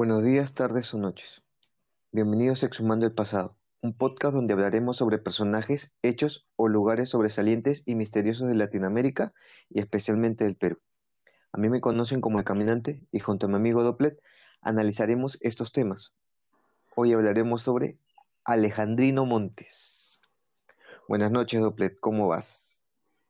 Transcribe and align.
Buenos 0.00 0.24
días, 0.24 0.54
tardes 0.54 0.94
o 0.94 0.98
noches. 0.98 1.42
Bienvenidos 2.10 2.62
a 2.62 2.66
Exhumando 2.66 3.04
el 3.04 3.12
Pasado, 3.12 3.54
un 3.82 3.92
podcast 3.92 4.34
donde 4.34 4.54
hablaremos 4.54 4.96
sobre 4.96 5.18
personajes, 5.18 5.92
hechos 6.02 6.46
o 6.56 6.68
lugares 6.68 7.10
sobresalientes 7.10 7.82
y 7.84 7.96
misteriosos 7.96 8.48
de 8.48 8.54
Latinoamérica 8.54 9.34
y 9.68 9.78
especialmente 9.78 10.44
del 10.44 10.56
Perú. 10.56 10.78
A 11.52 11.58
mí 11.58 11.68
me 11.68 11.82
conocen 11.82 12.22
como 12.22 12.38
El 12.38 12.46
Caminante 12.46 13.02
y 13.12 13.18
junto 13.18 13.44
a 13.44 13.50
mi 13.50 13.56
amigo 13.56 13.82
Doplet 13.82 14.18
analizaremos 14.62 15.36
estos 15.42 15.70
temas. 15.70 16.14
Hoy 16.96 17.12
hablaremos 17.12 17.60
sobre 17.60 17.98
Alejandrino 18.46 19.26
Montes. 19.26 20.22
Buenas 21.08 21.30
noches, 21.30 21.60
Doplet, 21.60 22.00
¿cómo 22.00 22.26
vas? 22.26 23.20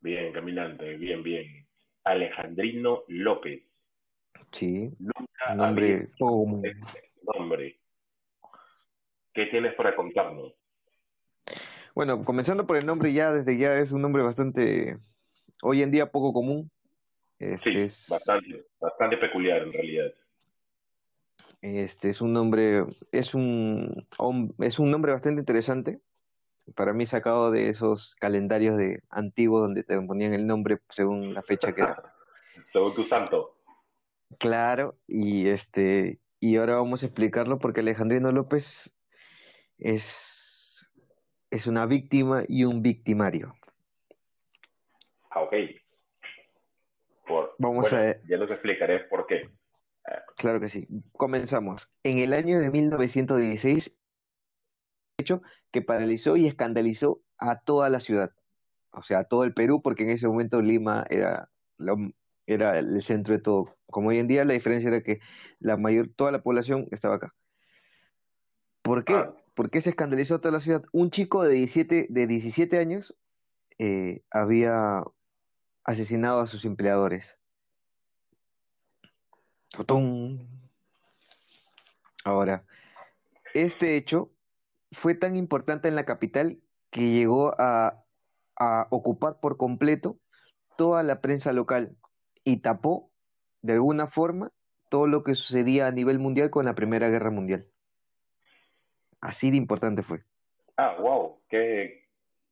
Bien, 0.00 0.32
Caminante, 0.32 0.96
bien, 0.96 1.22
bien. 1.22 1.66
Alejandrino 2.02 3.02
López. 3.08 3.73
Sí, 4.52 4.90
Nunca 4.98 5.54
nombre 5.54 6.08
común. 6.18 6.62
¿Qué 9.32 9.46
tienes 9.46 9.74
para 9.74 9.96
contarnos? 9.96 10.54
Bueno, 11.94 12.24
comenzando 12.24 12.66
por 12.66 12.76
el 12.76 12.86
nombre 12.86 13.12
ya, 13.12 13.32
desde 13.32 13.58
ya 13.58 13.74
es 13.76 13.92
un 13.92 14.02
nombre 14.02 14.22
bastante, 14.22 14.96
hoy 15.62 15.82
en 15.82 15.90
día 15.90 16.10
poco 16.10 16.32
común. 16.32 16.70
Este 17.38 17.72
Sí, 17.72 17.80
es, 17.80 18.06
bastante, 18.08 18.64
bastante 18.80 19.16
peculiar 19.16 19.62
en 19.62 19.72
realidad. 19.72 20.12
este 21.62 22.08
es 22.08 22.20
un 22.20 22.32
nombre, 22.32 22.84
es 23.10 23.34
un, 23.34 24.06
es 24.60 24.78
un 24.78 24.90
nombre 24.90 25.12
bastante 25.12 25.40
interesante. 25.40 26.00
Para 26.74 26.92
mí 26.92 27.06
sacado 27.06 27.50
de 27.50 27.68
esos 27.68 28.14
calendarios 28.16 28.76
de 28.76 29.02
antiguos 29.10 29.62
donde 29.62 29.82
te 29.82 30.00
ponían 30.00 30.32
el 30.32 30.46
nombre 30.46 30.78
según 30.88 31.34
la 31.34 31.42
fecha 31.42 31.74
que 31.74 31.82
era. 31.82 32.02
Según 32.72 32.94
tu 32.94 33.02
santo. 33.04 33.56
Claro, 34.38 34.98
y 35.06 35.48
este, 35.48 36.20
y 36.40 36.56
ahora 36.56 36.76
vamos 36.76 37.02
a 37.02 37.06
explicarlo 37.06 37.58
porque 37.58 37.80
Alejandrino 37.80 38.32
López 38.32 38.94
es, 39.78 40.90
es 41.50 41.66
una 41.66 41.86
víctima 41.86 42.44
y 42.46 42.64
un 42.64 42.82
victimario. 42.82 43.54
Ah, 45.30 45.42
ok. 45.42 45.54
Por, 47.26 47.54
Vamos 47.58 47.90
bueno, 47.90 48.06
a, 48.06 48.16
ya 48.28 48.36
nos 48.36 48.50
explicaré 48.50 49.00
por 49.04 49.26
qué. 49.26 49.50
claro 50.36 50.60
que 50.60 50.68
sí. 50.68 50.86
Comenzamos. 51.12 51.92
En 52.02 52.18
el 52.18 52.32
año 52.32 52.58
de 52.58 52.70
1916, 52.70 53.96
hecho 55.18 55.42
que 55.70 55.82
paralizó 55.82 56.36
y 56.36 56.46
escandalizó 56.46 57.22
a 57.38 57.60
toda 57.60 57.88
la 57.88 58.00
ciudad, 58.00 58.30
o 58.92 59.02
sea, 59.02 59.20
a 59.20 59.24
todo 59.24 59.44
el 59.44 59.54
Perú, 59.54 59.80
porque 59.82 60.04
en 60.04 60.10
ese 60.10 60.28
momento 60.28 60.60
Lima 60.60 61.06
era, 61.08 61.50
la- 61.78 61.96
era 62.46 62.78
el 62.78 63.02
centro 63.02 63.34
de 63.34 63.40
todo. 63.40 63.76
Como 63.86 64.08
hoy 64.08 64.18
en 64.18 64.28
día, 64.28 64.44
la 64.44 64.54
diferencia 64.54 64.88
era 64.88 65.02
que 65.02 65.20
la 65.60 65.76
mayor, 65.76 66.10
toda 66.14 66.32
la 66.32 66.42
población 66.42 66.88
estaba 66.90 67.16
acá. 67.16 67.34
¿Por 68.82 69.04
qué? 69.04 69.14
Ah, 69.14 69.34
¿Por 69.54 69.70
qué 69.70 69.80
se 69.80 69.90
escandalizó 69.90 70.40
toda 70.40 70.52
la 70.52 70.60
ciudad? 70.60 70.84
Un 70.92 71.10
chico 71.10 71.44
de 71.44 71.54
17, 71.54 72.08
de 72.10 72.26
17 72.26 72.78
años 72.78 73.16
eh, 73.78 74.22
había 74.30 75.04
asesinado 75.84 76.40
a 76.40 76.46
sus 76.46 76.64
empleadores. 76.64 77.38
Tutún. 79.70 80.48
Ahora, 82.24 82.64
este 83.54 83.96
hecho 83.96 84.30
fue 84.92 85.14
tan 85.14 85.36
importante 85.36 85.88
en 85.88 85.94
la 85.94 86.04
capital 86.04 86.60
que 86.90 87.10
llegó 87.10 87.54
a, 87.60 88.02
a 88.56 88.86
ocupar 88.90 89.40
por 89.40 89.56
completo 89.56 90.18
toda 90.76 91.02
la 91.02 91.20
prensa 91.20 91.52
local 91.52 91.96
y 92.44 92.58
tapó 92.58 93.10
de 93.62 93.72
alguna 93.74 94.06
forma 94.06 94.52
todo 94.90 95.06
lo 95.06 95.22
que 95.24 95.34
sucedía 95.34 95.86
a 95.86 95.90
nivel 95.92 96.18
mundial 96.18 96.50
con 96.50 96.64
la 96.64 96.74
Primera 96.74 97.08
Guerra 97.08 97.30
Mundial. 97.30 97.66
Así 99.20 99.50
de 99.50 99.56
importante 99.56 100.02
fue. 100.02 100.22
ah, 100.76 100.96
wow. 101.00 101.40
¿Qué, 101.48 102.04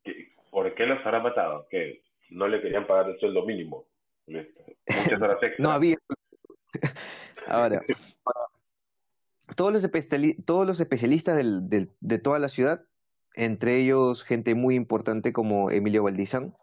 qué- 0.05 0.33
por 0.51 0.75
qué 0.75 0.87
los 0.87 1.05
habrá 1.05 1.21
matado? 1.21 1.67
¿Que 1.71 2.03
no 2.31 2.49
le 2.49 2.61
querían 2.63 2.87
pagar 2.87 3.11
el 3.11 3.19
sueldo 3.21 3.45
mínimo? 3.45 3.85
Muchas 4.27 5.21
horas 5.21 5.39
No 5.43 5.47
extra. 5.47 5.75
había. 5.75 5.97
Ahora, 7.47 7.83
todos 9.57 9.73
los, 9.73 9.83
todos 10.47 10.67
los 10.67 10.81
especialistas 10.81 11.37
del- 11.37 11.69
del- 11.69 11.91
de 12.01 12.19
toda 12.19 12.39
la 12.39 12.49
ciudad, 12.49 12.85
entre 13.35 13.77
ellos 13.79 14.25
gente 14.25 14.55
muy 14.55 14.75
importante 14.77 15.33
como 15.33 15.71
Emilio 15.71 16.03
Valdizán, 16.05 16.55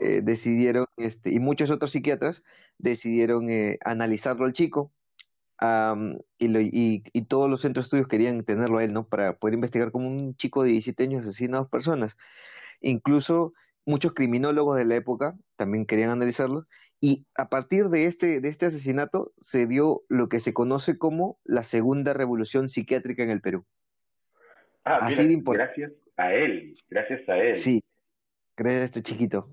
eh, 0.00 0.20
decidieron, 0.22 0.86
este, 0.96 1.30
y 1.32 1.40
muchos 1.40 1.70
otros 1.70 1.90
psiquiatras, 1.92 2.42
decidieron 2.78 3.48
eh, 3.50 3.78
analizarlo 3.84 4.44
al 4.46 4.52
chico, 4.52 4.92
y, 6.38 6.48
lo- 6.48 6.60
y, 6.60 7.02
y 7.12 7.22
todos 7.22 7.50
los 7.50 7.62
centros 7.62 7.84
de 7.84 7.86
estudios 7.88 8.06
querían 8.08 8.44
tenerlo 8.44 8.78
a 8.78 8.84
él, 8.84 8.92
¿no? 8.92 9.08
Para 9.08 9.38
poder 9.38 9.54
investigar 9.54 9.90
como 9.90 10.06
un 10.08 10.36
chico 10.36 10.62
de 10.62 10.70
17 10.70 11.02
años 11.02 11.24
asesina 11.26 11.56
a 11.56 11.60
dos 11.62 11.68
personas. 11.68 12.16
Incluso 12.80 13.54
muchos 13.84 14.12
criminólogos 14.14 14.76
de 14.76 14.84
la 14.84 14.94
época 14.94 15.36
también 15.56 15.84
querían 15.84 16.10
analizarlo, 16.10 16.66
y 17.00 17.26
a 17.36 17.48
partir 17.48 17.88
de 17.88 18.04
este, 18.04 18.40
de 18.40 18.48
este 18.48 18.66
asesinato 18.66 19.32
se 19.38 19.66
dio 19.66 20.02
lo 20.08 20.28
que 20.28 20.38
se 20.40 20.52
conoce 20.52 20.96
como 20.98 21.38
la 21.44 21.64
segunda 21.64 22.12
revolución 22.12 22.68
psiquiátrica 22.68 23.22
en 23.24 23.30
el 23.30 23.40
Perú. 23.40 23.64
Ah, 24.84 24.98
Así 25.02 25.14
mira, 25.16 25.26
de 25.26 25.32
importante. 25.32 25.80
gracias 25.80 25.92
a 26.16 26.32
él, 26.34 26.76
gracias 26.88 27.28
a 27.28 27.36
él. 27.36 27.56
Sí, 27.56 27.82
gracias 28.56 28.82
a 28.82 28.84
este 28.84 29.02
chiquito. 29.02 29.48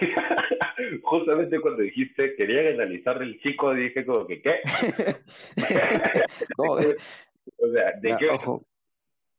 Justamente 1.02 1.60
cuando 1.60 1.82
dijiste 1.82 2.34
querían 2.36 2.74
analizar 2.74 3.22
el 3.22 3.40
chico, 3.40 3.72
dije 3.74 4.04
como 4.04 4.26
que, 4.26 4.42
¿qué? 4.42 4.60
No, 6.58 6.72
O 6.74 6.78
sea, 7.72 7.92
¿de 8.00 8.16
qué? 8.18 8.28
ojo, 8.30 8.64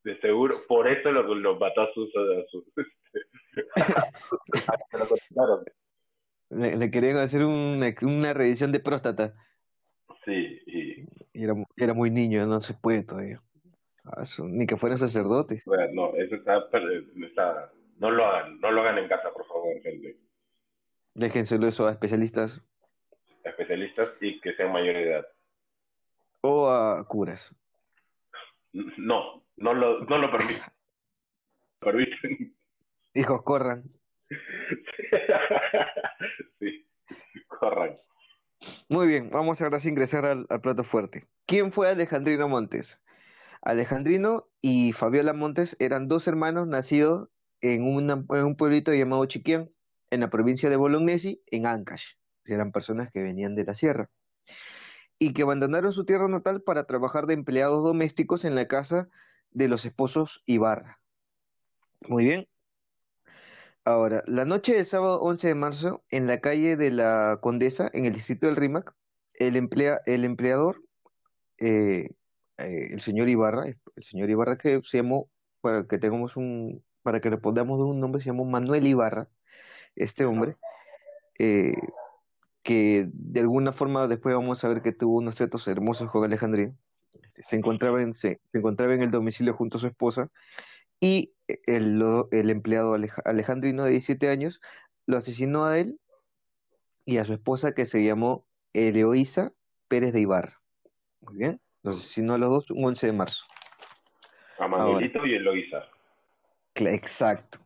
De 0.03 0.19
seguro, 0.19 0.55
por 0.67 0.87
eso 0.87 1.11
lo, 1.11 1.23
lo 1.35 1.59
mató 1.59 1.81
a 1.81 1.93
sus... 1.93 2.09
A 2.15 2.45
sus 2.49 2.63
lo 4.93 5.07
condenaron. 5.07 5.65
le, 6.49 6.77
le 6.77 6.91
querían 6.91 7.17
hacer 7.17 7.45
una, 7.45 7.93
una 8.01 8.33
revisión 8.33 8.71
de 8.71 8.79
próstata. 8.79 9.33
Sí, 10.25 10.59
y 10.65 11.05
era, 11.33 11.53
era 11.77 11.93
muy 11.93 12.09
niño, 12.09 12.45
no 12.45 12.59
se 12.59 12.73
puede 12.73 13.03
todavía. 13.03 13.39
Ah, 14.05 14.23
ni 14.43 14.67
que 14.67 14.77
fueran 14.77 14.97
sacerdotes. 14.97 15.63
bueno, 15.65 15.87
no, 15.93 16.15
eso 16.15 16.35
está, 16.35 16.59
está... 16.59 17.71
No 17.97 18.11
lo 18.11 18.25
hagan, 18.25 18.59
no 18.59 18.71
lo 18.71 18.81
hagan 18.81 18.97
en 18.99 19.07
casa, 19.07 19.31
por 19.33 19.45
favor, 19.47 19.81
gente. 19.81 20.17
Déjenselo 21.15 21.67
eso 21.67 21.87
a 21.87 21.91
especialistas 21.91 22.61
Especialistas 23.43 24.09
y 24.21 24.39
que 24.41 24.53
sean 24.55 24.71
mayor 24.71 24.95
de 24.95 25.11
edad. 25.11 25.27
o 26.41 26.69
a 26.69 27.07
curas. 27.07 27.53
No, 28.73 29.45
no 29.55 29.73
lo, 29.73 29.99
no 30.05 30.17
lo 30.17 30.31
permiten. 30.31 30.63
Permiten. 31.79 32.55
Hijos, 33.13 33.43
corran. 33.43 33.83
Sí, 36.59 36.87
corran. 37.47 37.95
Muy 38.89 39.07
bien, 39.07 39.29
vamos 39.29 39.61
ahora 39.61 39.79
sí 39.79 39.89
a 39.89 39.91
ingresar 39.91 40.25
al, 40.25 40.45
al 40.49 40.61
plato 40.61 40.83
fuerte. 40.83 41.27
¿Quién 41.45 41.71
fue 41.71 41.89
Alejandrino 41.89 42.47
Montes? 42.49 42.99
Alejandrino 43.61 44.47
y 44.61 44.93
Fabiola 44.93 45.33
Montes 45.33 45.75
eran 45.79 46.07
dos 46.07 46.27
hermanos 46.27 46.67
nacidos 46.67 47.29
en, 47.61 47.83
una- 47.85 48.25
en 48.29 48.45
un 48.45 48.55
pueblito 48.57 48.93
llamado 48.93 49.25
Chiquián, 49.25 49.69
en 50.09 50.19
la 50.21 50.29
provincia 50.29 50.69
de 50.69 50.75
Bolognesi, 50.75 51.41
en 51.47 51.65
Ancash. 51.65 52.13
Eran 52.45 52.71
personas 52.71 53.11
que 53.11 53.21
venían 53.21 53.55
de 53.55 53.65
la 53.65 53.75
sierra 53.75 54.09
y 55.17 55.33
que 55.33 55.43
abandonaron 55.43 55.93
su 55.93 56.05
tierra 56.05 56.27
natal 56.27 56.61
para 56.61 56.85
trabajar 56.85 57.25
de 57.25 57.33
empleados 57.33 57.83
domésticos 57.83 58.45
en 58.45 58.55
la 58.55 58.67
casa 58.67 59.09
de 59.51 59.67
los 59.67 59.85
esposos 59.85 60.43
Ibarra. 60.45 60.99
Muy 62.07 62.25
bien. 62.25 62.47
Ahora, 63.85 64.23
la 64.25 64.45
noche 64.45 64.73
del 64.73 64.85
sábado 64.85 65.21
11 65.21 65.47
de 65.47 65.55
marzo, 65.55 66.03
en 66.09 66.27
la 66.27 66.39
calle 66.41 66.75
de 66.75 66.91
la 66.91 67.39
Condesa, 67.41 67.89
en 67.93 68.05
el 68.05 68.13
distrito 68.13 68.47
del 68.47 68.55
Rímac, 68.55 68.95
el, 69.35 69.55
emplea, 69.55 70.01
el 70.05 70.25
empleador, 70.25 70.83
eh, 71.59 72.09
eh, 72.57 72.89
el 72.91 73.01
señor 73.01 73.29
Ibarra, 73.29 73.67
el 73.67 74.03
señor 74.03 74.29
Ibarra 74.29 74.57
que 74.57 74.81
se 74.85 74.97
llamó, 74.97 75.29
para 75.61 75.85
que 75.85 75.99
tengamos 75.99 76.35
un, 76.35 76.83
para 77.03 77.21
que 77.21 77.29
respondamos 77.29 77.77
de 77.77 77.85
un 77.85 77.99
nombre, 77.99 78.21
se 78.21 78.27
llamó 78.27 78.43
Manuel 78.45 78.87
Ibarra, 78.87 79.29
este 79.95 80.25
hombre, 80.25 80.55
eh, 81.39 81.73
que 82.63 83.05
de 83.13 83.39
alguna 83.41 83.71
forma 83.71 84.07
después 84.07 84.33
vamos 84.35 84.63
a 84.63 84.67
ver 84.69 84.81
que 84.81 84.91
tuvo 84.91 85.17
unos 85.17 85.35
tratos 85.35 85.67
hermosos 85.67 86.09
con 86.11 86.23
Alejandrino. 86.23 86.75
Este, 87.23 87.43
Se 87.43 87.55
encontraba 87.55 88.01
en, 88.01 88.13
se, 88.13 88.39
se 88.51 88.57
encontraba 88.57 88.93
en 88.93 89.03
el 89.03 89.11
domicilio 89.11 89.53
junto 89.53 89.77
a 89.77 89.81
su 89.81 89.87
esposa 89.87 90.29
y 90.99 91.33
el, 91.67 92.01
el 92.31 92.49
empleado 92.49 92.95
Alej- 92.97 93.21
Alejandrino 93.25 93.83
de 93.83 93.91
17 93.91 94.29
años 94.29 94.61
lo 95.05 95.17
asesinó 95.17 95.65
a 95.65 95.77
él 95.79 95.99
y 97.05 97.17
a 97.17 97.25
su 97.25 97.33
esposa 97.33 97.73
que 97.73 97.85
se 97.85 98.03
llamó 98.03 98.45
Eloísa 98.73 99.53
Pérez 99.87 100.11
de 100.13 100.21
Ibarra. 100.21 100.59
Muy 101.21 101.35
bien, 101.37 101.61
los 101.83 101.97
asesinó 101.97 102.33
a 102.33 102.37
los 102.39 102.49
dos 102.49 102.71
un 102.71 102.83
11 102.85 103.07
de 103.07 103.13
marzo. 103.13 103.45
A 104.57 104.67
Manuelito 104.67 105.23
y 105.25 105.35
Eloísa. 105.35 105.83
Exacto. 106.75 107.59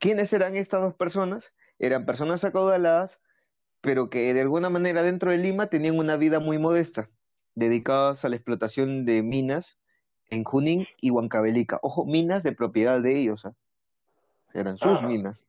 ¿Quiénes 0.00 0.32
eran 0.32 0.56
estas 0.56 0.82
dos 0.82 0.94
personas? 0.94 1.54
Eran 1.78 2.06
personas 2.06 2.44
acaudaladas, 2.44 3.20
pero 3.80 4.10
que 4.10 4.32
de 4.34 4.40
alguna 4.40 4.68
manera 4.70 5.02
dentro 5.02 5.30
de 5.30 5.38
Lima 5.38 5.68
tenían 5.68 5.98
una 5.98 6.16
vida 6.16 6.40
muy 6.40 6.58
modesta. 6.58 7.10
dedicadas 7.54 8.24
a 8.24 8.28
la 8.28 8.36
explotación 8.36 9.04
de 9.04 9.22
minas 9.24 9.80
en 10.30 10.44
Junín 10.44 10.86
y 11.00 11.10
Huancavelica. 11.10 11.80
Ojo, 11.82 12.04
minas 12.04 12.44
de 12.44 12.52
propiedad 12.52 13.00
de 13.02 13.18
ellos, 13.18 13.44
¿ah? 13.46 13.54
eran 14.54 14.78
sus 14.78 15.02
Ah, 15.02 15.08
minas. 15.08 15.44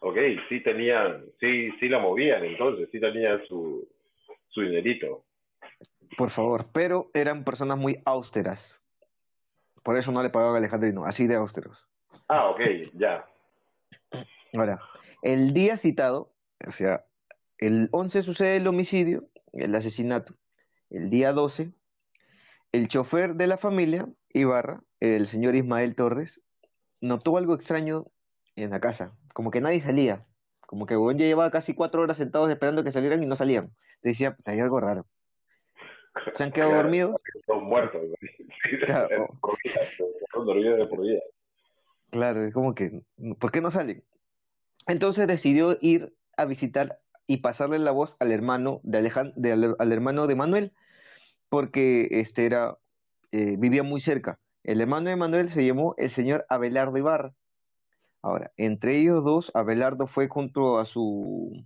ok, 0.00 0.16
sí 0.50 0.62
tenían, 0.62 1.24
sí, 1.40 1.70
sí 1.80 1.88
la 1.88 1.98
movían 2.00 2.44
entonces, 2.44 2.90
sí 2.92 3.00
tenían 3.00 3.40
su, 3.48 3.88
su 4.48 4.60
dinerito. 4.60 5.24
Por 6.18 6.28
favor, 6.28 6.66
pero 6.72 7.10
eran 7.14 7.44
personas 7.44 7.78
muy 7.78 8.02
austeras. 8.04 8.78
Por 9.82 9.96
eso 9.96 10.12
no 10.12 10.22
le 10.22 10.28
pagaban 10.28 10.54
a 10.56 10.58
Alejandrino, 10.58 11.04
así 11.06 11.26
de 11.26 11.36
austeros. 11.36 11.86
Ah, 12.28 12.50
ok, 12.50 12.60
ya. 12.94 13.24
Ahora, 14.54 14.80
el 15.22 15.52
día 15.52 15.76
citado, 15.76 16.32
o 16.66 16.72
sea, 16.72 17.04
el 17.58 17.88
11 17.92 18.22
sucede 18.22 18.56
el 18.56 18.66
homicidio, 18.66 19.28
el 19.52 19.74
asesinato. 19.74 20.34
El 20.90 21.10
día 21.10 21.32
12, 21.32 21.72
el 22.72 22.88
chofer 22.88 23.34
de 23.34 23.46
la 23.46 23.56
familia, 23.56 24.08
Ibarra, 24.32 24.82
el 25.00 25.26
señor 25.26 25.54
Ismael 25.54 25.94
Torres, 25.94 26.40
notó 27.00 27.36
algo 27.36 27.54
extraño 27.54 28.06
en 28.54 28.70
la 28.70 28.80
casa, 28.80 29.16
como 29.34 29.50
que 29.50 29.60
nadie 29.60 29.80
salía, 29.80 30.26
como 30.60 30.86
que 30.86 30.94
ya 30.94 31.26
llevaba 31.26 31.50
casi 31.50 31.74
cuatro 31.74 32.02
horas 32.02 32.16
sentados 32.16 32.50
esperando 32.50 32.84
que 32.84 32.92
salieran 32.92 33.22
y 33.22 33.26
no 33.26 33.36
salían. 33.36 33.74
Decía, 34.02 34.36
"Puta, 34.36 34.52
hay 34.52 34.60
algo 34.60 34.80
raro. 34.80 35.06
Se 36.32 36.44
han 36.44 36.52
quedado 36.52 36.74
dormidos, 36.74 37.16
son 37.46 37.64
muertos. 37.64 38.02
Claro. 38.86 39.38
Son 40.32 40.44
dormidos 40.44 40.78
de 40.78 40.86
por 40.86 41.00
vida. 41.00 41.20
Claro, 42.10 42.44
es 42.44 42.54
como 42.54 42.74
que, 42.74 43.02
¿por 43.38 43.50
qué 43.50 43.60
no 43.60 43.70
salen? 43.70 44.04
Entonces 44.86 45.26
decidió 45.26 45.76
ir 45.80 46.14
a 46.36 46.44
visitar 46.44 47.00
y 47.26 47.38
pasarle 47.38 47.78
la 47.78 47.90
voz 47.90 48.16
al 48.20 48.30
hermano 48.30 48.80
de 48.84 48.98
Alejan- 48.98 49.32
de 49.34 49.74
al 49.78 49.92
hermano 49.92 50.26
de 50.26 50.34
Manuel, 50.36 50.72
porque 51.48 52.08
este 52.12 52.46
era, 52.46 52.78
eh, 53.32 53.56
vivía 53.58 53.82
muy 53.82 54.00
cerca. 54.00 54.38
El 54.62 54.80
hermano 54.80 55.10
de 55.10 55.16
Manuel 55.16 55.48
se 55.48 55.66
llamó 55.66 55.94
el 55.98 56.10
señor 56.10 56.46
Abelardo 56.48 56.96
Ibarra. 56.98 57.34
Ahora, 58.22 58.52
entre 58.56 58.96
ellos 58.98 59.24
dos, 59.24 59.52
Abelardo 59.54 60.06
fue 60.06 60.28
junto 60.28 60.78
a 60.78 60.84
su, 60.84 61.64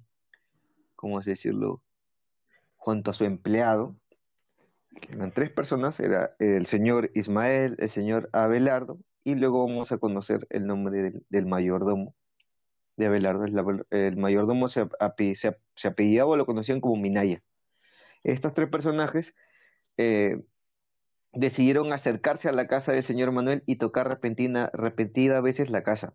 ¿cómo 0.96 1.18
así 1.18 1.30
decirlo? 1.30 1.82
Junto 2.76 3.10
a 3.10 3.14
su 3.14 3.24
empleado, 3.24 3.96
eran 5.08 5.32
tres 5.32 5.50
personas, 5.50 6.00
era 6.00 6.34
el 6.38 6.66
señor 6.66 7.10
Ismael, 7.14 7.76
el 7.78 7.88
señor 7.88 8.28
Abelardo, 8.32 8.98
y 9.24 9.34
luego 9.34 9.66
vamos 9.66 9.92
a 9.92 9.98
conocer 9.98 10.46
el 10.50 10.66
nombre 10.66 11.02
del, 11.02 11.26
del 11.28 11.46
mayordomo 11.46 12.14
de 12.96 13.06
Abelardo. 13.06 13.44
El 13.90 14.16
mayordomo 14.16 14.68
se, 14.68 14.82
ape- 14.84 15.34
se, 15.34 15.88
apellidaba 15.88 16.30
o 16.30 16.36
lo 16.36 16.46
conocían 16.46 16.80
como 16.80 16.96
Minaya. 16.96 17.42
Estos 18.22 18.54
tres 18.54 18.68
personajes 18.68 19.34
eh, 19.96 20.42
decidieron 21.32 21.92
acercarse 21.92 22.48
a 22.48 22.52
la 22.52 22.66
casa 22.66 22.92
del 22.92 23.02
señor 23.02 23.32
Manuel 23.32 23.62
y 23.66 23.76
tocar 23.76 24.08
repentina, 24.08 24.70
repetida 24.72 25.40
veces 25.40 25.70
la 25.70 25.82
casa. 25.82 26.14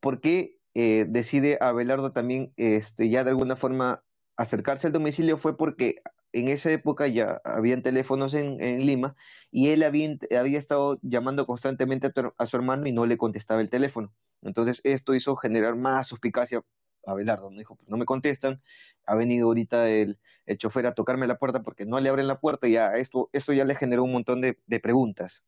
¿Por 0.00 0.20
qué 0.20 0.58
eh, 0.74 1.06
decide 1.08 1.58
Abelardo 1.60 2.12
también 2.12 2.52
este, 2.56 3.08
ya 3.08 3.24
de 3.24 3.30
alguna 3.30 3.56
forma 3.56 4.04
acercarse 4.36 4.88
al 4.88 4.92
domicilio? 4.92 5.38
Fue 5.38 5.56
porque 5.56 5.96
en 6.40 6.48
esa 6.48 6.70
época 6.70 7.06
ya 7.08 7.40
habían 7.44 7.82
teléfonos 7.82 8.34
en, 8.34 8.60
en 8.60 8.80
Lima 8.86 9.16
y 9.50 9.70
él 9.70 9.82
había, 9.82 10.58
estado 10.58 10.98
llamando 11.02 11.46
constantemente 11.46 12.08
a, 12.08 12.10
tu- 12.10 12.34
a 12.36 12.46
su 12.46 12.56
hermano 12.56 12.86
y 12.86 12.92
no 12.92 13.06
le 13.06 13.18
contestaba 13.18 13.60
el 13.60 13.70
teléfono. 13.70 14.12
Entonces 14.42 14.80
esto 14.84 15.14
hizo 15.14 15.36
generar 15.36 15.76
más 15.76 16.06
suspicacia 16.08 16.62
a 17.06 17.10
Abelardo. 17.12 17.50
¿no? 17.50 17.58
Dijo, 17.58 17.76
pues 17.76 17.88
no 17.88 17.96
me 17.96 18.04
contestan, 18.06 18.62
ha 19.06 19.14
venido 19.14 19.46
ahorita 19.48 19.88
el, 19.88 20.18
el 20.46 20.58
chofer 20.58 20.86
a 20.86 20.94
tocarme 20.94 21.26
la 21.26 21.38
puerta 21.38 21.62
porque 21.62 21.86
no 21.86 21.98
le 22.00 22.08
abren 22.08 22.28
la 22.28 22.40
puerta 22.40 22.68
y 22.68 22.72
ya 22.72 22.92
esto, 22.94 23.30
esto 23.32 23.52
ya 23.52 23.64
le 23.64 23.74
generó 23.74 24.04
un 24.04 24.12
montón 24.12 24.40
de, 24.40 24.58
de 24.66 24.80
preguntas. 24.80 25.44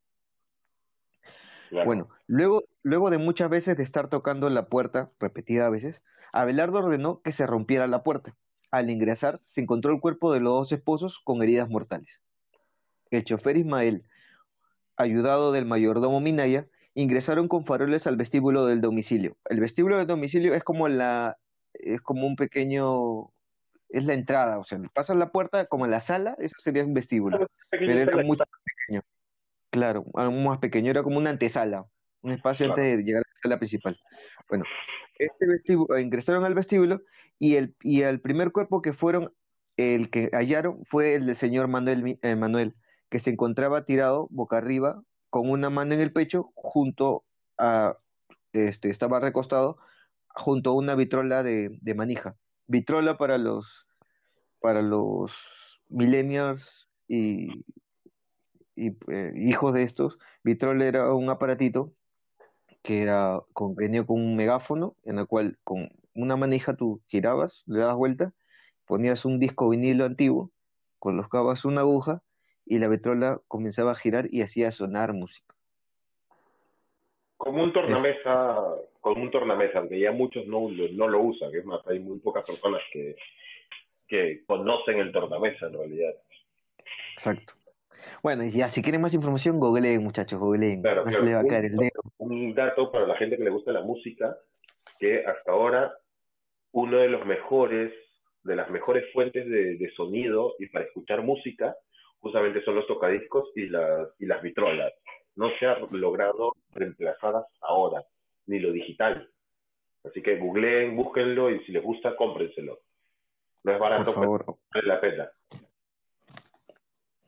Claro. 1.69 1.87
Bueno, 1.87 2.09
luego, 2.27 2.65
luego 2.83 3.11
de 3.11 3.19
muchas 3.19 3.51
veces 3.51 3.77
de 3.77 3.83
estar 3.83 4.09
tocando 4.09 4.49
la 4.51 4.69
puerta, 4.69 5.13
repetidas 5.21 5.71
veces, 5.71 6.03
Abelardo 6.33 6.79
ordenó 6.79 7.21
que 7.23 7.33
se 7.33 7.47
rompiera 7.47 7.87
la 7.87 8.03
puerta. 8.03 8.37
Al 8.71 8.91
ingresar, 8.91 9.39
se 9.41 9.61
encontró 9.61 9.93
el 9.93 10.01
cuerpo 10.01 10.33
de 10.33 10.41
los 10.41 10.53
dos 10.53 10.73
esposos 10.73 11.21
con 11.25 11.43
heridas 11.43 11.69
mortales. 11.69 12.23
El 13.11 13.25
chofer 13.25 13.57
Ismael, 13.57 14.05
ayudado 14.97 15.53
del 15.53 15.65
mayordomo 15.65 16.21
Minaya, 16.21 16.67
ingresaron 16.95 17.49
con 17.49 17.65
faroles 17.65 18.07
al 18.07 18.17
vestíbulo 18.17 18.67
del 18.67 18.81
domicilio. 18.81 19.37
El 19.49 19.61
vestíbulo 19.61 19.97
del 19.97 20.07
domicilio 20.07 20.55
es 20.55 20.65
como 20.65 20.89
la, 20.89 21.39
es 21.73 22.01
como 22.01 22.27
un 22.27 22.37
pequeño, 22.37 23.31
es 23.89 24.05
la 24.05 24.15
entrada, 24.15 24.59
o 24.59 24.65
sea, 24.65 24.79
pasas 24.93 25.17
la 25.17 25.31
puerta 25.31 25.67
como 25.67 25.85
en 25.85 25.93
la 25.93 26.01
sala, 26.01 26.37
eso 26.41 26.57
sería 26.59 26.85
un 26.85 26.95
vestíbulo, 26.95 27.49
pero 27.71 27.93
era 27.93 28.23
mucho 28.23 28.45
más 28.51 28.61
pequeño. 28.65 29.03
Claro, 29.71 30.05
algo 30.15 30.33
más 30.33 30.59
pequeño, 30.59 30.91
era 30.91 31.03
como 31.03 31.19
una 31.19 31.31
antesala, 31.31 31.87
un 32.23 32.33
espacio 32.33 32.67
Claro. 32.67 32.83
antes 32.83 32.97
de 32.97 33.03
llegar 33.05 33.23
a 33.23 33.29
la 33.29 33.41
sala 33.43 33.59
principal. 33.59 33.99
Bueno, 34.49 34.65
este 35.19 35.47
vestíbulo, 35.47 35.99
ingresaron 35.99 36.45
al 36.45 36.55
vestíbulo 36.55 37.03
y 37.39 37.57
el, 37.57 37.77
y 37.83 38.03
el 38.03 38.21
primer 38.21 38.53
cuerpo 38.53 38.83
que 38.83 38.93
fueron, 38.93 39.35
el 39.77 40.11
que 40.11 40.31
hallaron 40.33 40.85
fue 40.85 41.15
el 41.15 41.27
del 41.27 41.37
señor 41.37 41.69
Manuel, 41.69 42.19
eh, 42.23 42.37
Manuel, 42.37 42.75
que 43.11 43.19
se 43.19 43.31
encontraba 43.31 43.85
tirado 43.85 44.29
boca 44.31 44.59
arriba 44.59 45.03
con 45.31 45.51
una 45.51 45.71
mano 45.71 45.95
en 45.95 46.01
el 46.01 46.13
pecho 46.13 46.53
junto 46.55 47.25
a, 47.59 47.99
este, 48.53 48.91
estaba 48.91 49.21
recostado 49.21 49.79
junto 50.29 50.71
a 50.71 50.75
una 50.75 50.95
vitrola 50.95 51.43
de, 51.43 51.79
de 51.81 51.95
manija. 51.95 52.37
Vitrola 52.67 53.19
para 53.19 53.39
los, 53.39 53.87
para 54.61 54.83
los 54.83 55.33
millennials 55.89 56.89
y, 57.09 57.65
y 58.77 58.97
eh, 59.11 59.33
hijos 59.37 59.75
de 59.75 59.83
estos, 59.83 60.19
vitrola 60.45 60.87
era 60.87 61.13
un 61.15 61.29
aparatito 61.31 61.95
que 62.83 63.03
era 63.03 63.41
con, 63.53 63.75
venía 63.75 64.05
con 64.07 64.21
un 64.21 64.37
megáfono 64.37 64.95
en 65.05 65.19
el 65.19 65.27
cual 65.27 65.59
con 65.65 65.89
una 66.15 66.37
manija 66.37 66.75
tú 66.77 67.01
girabas, 67.07 67.63
le 67.67 67.81
dabas 67.81 67.97
vuelta, 67.97 68.33
ponías 68.87 69.25
un 69.25 69.39
disco 69.39 69.69
vinilo 69.69 70.05
antiguo, 70.05 70.51
colocabas 70.99 71.65
una 71.65 71.83
aguja 71.83 72.23
y 72.65 72.79
la 72.79 72.89
vitrola 72.89 73.41
comenzaba 73.49 73.93
a 73.93 73.97
girar 73.97 74.27
y 74.31 74.43
hacía 74.43 74.71
sonar 74.73 75.13
música. 75.13 75.55
Como 77.37 77.63
un 77.63 77.73
tornamesa, 77.73 78.65
como 79.01 79.23
un 79.23 79.31
tornamesa, 79.31 79.79
aunque 79.79 80.01
ya 80.01 80.11
muchos 80.13 80.47
no, 80.47 80.69
lo- 80.69 80.89
no 80.93 81.09
lo 81.09 81.23
usan, 81.23 81.55
es 81.55 81.65
más, 81.65 81.81
hay 81.87 82.01
muy 82.01 82.19
pocas 82.19 82.45
personas 82.45 82.83
que, 82.93 83.17
que 84.09 84.45
conocen 84.47 84.99
el 84.99 85.13
tornamesa 85.13 85.67
en 85.67 85.73
realidad. 85.75 86.15
Exacto. 87.13 87.55
Bueno, 88.23 88.45
y 88.45 88.51
ya, 88.51 88.69
si 88.69 88.83
quieren 88.83 89.01
más 89.01 89.15
información, 89.15 89.61
googleen, 89.61 90.03
muchachos, 90.03 90.39
googleen. 90.41 90.83
Claro, 90.83 91.05
no 91.05 91.13
se 91.13 91.23
le 91.23 91.35
va 91.35 91.41
a 91.41 91.45
caer 91.45 91.67
el 91.67 91.77
dedo. 91.77 91.98
Un 92.19 92.55
dato 92.55 92.91
para 92.91 93.07
la 93.07 93.17
gente 93.17 93.37
que 93.37 93.45
le 93.45 93.51
gusta 93.51 93.73
la 93.73 93.83
música, 93.83 94.37
que 94.99 95.25
hasta 95.25 95.53
ahora 95.53 95.97
uno 96.73 96.99
de 96.99 97.09
los 97.09 97.25
mejores, 97.27 97.93
de 98.43 98.57
las 98.57 98.71
mejores 98.71 99.05
fuentes 99.13 99.49
de, 99.49 99.77
de 99.77 99.91
sonido 99.93 100.55
y 100.59 100.67
para 100.67 100.85
escuchar 100.85 101.23
música, 101.23 101.77
justamente 102.21 102.63
son 102.65 102.75
los 102.75 102.87
tocadiscos 102.87 103.51
y 103.55 103.69
las, 103.69 104.09
y 104.19 104.27
las 104.27 104.43
vitrolas. 104.43 104.93
No 105.37 105.51
se 105.59 105.67
ha 105.67 105.79
logrado 105.91 106.55
reemplazar 106.73 107.37
hasta 107.37 107.67
ahora, 107.67 108.05
ni 108.47 108.59
lo 108.59 108.73
digital. 108.73 109.31
Así 110.05 110.23
que 110.23 110.37
googleen, 110.37 110.97
búsquenlo 110.97 111.51
y 111.51 111.65
si 111.65 111.73
les 111.73 111.83
gusta, 111.83 112.17
cómprenselo. 112.17 112.81
No 113.65 113.73
es 113.73 113.79
barato, 113.79 114.15
pero 114.15 114.59
vale 114.75 114.87
la 114.87 115.01
pena. 115.01 115.31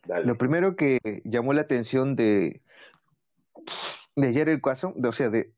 Dale. 0.07 0.27
Lo 0.27 0.37
primero 0.37 0.77
que 0.77 0.99
llamó 1.25 1.53
la 1.53 1.61
atención 1.63 2.17
de, 2.17 2.63
de 4.21 4.29
ayer 4.29 4.49
el 4.49 4.61
caso, 4.61 4.93
de, 4.97 5.09
o 5.09 5.13
sea, 5.13 5.31
de, 5.31 5.53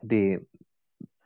de, 0.00 0.46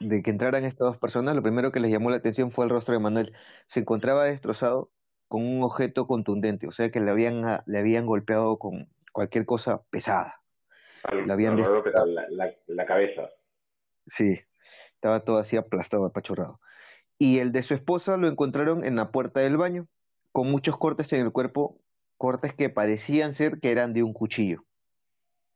de 0.00 0.22
que 0.22 0.30
entraran 0.30 0.64
estas 0.64 0.86
dos 0.86 0.98
personas, 0.98 1.34
lo 1.34 1.42
primero 1.42 1.72
que 1.72 1.80
les 1.80 1.90
llamó 1.90 2.10
la 2.10 2.16
atención 2.16 2.50
fue 2.50 2.64
el 2.64 2.70
rostro 2.70 2.94
de 2.94 3.00
Manuel. 3.00 3.34
Se 3.66 3.80
encontraba 3.80 4.24
destrozado 4.24 4.90
con 5.28 5.44
un 5.44 5.62
objeto 5.62 6.06
contundente, 6.06 6.66
o 6.66 6.72
sea 6.72 6.90
que 6.90 7.00
le 7.00 7.10
habían, 7.10 7.44
ah, 7.44 7.62
le 7.66 7.78
habían 7.78 8.06
golpeado 8.06 8.58
con 8.58 8.88
cualquier 9.12 9.44
cosa 9.46 9.82
pesada. 9.90 10.42
Al- 11.02 11.30
habían 11.30 11.56
la- 12.30 12.54
la 12.66 12.86
cabeza. 12.86 13.28
Sí, 14.06 14.40
estaba 14.94 15.24
todo 15.24 15.38
así 15.38 15.56
aplastado, 15.56 16.06
apachurrado. 16.06 16.60
Y 17.18 17.40
el 17.40 17.52
de 17.52 17.62
su 17.62 17.74
esposa 17.74 18.16
lo 18.16 18.28
encontraron 18.28 18.84
en 18.84 18.96
la 18.96 19.10
puerta 19.10 19.40
del 19.40 19.56
baño, 19.56 19.88
con 20.32 20.50
muchos 20.50 20.78
cortes 20.78 21.12
en 21.12 21.20
el 21.20 21.32
cuerpo, 21.32 21.80
cortes 22.16 22.54
que 22.54 22.70
parecían 22.70 23.32
ser 23.32 23.60
que 23.60 23.70
eran 23.70 23.92
de 23.92 24.02
un 24.02 24.12
cuchillo. 24.12 24.64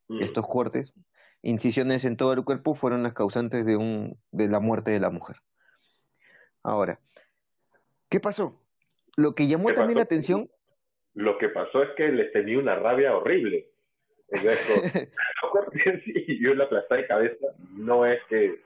Mm. 0.09 0.23
Estos 0.23 0.47
cortes, 0.47 0.95
incisiones 1.43 2.05
en 2.05 2.17
todo 2.17 2.33
el 2.33 2.45
cuerpo, 2.45 2.75
fueron 2.75 3.03
las 3.03 3.15
causantes 3.15 3.67
de, 3.67 3.77
un, 3.77 4.19
de 4.31 4.49
la 4.49 4.61
muerte 4.61 4.91
de 4.91 5.01
la 5.01 5.11
mujer. 5.11 5.37
Ahora, 6.63 7.01
¿qué 8.09 8.21
pasó? 8.21 8.61
Lo 9.17 9.35
que 9.35 9.47
llamó 9.47 9.69
¿Qué 9.69 9.75
también 9.75 9.99
la 9.99 10.05
atención, 10.05 10.51
Lo 11.15 11.39
que 11.39 11.49
pasó 11.49 11.83
es 11.83 11.91
que 11.97 12.09
les 12.09 12.33
tenía 12.33 12.59
una 12.59 12.77
rabia 12.77 13.17
horrible. 13.17 13.69
Y 16.07 16.43
yo 16.43 16.55
la 16.55 16.65
aplastada 16.65 17.01
de 17.01 17.07
cabeza 17.07 17.47
no 17.73 18.07
es 18.07 18.21
que... 18.29 18.61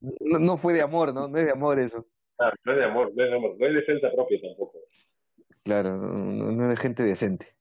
no, 0.00 0.38
no 0.38 0.56
fue 0.56 0.72
de 0.72 0.82
amor, 0.82 1.12
¿no? 1.12 1.28
No 1.28 1.38
es 1.38 1.44
de 1.46 1.52
amor 1.52 1.78
eso. 1.78 2.06
Ah, 2.38 2.52
no 2.64 2.72
es 2.72 2.78
de 2.78 2.84
amor, 2.84 3.12
no 3.14 3.24
es 3.24 3.30
de 3.30 3.36
amor, 3.36 3.56
no 3.58 3.66
es 3.66 3.74
defensa 3.74 4.10
propia 4.12 4.40
tampoco. 4.40 4.78
Claro, 5.62 5.96
no, 5.96 6.52
no 6.52 6.72
es 6.72 6.80
gente 6.80 7.02
decente. 7.02 7.54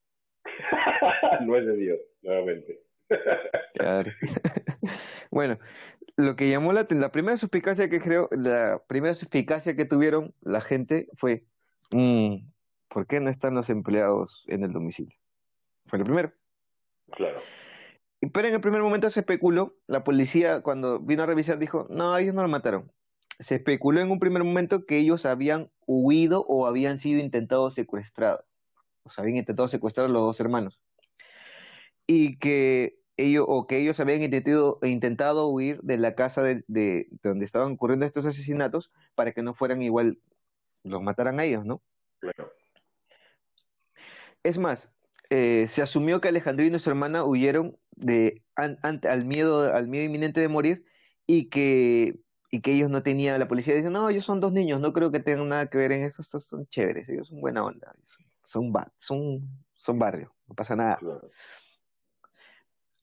no 1.41 1.55
es 1.55 1.65
de 1.65 1.77
Dios, 1.77 1.99
nuevamente. 2.21 2.81
Claro. 3.75 4.11
Bueno, 5.31 5.59
lo 6.17 6.35
que 6.35 6.49
llamó 6.49 6.73
la, 6.73 6.87
la 6.89 7.11
primera 7.11 7.37
suspicacia 7.37 7.87
que 7.87 7.99
creo, 7.99 8.27
la 8.31 8.81
primera 8.87 9.13
suspicacia 9.13 9.75
que 9.75 9.85
tuvieron 9.85 10.33
la 10.41 10.59
gente 10.59 11.07
fue, 11.13 11.45
mm, 11.91 12.37
¿por 12.87 13.05
qué 13.05 13.19
no 13.19 13.29
están 13.29 13.53
los 13.53 13.69
empleados 13.69 14.43
en 14.47 14.63
el 14.63 14.71
domicilio? 14.71 15.15
Fue 15.85 15.99
lo 15.99 16.05
primero. 16.05 16.33
Claro. 17.11 17.41
Pero 18.33 18.47
en 18.47 18.53
el 18.53 18.61
primer 18.61 18.81
momento 18.81 19.09
se 19.09 19.21
especuló, 19.21 19.77
la 19.87 20.03
policía 20.03 20.61
cuando 20.61 20.99
vino 20.99 21.23
a 21.23 21.25
revisar 21.25 21.57
dijo, 21.57 21.87
no, 21.89 22.17
ellos 22.17 22.33
no 22.33 22.41
lo 22.41 22.49
mataron. 22.49 22.91
Se 23.39 23.55
especuló 23.55 24.01
en 24.01 24.11
un 24.11 24.19
primer 24.19 24.43
momento 24.43 24.85
que 24.85 24.97
ellos 24.97 25.25
habían 25.25 25.71
huido 25.87 26.45
o 26.47 26.67
habían 26.67 26.99
sido 26.99 27.21
intentados 27.21 27.75
secuestrados. 27.75 28.43
O 29.03 29.09
sea, 29.11 29.23
habían 29.23 29.37
intentado 29.37 29.67
secuestrar 29.67 30.07
a 30.07 30.09
los 30.09 30.21
dos 30.21 30.39
hermanos. 30.39 30.79
Y 32.07 32.37
que 32.39 32.99
ellos, 33.17 33.45
o 33.47 33.67
que 33.67 33.77
ellos 33.79 33.99
habían 33.99 34.21
intentado, 34.21 34.79
intentado 34.83 35.47
huir 35.49 35.79
de 35.81 35.97
la 35.97 36.15
casa 36.15 36.41
de, 36.41 36.63
de- 36.67 37.07
de 37.09 37.29
donde 37.29 37.45
estaban 37.45 37.73
ocurriendo 37.73 38.05
estos 38.05 38.25
asesinatos 38.25 38.91
para 39.15 39.31
que 39.33 39.43
no 39.43 39.53
fueran 39.53 39.81
igual, 39.81 40.19
los 40.83 41.01
mataran 41.01 41.39
a 41.39 41.45
ellos, 41.45 41.65
¿no? 41.65 41.83
Claro. 42.19 42.51
Es 44.43 44.57
más, 44.57 44.89
eh, 45.29 45.67
se 45.67 45.81
asumió 45.81 46.21
que 46.21 46.29
Alejandrino 46.29 46.77
y 46.77 46.79
su 46.79 46.89
hermana 46.89 47.23
huyeron 47.25 47.77
de, 47.91 48.43
an- 48.55 48.79
ante- 48.83 49.09
al 49.09 49.25
miedo, 49.25 49.73
al 49.73 49.87
miedo 49.87 50.05
inminente 50.05 50.41
de 50.41 50.47
morir 50.47 50.85
y 51.27 51.49
que, 51.49 52.19
y 52.51 52.61
que 52.61 52.73
ellos 52.73 52.89
no 52.89 53.03
tenían, 53.03 53.39
la 53.39 53.47
policía 53.47 53.75
dice, 53.75 53.89
no, 53.89 54.09
ellos 54.09 54.25
son 54.25 54.39
dos 54.39 54.51
niños, 54.53 54.79
no 54.79 54.93
creo 54.93 55.11
que 55.11 55.19
tengan 55.19 55.49
nada 55.49 55.69
que 55.69 55.77
ver 55.77 55.91
en 55.91 56.03
eso, 56.05 56.21
estos 56.21 56.45
son 56.45 56.65
chéveres, 56.67 57.09
ellos 57.09 57.27
son 57.27 57.41
buena 57.41 57.63
onda, 57.63 57.93
son, 58.03 58.25
son, 58.49 58.73
ba- 58.73 58.91
son, 58.97 59.47
son 59.75 59.99
barrio, 59.99 60.33
no 60.47 60.55
pasa 60.55 60.75
nada. 60.75 60.97
claro. 60.97 61.29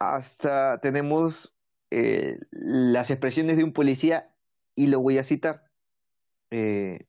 Hasta 0.00 0.80
tenemos 0.80 1.54
eh, 1.90 2.38
las 2.50 3.10
expresiones 3.12 3.56
de 3.56 3.62
un 3.62 3.72
policía 3.72 4.34
y 4.74 4.88
lo 4.88 5.00
voy 5.00 5.18
a 5.18 5.22
citar. 5.22 5.70
Eh, 6.50 7.06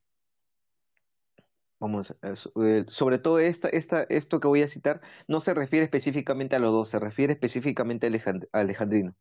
Vamos, 1.79 2.15
eh, 2.23 2.35
so- 2.35 2.51
sobre 2.87 3.17
todo 3.19 3.39
esta, 3.39 3.69
esta, 3.69 4.03
esto 4.03 4.39
que 4.39 4.47
voy 4.47 4.61
a 4.63 4.67
citar 4.67 5.01
no 5.27 5.39
se 5.39 5.53
refiere 5.53 5.83
específicamente 5.85 6.55
a 6.55 6.59
los 6.59 6.71
dos, 6.71 6.89
se 6.89 6.99
refiere 6.99 7.33
específicamente 7.33 8.07
a 8.07 8.59
Alejandrino. 8.59 9.15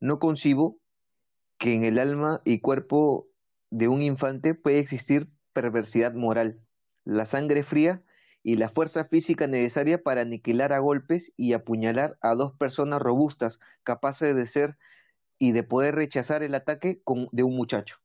No 0.00 0.18
concibo 0.18 0.78
que 1.58 1.74
en 1.74 1.84
el 1.84 1.98
alma 1.98 2.42
y 2.44 2.60
cuerpo 2.60 3.28
de 3.70 3.88
un 3.88 4.02
infante 4.02 4.54
puede 4.54 4.78
existir 4.80 5.28
perversidad 5.52 6.14
moral, 6.14 6.60
la 7.06 7.24
sangre 7.24 7.64
fría 7.64 8.02
y 8.42 8.56
la 8.56 8.68
fuerza 8.68 9.06
física 9.06 9.46
necesaria 9.46 10.02
para 10.02 10.22
aniquilar 10.22 10.72
a 10.72 10.78
golpes 10.80 11.32
y 11.36 11.54
apuñalar 11.54 12.18
a 12.20 12.34
dos 12.34 12.52
personas 12.52 13.00
robustas, 13.00 13.60
capaces 13.84 14.36
de 14.36 14.46
ser 14.46 14.76
y 15.38 15.52
de 15.52 15.62
poder 15.62 15.94
rechazar 15.94 16.42
el 16.42 16.54
ataque 16.54 17.00
con- 17.04 17.28
de 17.32 17.42
un 17.44 17.56
muchacho. 17.56 17.96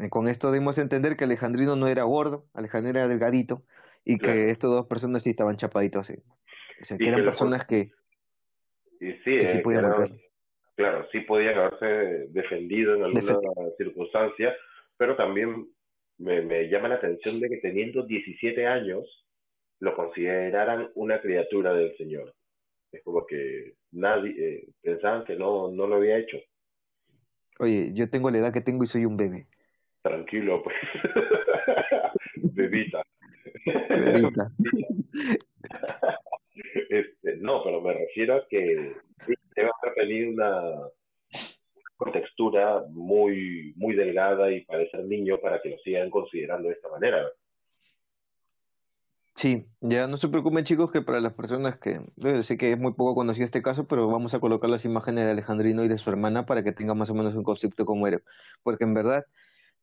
Eh, 0.00 0.10
Con 0.10 0.28
esto 0.28 0.52
dimos 0.52 0.78
a 0.78 0.82
entender 0.82 1.16
que 1.16 1.24
Alejandrino 1.24 1.76
no 1.76 1.88
era 1.88 2.02
gordo, 2.04 2.46
Alejandrino 2.54 2.98
era 2.98 3.08
delgadito 3.08 3.62
y 4.04 4.18
que 4.18 4.50
estas 4.50 4.70
dos 4.70 4.86
personas 4.86 5.22
sí 5.22 5.30
estaban 5.30 5.56
chapaditos 5.56 6.08
así. 6.10 6.22
O 6.80 6.84
sea, 6.84 6.98
que 6.98 7.04
Y 7.04 7.08
eran 7.08 7.20
que 7.20 7.26
personas 7.26 7.64
que, 7.64 7.92
Y 9.00 9.12
sí, 9.12 9.24
que 9.24 9.46
sí 9.46 9.58
eh, 9.58 9.60
podían 9.62 10.18
claro, 10.76 11.06
sí 11.10 11.20
podían 11.20 11.58
haberse 11.58 12.28
defendido 12.30 12.94
en 12.94 13.04
alguna 13.04 13.38
circunstancia, 13.78 14.54
pero 14.98 15.16
también 15.16 15.68
me, 16.18 16.42
me 16.42 16.68
llama 16.68 16.88
la 16.88 16.96
atención 16.96 17.40
de 17.40 17.48
que 17.48 17.58
teniendo 17.58 18.04
17 18.04 18.66
años 18.66 19.26
lo 19.80 19.94
consideraran 19.94 20.90
una 20.94 21.20
criatura 21.20 21.74
del 21.74 21.96
Señor. 21.96 22.34
Es 22.92 23.02
como 23.02 23.26
que 23.26 23.74
nadie 23.92 24.34
eh, 24.38 24.68
pensaban 24.82 25.24
que 25.24 25.36
no, 25.36 25.70
no 25.70 25.86
lo 25.86 25.96
había 25.96 26.18
hecho. 26.18 26.38
Oye, 27.58 27.92
yo 27.94 28.08
tengo 28.08 28.30
la 28.30 28.38
edad 28.38 28.52
que 28.52 28.60
tengo 28.60 28.84
y 28.84 28.86
soy 28.86 29.04
un 29.04 29.16
bebé. 29.16 29.46
Tranquilo, 30.02 30.62
pues. 30.62 30.76
Bebita. 32.54 33.02
Bebita. 33.64 34.50
Este, 36.88 37.36
no, 37.38 37.62
pero 37.64 37.80
me 37.80 37.92
refiero 37.92 38.36
a 38.36 38.48
que 38.48 38.94
debe 39.56 39.70
haber 39.82 39.94
tenido 39.94 40.30
una 40.30 40.88
contextura 41.96 42.84
muy, 42.90 43.72
muy 43.76 43.94
delgada 43.94 44.50
y 44.50 44.64
parecer 44.64 45.04
niño 45.04 45.38
para 45.40 45.60
que 45.60 45.70
lo 45.70 45.78
sigan 45.78 46.10
considerando 46.10 46.68
de 46.68 46.74
esta 46.74 46.88
manera. 46.88 47.26
Sí, 49.34 49.66
ya 49.82 50.06
no 50.06 50.16
se 50.16 50.28
preocupen 50.28 50.64
chicos 50.64 50.90
que 50.90 51.02
para 51.02 51.20
las 51.20 51.34
personas 51.34 51.78
que, 51.78 52.00
sé 52.42 52.56
que 52.56 52.72
es 52.72 52.78
muy 52.78 52.94
poco 52.94 53.14
conocido 53.14 53.44
este 53.44 53.60
caso, 53.60 53.86
pero 53.86 54.08
vamos 54.08 54.32
a 54.32 54.40
colocar 54.40 54.70
las 54.70 54.86
imágenes 54.86 55.26
de 55.26 55.30
Alejandrino 55.32 55.84
y 55.84 55.88
de 55.88 55.98
su 55.98 56.08
hermana 56.08 56.46
para 56.46 56.62
que 56.62 56.72
tengan 56.72 56.96
más 56.96 57.10
o 57.10 57.14
menos 57.14 57.34
un 57.34 57.44
concepto 57.44 57.84
como 57.84 58.06
era. 58.06 58.22
Porque 58.62 58.84
en 58.84 58.94
verdad, 58.94 59.26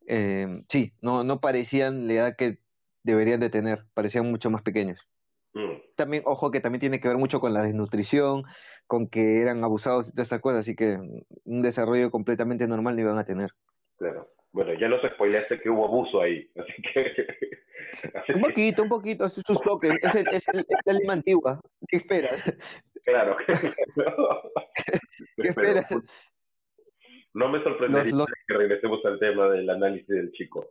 eh, 0.08 0.64
sí, 0.70 0.94
no, 1.02 1.24
no 1.24 1.40
parecían 1.40 2.08
la 2.08 2.14
edad 2.14 2.36
que 2.36 2.58
deberían 3.04 3.40
de 3.40 3.52
tener, 3.52 3.86
parecían 3.94 4.30
mucho 4.32 4.50
más 4.50 4.64
pequeños. 4.64 5.08
Mm, 5.54 5.96
También, 5.96 6.24
ojo, 6.26 6.50
que 6.50 6.60
también 6.62 6.80
tiene 6.80 7.00
que 7.00 7.08
ver 7.08 7.18
mucho 7.18 7.40
con 7.40 7.54
la 7.54 7.62
desnutrición, 7.62 8.44
con 8.88 9.08
que 9.08 9.42
eran 9.42 9.64
abusados 9.64 10.10
y 10.10 10.12
todas 10.12 10.28
esas 10.28 10.42
cosas, 10.42 10.60
así 10.62 10.76
que 10.76 10.98
un 11.46 11.62
desarrollo 11.62 12.10
completamente 12.10 12.68
normal 12.68 12.96
no 12.96 13.02
iban 13.02 13.18
a 13.18 13.26
tener. 13.26 13.52
claro. 13.98 14.30
Bueno, 14.52 14.72
ya 14.80 14.88
nos 14.88 15.02
spoileaste 15.02 15.60
que 15.62 15.70
hubo 15.72 15.86
abuso 15.86 16.22
ahí, 16.22 16.48
así 16.56 16.82
que... 16.94 18.34
Un 18.36 18.42
poquito, 18.42 18.84
un 18.84 18.90
poquito, 18.90 19.28
sus 19.28 19.44
sus 19.46 19.60
toques, 19.62 19.98
es 20.00 20.16
el, 20.16 20.28
es 20.28 20.48
el, 20.48 20.64
la 20.86 20.94
lima 20.94 21.14
antigua, 21.14 21.60
¿qué 21.88 21.98
esperas? 21.98 22.44
claro. 23.04 23.36
¿Qué 25.38 25.48
esperas? 25.48 25.88
no 27.34 27.50
me 27.50 27.64
sorprendería 27.64 28.12
Los, 28.12 28.20
los, 28.20 28.28
que 28.48 28.54
regresemos 28.54 29.04
al 29.06 29.18
tema 29.20 29.50
del 29.50 29.68
análisis 29.70 30.08
del 30.08 30.32
chico. 30.34 30.70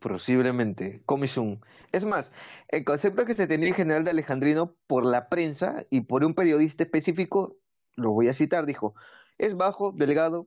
Posiblemente, 0.00 1.02
Comisum. 1.06 1.60
Es 1.92 2.04
más, 2.04 2.32
el 2.68 2.84
concepto 2.84 3.24
que 3.24 3.34
se 3.34 3.46
tenía 3.46 3.68
en 3.68 3.74
general 3.74 4.04
de 4.04 4.10
Alejandrino 4.10 4.74
por 4.86 5.04
la 5.06 5.28
prensa 5.28 5.84
y 5.90 6.02
por 6.02 6.24
un 6.24 6.34
periodista 6.34 6.82
específico, 6.84 7.56
lo 7.96 8.12
voy 8.12 8.28
a 8.28 8.32
citar, 8.32 8.66
dijo, 8.66 8.94
es 9.38 9.56
bajo, 9.56 9.92
delgado, 9.92 10.46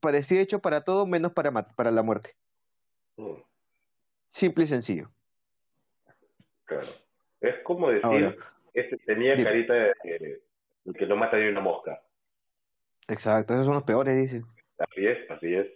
parecía 0.00 0.40
hecho 0.40 0.60
para 0.60 0.82
todo 0.82 1.06
menos 1.06 1.32
para, 1.32 1.52
para 1.52 1.90
la 1.90 2.02
muerte. 2.02 2.30
Mm, 3.16 3.34
Simple 4.30 4.64
y 4.64 4.66
sencillo. 4.66 5.10
claro. 6.64 6.88
Es 7.40 7.62
como 7.62 7.90
decir, 7.90 8.06
Ahora, 8.06 8.34
este 8.72 8.96
tenía 8.98 9.36
carita 9.36 9.74
de 9.74 10.40
el 10.86 10.94
que 10.94 11.06
no 11.06 11.16
mata 11.16 11.36
ni 11.36 11.46
una 11.46 11.60
mosca. 11.60 12.02
Exacto, 13.06 13.52
esos 13.52 13.66
son 13.66 13.74
los 13.74 13.84
peores, 13.84 14.16
dice. 14.16 14.42
Así 14.78 15.06
es, 15.06 15.30
así 15.30 15.54
es, 15.54 15.66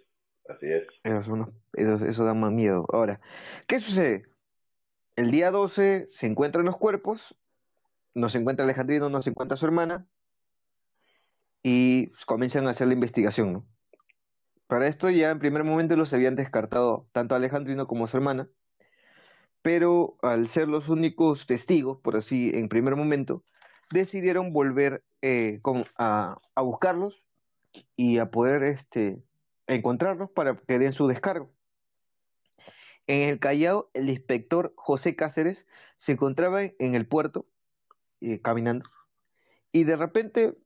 así 0.49 0.67
es. 0.67 0.87
Esos- 1.75 2.03
eso 2.03 2.25
da 2.25 2.35
más 2.35 2.53
miedo. 2.53 2.87
Ahora, 2.93 3.21
¿qué 3.67 3.81
sucede? 3.81 4.27
El 5.17 5.31
día 5.31 5.51
12 5.51 6.07
se 6.09 6.27
encuentran 6.27 6.65
los 6.65 6.77
cuerpos, 6.77 7.37
no 8.15 8.29
se 8.29 8.39
encuentra 8.39 8.65
Alejandrino, 8.65 9.09
no 9.11 9.23
se 9.23 9.31
encuentra 9.31 9.57
su 9.57 9.67
hermana, 9.67 10.07
y 11.63 12.11
comienzan 12.27 12.67
a 12.67 12.71
hacer 12.71 12.87
la 12.89 12.95
investigación. 12.95 13.67
Para 14.67 14.87
esto 14.87 15.11
ya 15.11 15.31
en 15.31 15.39
primer 15.39 15.65
momento 15.65 15.97
los 15.97 16.13
habían 16.13 16.37
descartado 16.37 17.09
tanto 17.13 17.35
Alejandrino 17.35 17.87
como 17.87 18.07
su 18.07 18.17
hermana, 18.17 18.49
pero 19.63 20.17
al 20.23 20.49
ser 20.49 20.69
los 20.69 20.89
únicos 20.89 21.47
testigos, 21.47 21.99
por 21.99 22.17
así, 22.17 22.51
en 22.55 22.69
primer 22.69 22.97
momento, 22.97 23.45
decidieron 23.91 24.53
volver 24.53 25.05
eh, 25.23 25.61
a, 25.97 26.39
a 26.55 26.63
buscarlos 26.63 27.25
y 27.97 28.19
a 28.19 28.31
poder 28.31 28.63
este, 28.63 29.23
encontrarlos 29.69 30.31
para 30.31 30.57
que 30.57 30.79
den 30.79 30.93
su 30.93 31.07
descargo. 31.07 31.51
En 33.07 33.29
el 33.29 33.39
Callao, 33.39 33.91
el 33.95 34.11
inspector 34.11 34.75
José 34.77 35.17
Cáceres 35.17 35.67
se 35.97 36.13
encontraba 36.13 36.63
en, 36.63 36.95
el 36.95 37.07
puerto 37.07 37.47
eh, 38.21 38.41
caminando 38.41 38.91
y 39.73 39.85
de 39.85 39.97
repente, 39.97 40.57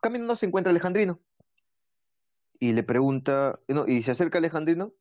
caminando 0.00 0.36
se 0.36 0.46
encuentra 0.46 0.70
Alejandrino 0.70 1.20
y 2.58 2.72
le 2.72 2.82
pregunta, 2.82 3.60
y 3.86 4.02
se 4.02 4.10
acerca 4.10 4.38
Alejandrino 4.38 4.92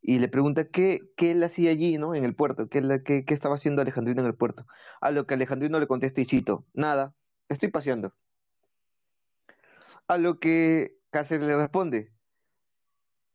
y 0.00 0.18
le 0.18 0.28
pregunta 0.28 0.68
qué, 0.68 1.00
qué 1.16 1.32
él 1.32 1.42
hacía 1.42 1.70
allí, 1.70 1.98
¿no? 1.98 2.14
En 2.14 2.24
el 2.24 2.34
puerto, 2.34 2.68
qué, 2.68 3.02
qué, 3.04 3.24
qué 3.24 3.34
estaba 3.34 3.56
haciendo 3.56 3.82
Alejandrino 3.82 4.20
en 4.20 4.26
el 4.26 4.34
puerto. 4.34 4.66
A 5.00 5.10
lo 5.10 5.26
que 5.26 5.34
Alejandrino 5.34 5.78
le 5.78 5.86
contesta 5.86 6.20
y 6.20 6.24
cito, 6.24 6.64
nada, 6.74 7.14
estoy 7.48 7.70
paseando. 7.70 8.12
A 10.08 10.18
lo 10.18 10.38
que 10.38 10.96
Cáceres 11.10 11.46
le 11.46 11.56
responde, 11.56 12.11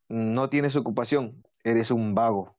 no 0.10 0.50
tienes 0.50 0.76
ocupación, 0.76 1.44
eres 1.64 1.92
un 1.92 2.16
vago. 2.16 2.56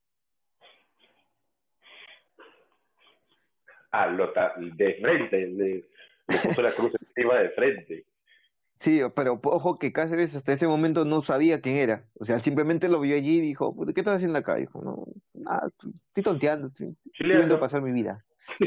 Ah, 3.91 4.07
lo 4.07 4.33
de 4.77 4.95
frente, 5.01 5.47
le, 5.47 5.85
le 6.29 6.39
puso 6.43 6.63
la 6.63 6.73
cruz 6.73 6.93
encima 7.01 7.39
de 7.39 7.51
frente. 7.51 8.05
Sí, 8.79 9.01
pero 9.17 9.41
ojo 9.43 9.79
que 9.79 9.93
Cáceres 9.93 10.37
hasta 10.37 10.53
ese 10.53 10.69
momento 10.69 11.05
no 11.05 11.21
sabía 11.21 11.61
quién 11.61 11.77
era. 11.77 12.05
O 12.15 12.25
sea, 12.25 12.39
simplemente 12.39 12.89
lo 12.89 13.01
vio 13.01 13.17
allí 13.17 13.39
y 13.39 13.41
dijo, 13.41 13.75
¿qué 13.93 14.01
estás 14.01 14.17
haciendo 14.17 14.39
acá? 14.39 14.55
Dijo, 14.55 14.81
no, 14.83 15.05
nada, 15.35 15.69
estoy 15.69 16.23
tonteando, 16.23 16.69
estoy, 16.69 16.95
estoy 17.19 17.57
pasar 17.59 17.83
mi 17.83 17.93
vida. 17.93 18.25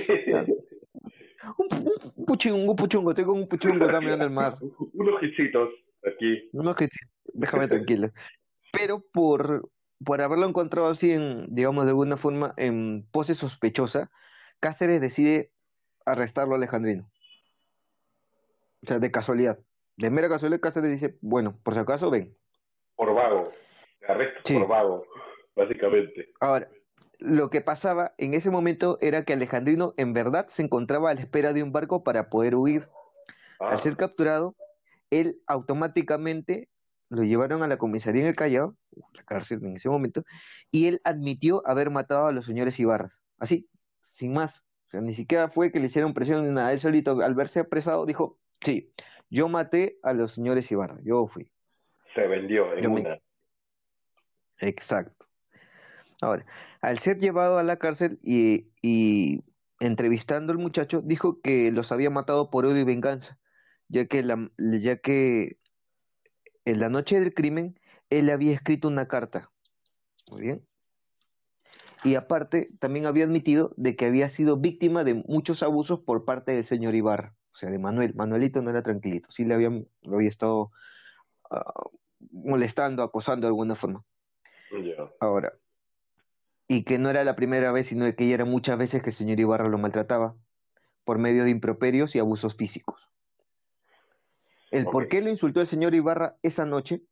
un, 1.58 1.68
un, 2.16 2.26
puchungo, 2.26 2.72
un 2.72 2.76
puchungo, 2.76 3.12
estoy 3.12 3.26
con 3.26 3.38
un 3.38 3.48
puchungo 3.48 3.86
acá 3.86 4.02
mirando 4.02 4.26
el 4.26 4.32
mar. 4.32 4.58
Unos 4.94 5.24
hijicitos 5.24 5.70
aquí. 6.06 6.50
Unos 6.52 6.76
hijicitos, 6.76 7.10
déjame 7.34 7.68
tranquilo. 7.70 8.10
Pero 8.72 9.04
por, 9.12 9.70
por 10.04 10.22
haberlo 10.22 10.48
encontrado 10.48 10.88
así 10.88 11.12
en, 11.12 11.54
digamos, 11.54 11.86
de 11.86 11.92
alguna 11.92 12.18
forma, 12.18 12.54
en 12.58 13.08
pose 13.12 13.36
sospechosa, 13.36 14.12
Cáceres 14.60 15.02
decide 15.02 15.52
arrestarlo 16.06 16.54
a 16.54 16.58
Alejandrino. 16.58 17.10
O 18.84 18.88
sea, 18.88 19.00
de 19.00 19.12
casualidad 19.12 19.60
de 20.02 20.10
mera 20.10 20.30
casualidad 20.30 20.60
Cáceres 20.60 20.92
dice, 20.92 21.18
bueno, 21.22 21.58
por 21.64 21.74
si 21.74 21.80
acaso 21.80 22.10
ven. 22.10 22.36
Por 22.96 23.14
vago, 23.14 23.52
arresto 24.08 24.54
por 24.54 24.68
vago, 24.68 25.06
básicamente. 25.56 26.30
Ahora, 26.40 26.68
lo 27.20 27.50
que 27.50 27.62
pasaba 27.62 28.14
en 28.18 28.34
ese 28.34 28.50
momento 28.50 28.98
era 29.00 29.24
que 29.24 29.34
Alejandrino 29.34 29.94
en 29.98 30.14
verdad 30.14 30.48
se 30.48 30.64
encontraba 30.64 31.12
a 31.12 31.14
la 31.14 31.22
espera 31.22 31.54
de 31.54 31.64
un 31.64 31.72
barco 31.72 32.04
para 32.04 32.30
poder 32.30 32.56
huir. 32.56 32.88
Al 33.60 33.74
ah. 33.74 33.78
ser 33.78 33.96
capturado, 33.96 34.56
él 35.12 35.40
automáticamente 35.46 36.68
lo 37.12 37.24
llevaron 37.24 37.62
a 37.62 37.68
la 37.68 37.78
comisaría 37.78 38.22
en 38.22 38.30
el 38.30 38.36
Callao, 38.36 38.78
la 39.14 39.24
cárcel 39.24 39.60
en 39.64 39.76
ese 39.76 39.90
momento, 39.90 40.24
y 40.72 40.88
él 40.88 41.02
admitió 41.04 41.62
haber 41.68 41.90
matado 41.90 42.28
a 42.28 42.32
los 42.32 42.46
señores 42.46 42.80
Ibarras. 42.80 43.22
Así, 43.38 43.70
sin 44.00 44.34
más. 44.34 44.66
O 44.88 44.92
sea, 44.92 45.02
ni 45.02 45.14
siquiera 45.14 45.50
fue 45.50 45.72
que 45.72 45.80
le 45.80 45.88
hicieron 45.88 46.14
presión 46.14 46.46
ni 46.46 46.54
nada. 46.54 46.72
Él 46.72 46.80
solito, 46.80 47.20
al 47.22 47.36
verse 47.36 47.60
apresado, 47.60 48.06
dijo, 48.06 48.40
sí, 48.62 48.94
yo 49.30 49.50
maté 49.50 50.00
a 50.04 50.14
los 50.14 50.34
señores 50.34 50.72
Ibarra, 50.72 51.00
yo 51.04 51.28
fui. 51.28 51.52
Se 52.16 52.26
vendió 52.28 52.74
en 52.78 52.90
una. 52.90 53.20
Exacto. 54.60 55.28
Ahora, 56.22 56.46
al 56.82 57.00
ser 57.00 57.18
llevado 57.18 57.58
a 57.58 57.64
la 57.64 57.78
cárcel 57.78 58.20
y, 58.22 58.70
y 58.82 59.44
entrevistando 59.82 60.54
al 60.54 60.60
muchacho, 60.60 61.02
dijo 61.02 61.42
que 61.42 61.74
los 61.74 61.92
había 61.92 62.10
matado 62.10 62.50
por 62.50 62.66
odio 62.66 62.80
y 62.80 62.86
venganza, 62.86 63.38
ya 63.90 64.06
que, 64.06 64.24
la, 64.24 64.50
ya 64.58 64.98
que 64.98 65.58
en 66.66 66.80
la 66.80 66.90
noche 66.90 67.20
del 67.20 67.34
crimen 67.34 67.80
él 68.10 68.30
había 68.30 68.54
escrito 68.54 68.88
una 68.88 69.08
carta. 69.08 69.52
Muy 70.30 70.42
bien. 70.42 70.66
Y 72.04 72.16
aparte, 72.16 72.72
también 72.80 73.06
había 73.06 73.26
admitido 73.26 73.74
de 73.78 73.96
que 73.96 74.06
había 74.06 74.28
sido 74.30 74.58
víctima 74.58 75.04
de 75.04 75.14
muchos 75.14 75.62
abusos 75.64 76.00
por 76.00 76.26
parte 76.26 76.52
del 76.52 76.66
señor 76.66 76.96
Ibarra 76.96 77.36
o 77.54 77.56
sea, 77.56 77.70
de 77.70 77.80
Manuel. 77.80 78.14
Manuelito 78.16 78.62
no 78.62 78.70
era 78.70 78.82
tranquilito, 78.82 79.32
sí 79.32 79.46
le 79.46 79.54
habían, 79.54 79.88
lo 80.02 80.16
había 80.16 80.30
estado 80.30 80.72
ah, 81.50 81.90
molestando, 82.32 83.04
acosando 83.04 83.46
de 83.46 83.50
alguna 83.50 83.76
forma. 83.76 84.04
Ahora, 85.20 85.54
y 86.68 86.84
que 86.84 86.98
no 86.98 87.10
era 87.10 87.24
la 87.26 87.36
primera 87.36 87.72
vez, 87.74 87.88
sino 87.88 88.06
que 88.16 88.28
ya 88.28 88.36
era 88.36 88.46
muchas 88.46 88.78
veces 88.78 89.02
que 89.02 89.10
el 89.10 89.16
señor 89.16 89.40
Ibarra 89.40 89.68
lo 89.68 89.78
maltrataba 89.78 90.36
por 91.04 91.18
medio 91.18 91.44
de 91.44 91.50
improperios 91.50 92.16
y 92.16 92.20
abusos 92.20 92.56
físicos. 92.56 93.11
El 94.72 94.86
por 94.86 95.10
qué 95.10 95.22
lo 95.22 95.30
insultó 95.30 95.62
el 95.62 95.68
señor 95.68 95.94
Ibarra 95.94 96.38
esa 96.42 96.66
noche 96.66 97.04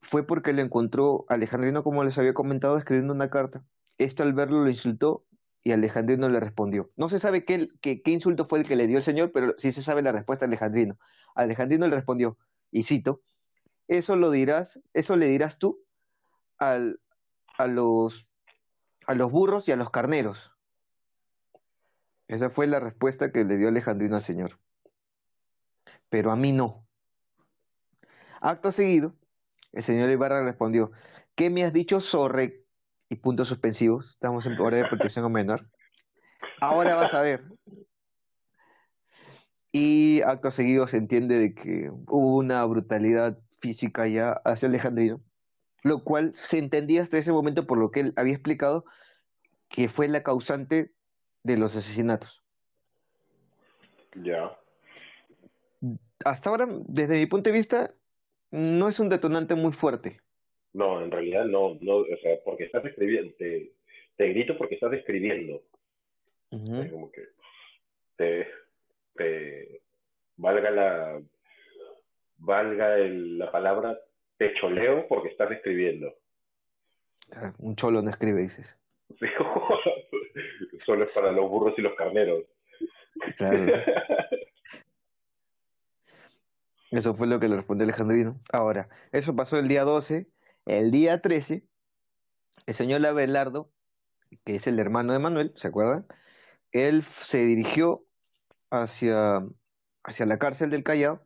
fue 0.00 0.26
porque 0.26 0.52
le 0.52 0.62
encontró 0.62 1.26
Alejandrino, 1.28 1.84
como 1.84 2.02
les 2.04 2.16
había 2.16 2.34
comentado, 2.34 2.78
escribiendo 2.78 3.12
una 3.12 3.30
carta. 3.30 3.64
Esto 3.98 4.22
al 4.22 4.32
verlo 4.32 4.62
lo 4.62 4.70
insultó 4.70 5.24
y 5.62 5.72
Alejandrino 5.72 6.28
le 6.28 6.40
respondió. 6.40 6.90
No 6.96 7.08
se 7.08 7.18
sabe 7.18 7.44
qué, 7.44 7.68
qué, 7.80 8.00
insulto 8.06 8.46
fue 8.46 8.60
el 8.60 8.66
que 8.66 8.76
le 8.76 8.86
dio 8.86 8.98
el 8.98 9.04
Señor, 9.04 9.32
pero 9.32 9.54
sí 9.58 9.72
se 9.72 9.82
sabe 9.82 10.00
la 10.00 10.12
respuesta 10.12 10.46
de 10.46 10.50
Alejandrino. 10.50 10.98
Alejandrino 11.34 11.86
le 11.86 11.96
respondió, 11.96 12.38
y 12.70 12.84
cito, 12.84 13.20
eso 13.88 14.16
lo 14.16 14.30
dirás, 14.30 14.80
eso 14.94 15.16
le 15.16 15.26
dirás 15.26 15.58
tú 15.58 15.82
al, 16.58 17.00
a, 17.58 17.66
los, 17.66 18.26
a 19.06 19.14
los 19.14 19.30
burros 19.30 19.68
y 19.68 19.72
a 19.72 19.76
los 19.76 19.90
carneros. 19.90 20.52
Esa 22.28 22.48
fue 22.48 22.66
la 22.66 22.80
respuesta 22.80 23.32
que 23.32 23.44
le 23.44 23.56
dio 23.56 23.68
Alejandrino 23.68 24.16
al 24.16 24.22
Señor. 24.22 24.58
Pero 26.08 26.30
a 26.30 26.36
mí 26.36 26.52
no. 26.52 26.85
Acto 28.46 28.70
seguido, 28.70 29.12
el 29.72 29.82
señor 29.82 30.08
Ibarra 30.08 30.44
respondió, 30.44 30.92
¿qué 31.34 31.50
me 31.50 31.64
has 31.64 31.72
dicho, 31.72 32.00
zorre 32.00 32.64
y 33.08 33.16
puntos 33.16 33.48
suspensivos. 33.48 34.10
Estamos 34.10 34.46
en 34.46 34.58
hora 34.60 34.76
de 34.76 34.84
protección 34.84 35.30
menor. 35.32 35.68
Ahora 36.60 36.94
vas 36.94 37.12
a 37.12 37.22
ver. 37.22 37.44
Y 39.72 40.22
acto 40.22 40.52
seguido 40.52 40.86
se 40.86 40.96
entiende 40.96 41.40
de 41.40 41.54
que 41.54 41.90
hubo 41.90 42.36
una 42.36 42.64
brutalidad 42.64 43.36
física 43.60 44.06
ya 44.06 44.40
hacia 44.44 44.68
Alejandrino, 44.68 45.20
lo 45.82 46.04
cual 46.04 46.32
se 46.36 46.58
entendía 46.58 47.02
hasta 47.02 47.18
ese 47.18 47.32
momento 47.32 47.66
por 47.66 47.78
lo 47.78 47.90
que 47.90 48.00
él 48.00 48.12
había 48.16 48.34
explicado 48.34 48.84
que 49.68 49.88
fue 49.88 50.06
la 50.06 50.22
causante 50.22 50.92
de 51.42 51.56
los 51.56 51.74
asesinatos. 51.74 52.44
Ya. 54.14 54.56
Hasta 56.24 56.48
ahora, 56.48 56.66
desde 56.86 57.18
mi 57.18 57.26
punto 57.26 57.50
de 57.50 57.56
vista, 57.56 57.90
no 58.50 58.88
es 58.88 59.00
un 59.00 59.08
detonante 59.08 59.54
muy 59.54 59.72
fuerte. 59.72 60.20
No, 60.72 61.02
en 61.02 61.10
realidad 61.10 61.44
no, 61.46 61.78
no, 61.80 61.96
o 61.96 62.16
sea, 62.22 62.36
porque 62.44 62.64
estás 62.64 62.84
escribiendo, 62.84 63.32
te, 63.38 63.72
te 64.16 64.28
grito 64.28 64.56
porque 64.58 64.74
estás 64.74 64.92
escribiendo. 64.92 65.62
como 66.50 67.10
que 67.10 67.22
te, 68.16 68.48
te 69.14 69.80
valga 70.36 70.70
la 70.70 71.22
valga 72.38 72.96
el, 72.98 73.38
la 73.38 73.50
palabra 73.50 73.98
te 74.36 74.52
choleo 74.54 75.06
porque 75.08 75.28
estás 75.30 75.50
escribiendo. 75.50 76.14
un 77.58 77.74
cholo 77.76 78.02
no 78.02 78.10
escribe, 78.10 78.42
dices. 78.42 78.78
Solo 80.80 81.04
es 81.04 81.12
para 81.12 81.32
los 81.32 81.48
burros 81.48 81.74
y 81.78 81.82
los 81.82 81.94
carneros. 81.94 82.44
Claro. 83.36 83.66
Eso 86.90 87.14
fue 87.14 87.26
lo 87.26 87.40
que 87.40 87.48
le 87.48 87.56
respondió 87.56 87.84
Alejandrino. 87.84 88.40
Ahora, 88.52 88.88
eso 89.12 89.34
pasó 89.34 89.58
el 89.58 89.68
día 89.68 89.84
12 89.84 90.28
el 90.66 90.90
día 90.90 91.22
13, 91.22 91.64
el 92.66 92.74
señor 92.74 93.06
Abelardo, 93.06 93.70
que 94.44 94.56
es 94.56 94.66
el 94.66 94.78
hermano 94.80 95.12
de 95.12 95.20
Manuel, 95.20 95.52
¿se 95.54 95.68
acuerdan? 95.68 96.06
Él 96.72 97.04
se 97.04 97.38
dirigió 97.46 98.04
hacia, 98.70 99.46
hacia 100.02 100.26
la 100.26 100.38
cárcel 100.38 100.70
del 100.70 100.82
Callao 100.82 101.24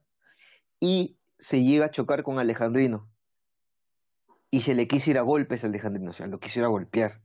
y 0.78 1.16
se 1.38 1.64
llega 1.64 1.86
a 1.86 1.90
chocar 1.90 2.22
con 2.22 2.38
Alejandrino. 2.38 3.08
Y 4.50 4.62
se 4.62 4.74
le 4.74 4.86
quiso 4.86 5.10
ir 5.10 5.18
a 5.18 5.22
golpes 5.22 5.64
a 5.64 5.68
Alejandrino, 5.68 6.10
o 6.10 6.14
sea, 6.14 6.26
lo 6.26 6.38
quisiera 6.38 6.68
golpear. 6.68 7.22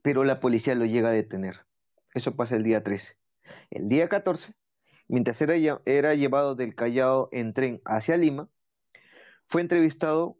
Pero 0.00 0.24
la 0.24 0.40
policía 0.40 0.74
lo 0.74 0.86
llega 0.86 1.10
a 1.10 1.12
detener. 1.12 1.66
Eso 2.14 2.36
pasa 2.36 2.56
el 2.56 2.62
día 2.62 2.82
13. 2.82 3.18
El 3.70 3.88
día 3.88 4.08
14, 4.08 4.54
mientras 5.08 5.40
era, 5.42 5.54
era 5.84 6.14
llevado 6.14 6.54
del 6.54 6.74
Callao 6.74 7.28
en 7.32 7.52
tren 7.52 7.80
hacia 7.84 8.16
Lima, 8.16 8.48
fue 9.46 9.60
entrevistado 9.60 10.36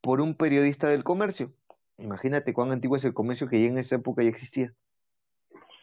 por 0.00 0.20
un 0.20 0.36
periodista 0.36 0.88
del 0.88 1.04
comercio. 1.04 1.52
Imagínate 1.98 2.52
cuán 2.52 2.72
antiguo 2.72 2.96
es 2.96 3.04
el 3.04 3.14
comercio 3.14 3.48
que 3.48 3.60
ya 3.60 3.68
en 3.68 3.78
esa 3.78 3.96
época 3.96 4.22
ya 4.22 4.28
existía. 4.28 4.74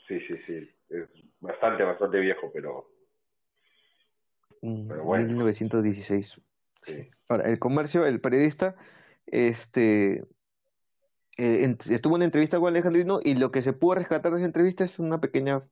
Sí, 0.07 0.19
sí, 0.27 0.35
sí. 0.45 0.69
Es 0.89 1.09
bastante, 1.39 1.83
bastante 1.83 2.19
viejo, 2.19 2.51
pero. 2.53 2.89
Mm, 4.61 4.87
pero 4.87 5.03
bueno. 5.03 5.27
1916. 5.27 6.41
Sí. 6.81 7.09
Ahora, 7.29 7.49
el 7.49 7.59
comercio, 7.59 8.05
el 8.05 8.19
periodista, 8.19 8.75
este. 9.25 10.25
Eh, 11.37 11.75
estuvo 11.89 12.15
en 12.15 12.19
una 12.19 12.25
entrevista 12.25 12.59
con 12.59 12.67
Alejandrino 12.67 13.19
y 13.23 13.35
lo 13.35 13.51
que 13.51 13.61
se 13.61 13.73
pudo 13.73 13.95
rescatar 13.95 14.33
de 14.33 14.39
esa 14.39 14.45
entrevista 14.45 14.83
es 14.83 14.99
una 14.99 15.21
pequeña. 15.21 15.63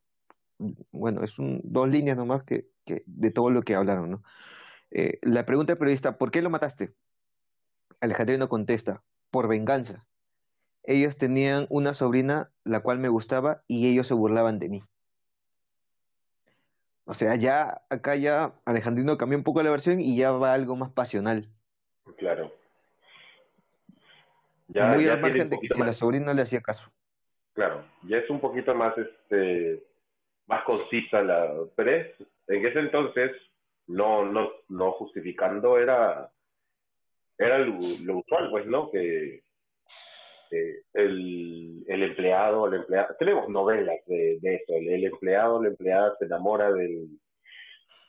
Bueno, 0.92 1.24
es 1.24 1.40
un, 1.40 1.62
dos 1.64 1.90
líneas 1.90 2.18
nomás 2.18 2.44
que, 2.44 2.68
que 2.86 3.04
de 3.06 3.32
todo 3.32 3.50
lo 3.50 3.62
que 3.62 3.76
hablaron, 3.76 4.12
¿no? 4.12 4.24
Eh, 4.92 5.20
la 5.22 5.46
pregunta 5.46 5.74
del 5.74 5.80
periodista, 5.80 6.18
¿por 6.18 6.32
qué 6.32 6.42
lo 6.42 6.50
mataste? 6.50 6.94
Alejandrino 8.02 8.50
contesta, 8.50 9.04
por 9.30 9.48
venganza. 9.48 10.06
Ellos 10.84 11.18
tenían 11.18 11.68
una 11.70 11.94
sobrina 11.94 12.50
la 12.64 12.80
cual 12.82 13.00
me 13.00 13.10
gustaba 13.10 13.64
y 13.68 13.88
ellos 13.88 14.08
se 14.08 14.14
burlaban 14.14 14.60
de 14.60 14.70
mí. 14.70 14.84
O 17.06 17.14
sea, 17.14 17.36
ya 17.36 17.82
acá 17.90 18.16
ya 18.16 18.54
Alejandrino 18.66 19.18
cambió 19.18 19.38
un 19.38 19.44
poco 19.44 19.64
la 19.64 19.72
versión 19.72 20.00
y 20.00 20.16
ya 20.16 20.32
va 20.32 20.54
algo 20.54 20.76
más 20.76 20.92
pasional. 20.92 21.48
Claro. 22.18 22.54
Ya, 24.68 24.94
Muy 24.94 25.08
al 25.08 25.20
margen 25.20 25.50
de 25.50 25.60
que 25.60 25.68
si 25.68 25.80
la 25.82 25.94
sobrina 25.94 26.34
le 26.34 26.44
hacía 26.44 26.62
caso. 26.62 26.92
Claro, 27.54 27.84
ya 28.04 28.18
es 28.18 28.30
un 28.30 28.40
poquito 28.40 28.76
más 28.76 28.96
este 28.98 29.84
más 30.50 30.64
concisa 30.64 31.22
la 31.22 31.54
pero 31.76 31.92
en 32.48 32.66
ese 32.66 32.80
entonces 32.80 33.32
no 33.88 34.26
no 34.26 34.52
no 34.68 34.92
justificando 34.94 35.78
era 35.78 36.30
era 37.40 37.58
lo, 37.60 38.18
usual, 38.18 38.50
pues, 38.52 38.66
¿no? 38.66 38.92
Que 38.92 39.42
el, 40.52 41.86
el 41.88 42.04
empleado, 42.04 42.68
el 42.68 42.82
empleado, 42.82 43.16
tenemos 43.18 43.48
novelas 43.48 44.00
de, 44.08 44.40
de 44.42 44.56
eso, 44.56 44.74
el, 44.76 45.06
empleado, 45.06 45.64
la 45.64 45.70
empleada 45.70 46.16
se 46.20 46.26
enamora 46.26 46.72
del, 46.72 47.08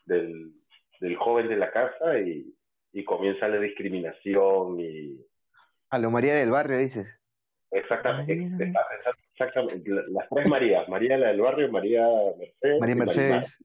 del, 0.06 0.52
del 1.00 1.16
joven 1.16 1.48
de 1.48 1.56
la 1.56 1.70
casa 1.70 2.18
y, 2.18 2.52
y 2.92 3.04
comienza 3.04 3.46
la 3.46 3.60
discriminación 3.60 4.80
y... 4.80 5.24
A 5.90 5.98
lo 5.98 6.10
María 6.10 6.34
del 6.34 6.50
Barrio, 6.50 6.78
dices. 6.78 7.20
Exactamente, 7.70 8.72
exactamente, 9.40 9.90
las 10.08 10.28
tres 10.28 10.46
Marías, 10.48 10.88
María 10.88 11.16
la 11.16 11.28
del 11.28 11.40
Barrio, 11.40 11.70
María 11.70 12.06
Mercedes. 12.38 12.80
María 12.80 12.94
Mercedes. 12.96 13.58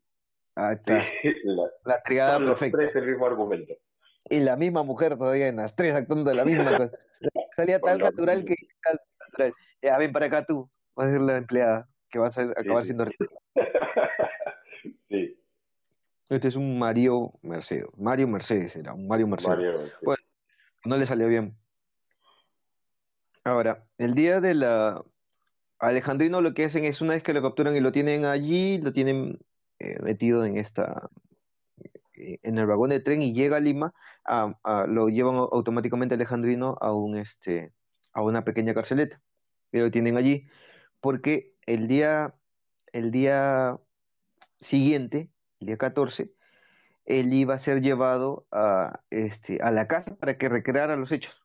Ah, 0.56 0.74
está. 0.74 1.04
la, 1.44 1.64
la 1.84 2.02
triada 2.04 2.34
son 2.36 2.46
los 2.46 2.60
perfecta. 2.60 2.78
tres 2.78 2.96
el 2.96 3.10
mismo 3.12 3.26
argumento. 3.26 3.74
Y 4.30 4.40
la 4.40 4.56
misma 4.56 4.84
mujer 4.84 5.18
todavía 5.18 5.48
en 5.50 5.58
las 5.58 5.76
tres 5.76 5.94
actuando 5.94 6.30
de 6.30 6.36
la 6.36 6.46
misma 6.46 6.78
cosa. 6.78 6.92
Salía 7.56 7.80
tan 7.80 8.00
Con 8.00 8.10
natural 8.10 8.44
que 8.46 8.56
tan 8.84 8.98
natural. 9.20 9.54
Ya, 9.82 9.98
ven 9.98 10.12
para 10.12 10.26
acá 10.28 10.46
tú. 10.46 10.70
Vas 10.96 11.10
a 11.10 11.12
ser 11.12 11.22
la 11.22 11.38
empleada 11.38 11.88
que 12.10 12.20
va 12.20 12.28
a 12.28 12.32
ser- 12.32 12.52
acabar 12.58 12.84
sí. 12.84 12.88
siendo 12.88 13.06
rica. 13.06 13.26
sí, 15.10 15.38
Este 16.30 16.48
es 16.48 16.56
un 16.56 16.80
Mario 16.80 17.34
Mercedes. 17.42 17.86
Mario 17.98 18.28
Mercedes 18.28 18.76
era, 18.78 18.94
un 18.94 19.08
Mario 19.08 19.28
Mercedes. 19.28 19.58
Mario. 19.58 19.86
sí. 19.88 19.92
Bueno. 20.04 20.24
No 20.86 20.98
le 20.98 21.06
salió 21.06 21.28
bien. 21.28 21.56
Ahora, 23.44 23.84
el 23.98 24.16
día 24.16 24.40
de 24.42 24.54
la 24.56 25.04
Alejandrino 25.80 26.42
lo 26.42 26.54
que 26.54 26.66
hacen 26.66 26.86
es 26.86 27.02
una 27.02 27.14
vez 27.16 27.24
que 27.24 27.34
lo 27.34 27.42
capturan 27.42 27.76
y 27.76 27.80
lo 27.82 27.92
tienen 27.92 28.26
allí, 28.26 28.80
lo 28.82 28.94
tienen 28.94 29.40
eh, 29.80 29.98
metido 30.02 30.46
en 30.46 30.58
esta 30.58 31.10
eh, 32.16 32.40
en 32.44 32.58
el 32.58 32.66
vagón 32.66 32.90
de 32.90 33.00
tren 33.00 33.22
y 33.22 33.34
llega 33.34 33.58
a 33.58 33.60
Lima, 33.60 33.94
lo 34.88 35.10
llevan 35.10 35.36
au- 35.36 35.50
automáticamente 35.52 36.16
a 36.16 36.18
Alejandrino 36.18 36.78
a 36.82 36.94
un 36.94 37.18
este 37.18 37.74
a 38.14 38.22
una 38.24 38.44
pequeña 38.46 38.74
carceleta. 38.74 39.22
Y 39.72 39.80
lo 39.80 39.92
tienen 39.92 40.18
allí 40.18 40.48
porque 41.02 41.56
el 41.66 41.88
día 41.88 42.36
el 42.94 43.12
día 43.12 43.80
siguiente, 44.62 45.32
el 45.62 45.68
día 45.68 45.78
14, 45.78 46.34
él 47.06 47.34
iba 47.34 47.56
a 47.56 47.60
ser 47.60 47.82
llevado 47.82 48.48
a 48.52 49.02
este 49.12 49.60
a 49.64 49.72
la 49.72 49.88
casa 49.88 50.16
para 50.18 50.38
que 50.38 50.50
recreara 50.50 50.96
los 50.98 51.12
hechos. 51.12 51.44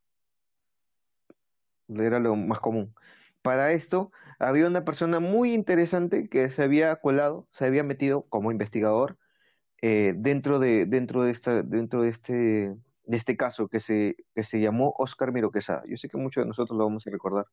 Era 1.89 2.19
lo 2.21 2.37
más 2.37 2.61
común. 2.61 2.95
Para 3.43 3.73
esto 3.73 4.13
había 4.39 4.67
una 4.67 4.85
persona 4.85 5.21
muy 5.21 5.53
interesante 5.53 6.29
que 6.29 6.49
se 6.51 6.63
había 6.63 6.97
colado, 6.97 7.47
se 7.53 7.67
había 7.67 7.83
metido 7.83 8.23
como 8.29 8.51
investigador 8.51 9.19
eh, 9.83 10.15
dentro 10.17 10.59
de 10.59 10.87
dentro 10.87 11.25
de 11.25 11.31
esta 11.31 11.63
dentro 11.63 12.03
de 12.03 12.11
este 12.11 12.77
de 13.05 13.17
este 13.17 13.37
caso 13.37 13.69
que 13.69 13.81
se 13.81 14.17
que 14.35 14.43
se 14.43 14.61
llamó 14.61 14.95
Oscar 14.99 15.33
Miro 15.33 15.51
Quesada. 15.51 15.83
Yo 15.87 15.97
sé 15.97 16.09
que 16.09 16.17
muchos 16.17 16.45
de 16.45 16.49
nosotros 16.49 16.77
lo 16.77 16.85
vamos 16.85 17.07
a 17.07 17.11
recordar, 17.11 17.47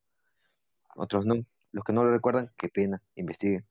otros 0.95 1.25
no. 1.25 1.35
Los 1.71 1.83
que 1.83 1.93
no 1.93 2.03
lo 2.03 2.11
recuerdan, 2.11 2.51
qué 2.57 2.69
pena, 2.69 3.01
investiguen. 3.15 3.65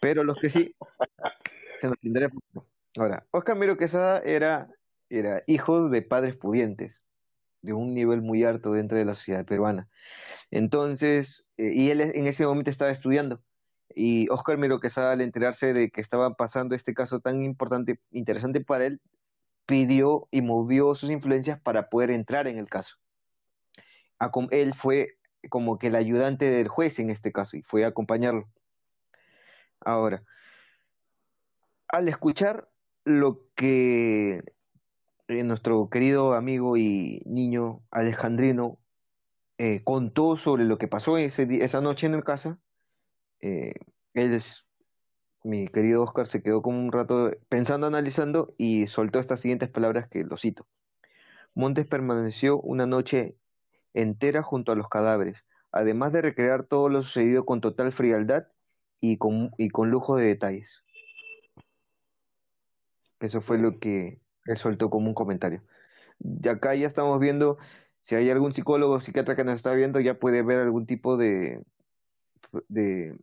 Pero 0.00 0.24
los 0.24 0.38
que 0.38 0.50
sí, 0.50 0.74
se 1.80 1.88
nos 1.88 1.96
poco. 1.98 2.66
Ahora, 2.98 3.26
Oscar 3.30 3.56
Miro 3.56 3.76
Quesada 3.76 4.20
era 4.20 4.68
era 5.08 5.42
hijo 5.46 5.88
de 5.88 6.02
padres 6.02 6.36
pudientes, 6.36 7.04
de 7.66 7.74
un 7.74 7.92
nivel 7.92 8.22
muy 8.22 8.44
alto 8.44 8.72
dentro 8.72 8.96
de 8.96 9.04
la 9.04 9.12
sociedad 9.12 9.44
peruana. 9.44 9.88
Entonces, 10.50 11.44
eh, 11.58 11.72
y 11.74 11.90
él 11.90 12.00
en 12.00 12.26
ese 12.26 12.46
momento 12.46 12.70
estaba 12.70 12.90
estudiando. 12.90 13.42
Y 13.94 14.28
Oscar 14.30 14.56
Miro 14.58 14.80
Quesada, 14.80 15.12
al 15.12 15.20
enterarse 15.20 15.74
de 15.74 15.90
que 15.90 16.00
estaba 16.00 16.34
pasando 16.34 16.74
este 16.74 16.94
caso 16.94 17.20
tan 17.20 17.42
importante, 17.42 18.00
interesante 18.10 18.60
para 18.60 18.86
él, 18.86 19.00
pidió 19.66 20.28
y 20.30 20.42
movió 20.42 20.94
sus 20.94 21.10
influencias 21.10 21.60
para 21.60 21.88
poder 21.90 22.10
entrar 22.10 22.46
en 22.46 22.58
el 22.58 22.68
caso. 22.68 22.96
Él 24.50 24.74
fue 24.74 25.18
como 25.50 25.78
que 25.78 25.88
el 25.88 25.96
ayudante 25.96 26.48
del 26.50 26.68
juez 26.68 26.98
en 26.98 27.10
este 27.10 27.32
caso 27.32 27.56
y 27.56 27.62
fue 27.62 27.84
a 27.84 27.88
acompañarlo. 27.88 28.48
Ahora, 29.80 30.22
al 31.88 32.08
escuchar 32.08 32.68
lo 33.04 33.42
que 33.54 34.42
eh, 35.28 35.42
nuestro 35.42 35.88
querido 35.90 36.34
amigo 36.34 36.76
y 36.76 37.20
niño 37.26 37.82
Alejandrino 37.90 38.78
eh, 39.58 39.82
contó 39.84 40.36
sobre 40.36 40.64
lo 40.64 40.78
que 40.78 40.88
pasó 40.88 41.16
esa 41.18 41.80
noche 41.80 42.06
en 42.06 42.14
el 42.14 42.24
casa, 42.24 42.58
eh, 43.40 43.74
él 44.14 44.32
es, 44.32 44.66
mi 45.42 45.68
querido 45.68 46.02
Oscar 46.02 46.26
se 46.26 46.42
quedó 46.42 46.62
como 46.62 46.78
un 46.78 46.92
rato 46.92 47.30
pensando, 47.48 47.86
analizando 47.86 48.54
y 48.58 48.86
soltó 48.86 49.18
estas 49.18 49.40
siguientes 49.40 49.68
palabras 49.68 50.08
que 50.08 50.24
lo 50.24 50.36
cito. 50.36 50.66
Montes 51.54 51.86
permaneció 51.86 52.60
una 52.60 52.86
noche 52.86 53.36
entera 53.94 54.42
junto 54.42 54.72
a 54.72 54.76
los 54.76 54.88
cadáveres, 54.88 55.44
además 55.72 56.12
de 56.12 56.22
recrear 56.22 56.64
todo 56.64 56.88
lo 56.88 57.02
sucedido 57.02 57.46
con 57.46 57.60
total 57.60 57.92
frialdad 57.92 58.46
y 59.00 59.16
con, 59.16 59.50
y 59.56 59.70
con 59.70 59.90
lujo 59.90 60.16
de 60.16 60.26
detalles. 60.26 60.82
Eso 63.20 63.40
fue 63.40 63.56
lo 63.56 63.78
que 63.78 64.20
él 64.46 64.56
soltó 64.56 64.90
como 64.90 65.08
un 65.08 65.14
comentario. 65.14 65.62
Y 66.20 66.48
acá 66.48 66.74
ya 66.74 66.86
estamos 66.86 67.20
viendo, 67.20 67.58
si 68.00 68.14
hay 68.14 68.30
algún 68.30 68.52
psicólogo 68.52 68.94
o 68.94 69.00
psiquiatra 69.00 69.36
que 69.36 69.44
nos 69.44 69.54
está 69.54 69.74
viendo, 69.74 70.00
ya 70.00 70.18
puede 70.18 70.42
ver 70.42 70.60
algún 70.60 70.86
tipo 70.86 71.16
de, 71.16 71.62
de, 72.68 73.18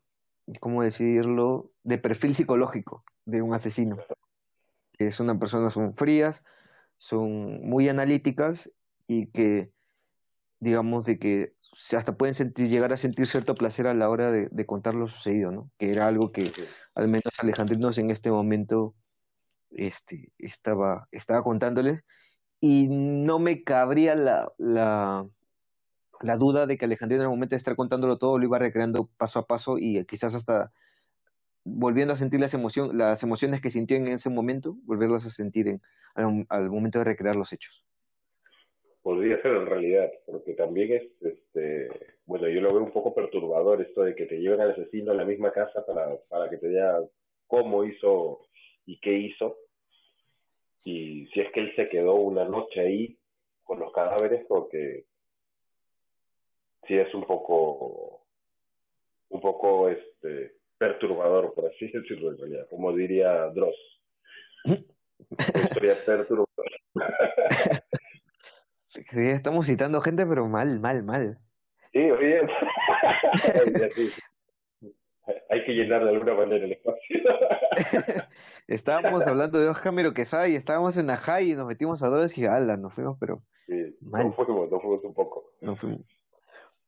¿cómo 0.60 0.84
decirlo?, 0.84 1.72
de 1.84 1.98
perfil 1.98 2.36
psicológico 2.36 3.04
de 3.26 3.42
un 3.42 3.54
asesino. 3.54 3.98
Que 4.94 5.08
es 5.08 5.20
una 5.20 5.40
persona, 5.40 5.70
son 5.70 5.96
frías, 5.96 6.44
son 6.98 7.68
muy 7.68 7.90
analíticas 7.90 8.72
y 9.08 9.28
que, 9.28 9.72
digamos, 10.60 11.06
de 11.06 11.18
que 11.18 11.54
hasta 11.98 12.16
pueden 12.16 12.36
sentir, 12.36 12.70
llegar 12.70 12.94
a 12.94 12.98
sentir 12.98 13.26
cierto 13.26 13.56
placer 13.56 13.88
a 13.88 13.96
la 13.96 14.10
hora 14.10 14.32
de, 14.32 14.48
de 14.52 14.66
contar 14.66 14.94
lo 14.94 15.08
sucedido, 15.08 15.52
¿no? 15.52 15.72
Que 15.80 15.92
era 15.92 16.08
algo 16.08 16.32
que 16.32 16.52
al 16.94 17.08
menos 17.08 17.34
Alejandrinos 17.40 17.98
en 17.98 18.12
este 18.12 18.30
momento 18.30 18.94
este, 19.76 20.32
estaba, 20.38 21.08
estaba 21.12 21.44
contándoles 21.44 22.04
y 22.60 22.88
no 22.90 23.40
me 23.40 23.64
cabría 23.64 24.16
la, 24.16 24.52
la, 24.58 25.28
la 26.22 26.38
duda 26.38 26.66
de 26.66 26.78
que 26.78 26.86
Alejandrino 26.86 27.24
en 27.24 27.30
el 27.30 27.36
momento 27.36 27.56
de 27.56 27.58
estar 27.58 27.76
contándolo 27.76 28.18
todo 28.18 28.38
lo 28.38 28.46
iba 28.46 28.60
recreando 28.60 29.10
paso 29.18 29.40
a 29.40 29.46
paso 29.46 29.78
y 29.78 30.04
quizás 30.06 30.36
hasta 30.36 30.72
volviendo 31.66 32.14
a 32.14 32.18
sentir 32.18 32.40
las, 32.40 32.54
emoción, 32.54 32.98
las 32.98 33.24
emociones 33.24 33.62
que 33.62 33.70
sintió 33.70 33.98
en 33.98 34.08
ese 34.08 34.30
momento, 34.30 34.76
volverlas 34.84 35.26
a 35.26 35.30
sentir 35.30 35.68
en, 35.68 35.80
al, 36.16 36.46
al 36.50 36.70
momento 36.70 37.00
de 37.00 37.06
recrear 37.06 37.36
los 37.36 37.54
hechos. 37.54 37.86
Podría 39.02 39.42
ser 39.42 39.56
en 39.56 39.66
realidad, 39.66 40.10
porque 40.26 40.54
también 40.54 40.94
es, 40.94 41.04
este, 41.22 41.90
bueno, 42.26 42.48
yo 42.48 42.62
lo 42.62 42.74
veo 42.74 42.84
un 42.84 42.92
poco 42.92 43.14
perturbador 43.14 43.82
esto 43.82 44.04
de 44.04 44.16
que 44.16 44.26
te 44.26 44.40
lleven 44.40 44.62
al 44.62 44.72
asesino 44.72 45.12
a 45.12 45.16
la 45.16 45.26
misma 45.26 45.52
casa 45.52 45.86
para, 45.86 46.18
para 46.30 46.50
que 46.50 46.58
te 46.58 46.70
diga 46.70 47.02
cómo 47.48 47.84
hizo 47.84 48.40
y 48.86 49.00
qué 49.00 49.14
hizo. 49.14 49.58
Y 50.84 51.28
si 51.28 51.40
es 51.40 51.52
que 51.52 51.62
él 51.62 51.76
se 51.76 51.88
quedó 51.90 52.16
una 52.16 52.46
noche 52.46 52.82
ahí 52.82 53.18
con 53.64 53.80
los 53.80 53.92
cadáveres, 53.94 54.46
porque 54.48 55.06
sí 56.88 56.98
es 56.98 57.14
un 57.14 57.24
poco, 57.26 58.26
un 59.30 59.42
poco, 59.42 59.90
este, 59.90 60.56
perturbador, 60.78 61.54
por 61.54 61.68
así 61.68 61.88
decirlo 61.94 62.32
en 62.32 62.38
realidad, 62.38 62.68
como 62.70 62.94
diría 62.94 63.48
Dross. 63.50 63.76
Una 64.66 65.64
historia 65.64 65.98
perturbadora. 66.06 66.78
Sí, 68.90 69.30
estamos 69.30 69.66
citando 69.66 70.02
gente, 70.02 70.26
pero 70.26 70.48
mal, 70.48 70.80
mal, 70.80 71.04
mal. 71.04 71.38
Sí, 71.92 72.00
oye. 72.12 72.42
Ya, 73.80 73.90
sí. 73.96 74.10
Hay 75.54 75.64
que 75.66 75.74
llenar 75.74 76.04
de 76.04 76.10
alguna 76.10 76.34
manera 76.34 76.66
el 76.66 76.72
espacio. 76.72 77.22
Estábamos 78.68 79.26
hablando 79.28 79.60
de 79.60 79.70
Oscar 79.70 79.94
Miro 79.94 80.14
Quesada 80.14 80.48
y 80.48 80.56
estábamos 80.56 80.98
en 80.98 81.10
Ajay 81.12 81.52
y 81.52 81.56
nos 81.56 81.68
metimos 81.68 82.02
a 82.02 82.08
drogas 82.10 82.36
y 82.38 82.46
ala, 82.46 82.76
nos 82.78 82.94
fuimos, 82.94 83.18
pero 83.20 83.44
Sí, 83.68 83.96
Mal. 84.02 84.26
no 84.26 84.34
fuimos, 84.34 84.72
no 84.72 84.80
fuimos 84.80 85.04
un 85.04 85.14
poco. 85.14 85.52
nos 85.62 85.80
fuimos. 85.80 86.02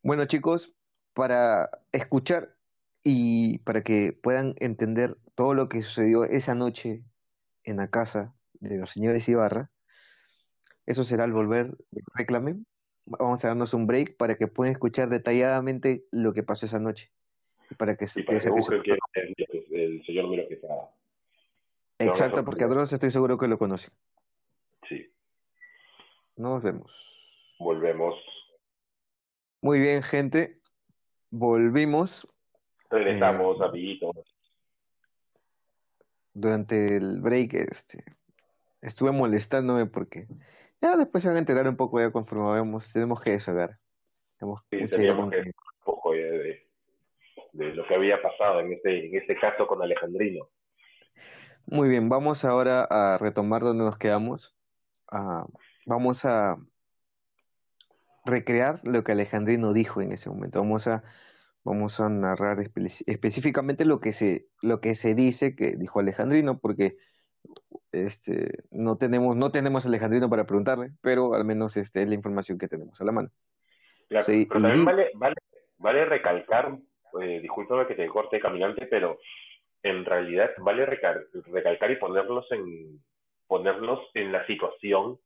Bueno, 0.01 0.25
chicos, 0.25 0.73
para 1.13 1.69
escuchar 1.91 2.55
y 3.03 3.59
para 3.59 3.81
que 3.81 4.17
puedan 4.21 4.55
entender 4.57 5.15
todo 5.35 5.53
lo 5.53 5.69
que 5.69 5.83
sucedió 5.83 6.23
esa 6.23 6.55
noche 6.55 7.03
en 7.63 7.77
la 7.77 7.89
casa 7.89 8.33
de 8.53 8.77
los 8.77 8.91
señores 8.91 9.29
Ibarra, 9.29 9.69
eso 10.87 11.03
será 11.03 11.23
al 11.23 11.33
volver 11.33 11.71
de 11.91 12.01
Reclame. 12.15 12.63
Vamos 13.05 13.45
a 13.45 13.49
darnos 13.49 13.73
un 13.75 13.85
break 13.85 14.17
para 14.17 14.35
que 14.35 14.47
puedan 14.47 14.71
escuchar 14.71 15.09
detalladamente 15.09 16.05
lo 16.11 16.33
que 16.33 16.41
pasó 16.41 16.65
esa 16.65 16.79
noche. 16.79 17.11
Para 17.77 17.95
que 17.95 18.07
se 18.07 18.21
Y 18.21 18.23
para 18.23 18.37
que 18.37 18.41
se- 18.41 18.49
es 18.49 18.69
el, 18.69 19.35
el 19.71 20.05
señor 20.05 20.27
Miro 20.29 20.47
Quesada. 20.47 20.89
Exacto, 21.99 22.43
porque 22.45 22.63
a. 22.65 22.67
Dross 22.67 22.93
estoy 22.93 23.11
seguro 23.11 23.37
que 23.37 23.47
lo 23.47 23.57
conoce. 23.57 23.89
Sí, 24.87 25.09
Nos 26.35 26.61
vemos. 26.61 26.91
volvemos. 27.59 28.15
Muy 29.61 29.79
bien, 29.79 30.03
gente. 30.03 30.59
Volvimos 31.31 32.27
Regresamos, 32.89 33.59
Eh, 33.59 33.63
amiguitos. 33.65 34.15
durante 36.33 36.97
el 36.97 37.19
break. 37.21 37.53
Este, 37.55 38.03
estuve 38.81 39.11
molestándome 39.11 39.85
porque 39.87 40.27
ya 40.81 40.95
después 40.97 41.23
se 41.23 41.29
van 41.29 41.37
a 41.37 41.39
enterar 41.39 41.67
un 41.67 41.77
poco 41.77 41.99
ya 41.99 42.11
conforme 42.11 42.45
vamos. 42.45 42.91
Tenemos 42.93 43.21
que 43.21 43.31
desahogar. 43.31 43.79
Tenemos 44.37 44.61
Sí, 44.69 44.77
mucha 44.77 44.97
que 44.97 45.09
un 45.11 45.53
poco 45.83 46.13
ya 46.13 46.21
de, 46.25 46.64
de 47.55 47.73
lo 47.73 47.85
que 47.87 47.95
había 47.95 48.21
pasado 48.21 48.59
en 48.59 48.73
este, 48.73 49.07
en 49.07 49.15
este 49.15 49.35
caso 49.39 49.65
con 49.65 49.81
Alejandrino. 49.81 50.49
Muy 51.67 51.89
bien, 51.89 52.09
vamos 52.09 52.45
ahora 52.45 52.83
a 52.89 53.17
retomar 53.17 53.61
donde 53.61 53.85
nos 53.85 53.97
quedamos. 53.97 54.55
Ah, 55.11 55.45
vamos 55.85 56.25
a 56.25 56.57
recrear 58.25 58.81
lo 58.83 59.03
que 59.03 59.13
Alejandrino 59.13 59.73
dijo 59.73 60.01
en 60.01 60.11
ese 60.11 60.29
momento. 60.29 60.59
Vamos 60.59 60.87
a, 60.87 61.03
vamos 61.63 61.99
a 61.99 62.09
narrar 62.09 62.57
espe- 62.57 63.03
específicamente 63.07 63.85
lo 63.85 63.99
que 63.99 64.11
se, 64.11 64.47
lo 64.61 64.81
que 64.81 64.95
se 64.95 65.15
dice 65.15 65.55
que 65.55 65.75
dijo 65.77 65.99
Alejandrino, 65.99 66.59
porque 66.59 66.97
este, 67.91 68.63
no 68.71 68.97
tenemos, 68.97 69.35
no 69.37 69.51
tenemos 69.51 69.85
a 69.85 69.89
Alejandrino 69.89 70.29
para 70.29 70.45
preguntarle, 70.45 70.91
pero 71.01 71.33
al 71.33 71.45
menos 71.45 71.77
este, 71.77 72.01
es 72.03 72.09
la 72.09 72.15
información 72.15 72.57
que 72.57 72.67
tenemos 72.67 72.99
a 72.99 73.05
la 73.05 73.11
mano. 73.11 73.29
Claro, 74.09 74.25
Sí, 74.25 74.45
pero 74.47 74.59
y 74.59 74.63
también 74.63 74.85
di- 74.85 74.85
vale, 74.85 75.11
vale, 75.15 75.35
vale 75.77 76.05
recalcar, 76.05 76.77
eh, 77.21 77.39
discúlpame 77.41 77.87
que 77.87 77.95
te 77.95 78.07
corte 78.07 78.39
caminante, 78.39 78.87
pero 78.87 79.19
en 79.83 80.03
realidad 80.05 80.51
vale 80.59 80.85
recal- 80.85 81.27
recalcar 81.51 81.91
y 81.91 81.95
ponerlos 81.97 82.51
en, 82.51 82.99
ponernos 83.47 83.99
en 84.13 84.31
la 84.31 84.45
situación 84.47 85.19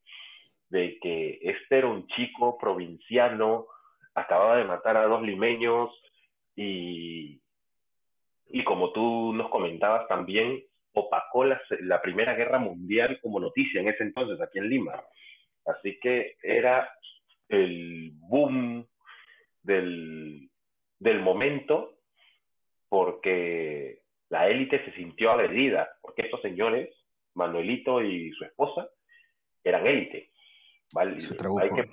de 0.69 0.99
que 1.01 1.39
este 1.41 1.79
era 1.79 1.87
un 1.87 2.07
chico 2.07 2.57
provinciano, 2.57 3.67
acababa 4.13 4.57
de 4.57 4.65
matar 4.65 4.97
a 4.97 5.07
dos 5.07 5.21
limeños 5.21 5.89
y, 6.55 7.41
y 8.47 8.63
como 8.63 8.91
tú 8.91 9.33
nos 9.33 9.49
comentabas 9.49 10.07
también, 10.07 10.63
opacó 10.93 11.45
la, 11.45 11.61
la 11.81 12.01
Primera 12.01 12.33
Guerra 12.35 12.59
Mundial 12.59 13.19
como 13.21 13.39
noticia 13.39 13.79
en 13.79 13.87
ese 13.89 14.03
entonces 14.03 14.41
aquí 14.41 14.59
en 14.59 14.69
Lima. 14.69 15.01
Así 15.65 15.99
que 15.99 16.35
era 16.41 16.91
el 17.47 18.11
boom 18.15 18.85
del, 19.63 20.49
del 20.99 21.21
momento 21.21 21.95
porque 22.89 24.01
la 24.29 24.47
élite 24.47 24.83
se 24.85 24.91
sintió 24.93 25.31
agredida, 25.31 25.89
porque 26.01 26.23
estos 26.23 26.41
señores, 26.41 26.89
Manuelito 27.33 28.03
y 28.03 28.31
su 28.31 28.43
esposa, 28.45 28.89
eran 29.63 29.87
élite. 29.87 30.29
¿vale? 30.93 31.17
Hay 31.61 31.69
que, 31.69 31.89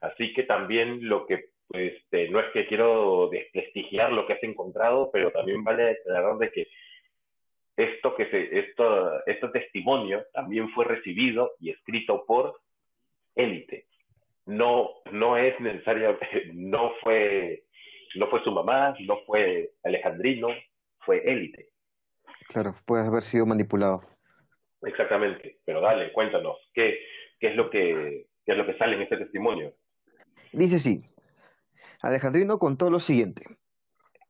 así 0.00 0.32
que 0.34 0.42
también 0.44 1.08
lo 1.08 1.26
que, 1.26 1.46
este, 1.70 2.28
no 2.28 2.40
es 2.40 2.46
que 2.52 2.66
quiero 2.66 3.28
desprestigiar 3.28 4.12
lo 4.12 4.26
que 4.26 4.34
has 4.34 4.42
encontrado, 4.42 5.10
pero 5.12 5.30
también 5.30 5.64
vale 5.64 5.90
aclarar 5.90 6.38
de 6.38 6.50
que 6.50 6.68
esto 7.76 8.14
que 8.14 8.30
se, 8.30 8.58
esto, 8.58 9.24
este 9.26 9.48
testimonio 9.48 10.24
también 10.32 10.70
fue 10.70 10.84
recibido 10.84 11.52
y 11.60 11.70
escrito 11.70 12.24
por 12.24 12.60
élite. 13.34 13.86
No, 14.46 14.90
no 15.10 15.36
es 15.36 15.58
necesario, 15.60 16.18
no 16.54 16.92
fue, 17.02 17.64
no 18.18 18.28
fue 18.28 18.42
su 18.42 18.50
mamá, 18.50 18.94
no 19.00 19.18
fue 19.26 19.72
Alejandrino, 19.84 20.48
fue 21.00 21.18
élite. 21.30 21.70
Claro, 22.48 22.74
puede 22.84 23.06
haber 23.06 23.22
sido 23.22 23.46
manipulado. 23.46 24.02
Exactamente. 24.82 25.58
Pero 25.64 25.80
dale, 25.80 26.12
cuéntanos, 26.12 26.56
¿qué, 26.74 26.98
qué 27.40 27.48
es 27.48 27.56
lo 27.56 27.70
que, 27.70 28.28
qué 28.44 28.52
es 28.52 28.58
lo 28.58 28.66
que 28.66 28.76
sale 28.78 28.96
en 28.96 29.02
este 29.02 29.16
testimonio? 29.16 29.74
Dice 30.52 30.76
así, 30.76 31.04
Alejandrino 32.02 32.58
contó 32.58 32.90
lo 32.90 33.00
siguiente. 33.00 33.44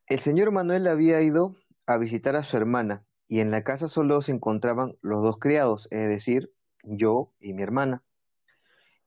El 0.07 0.21
señor 0.21 0.53
Manuel 0.53 0.87
había 0.87 1.21
ido 1.21 1.57
a 1.87 1.99
visitar 1.99 2.37
a 2.37 2.45
su 2.45 2.57
hermana 2.57 3.05
y 3.29 3.41
en 3.41 3.51
la 3.51 3.65
casa 3.65 3.89
solo 3.89 4.23
se 4.23 4.33
encontraban 4.33 4.97
los 5.03 5.23
dos 5.23 5.39
criados, 5.39 5.89
es 5.91 6.09
decir, 6.09 6.53
yo 6.83 7.33
y 7.41 7.53
mi 7.55 7.63
hermana. 7.63 8.03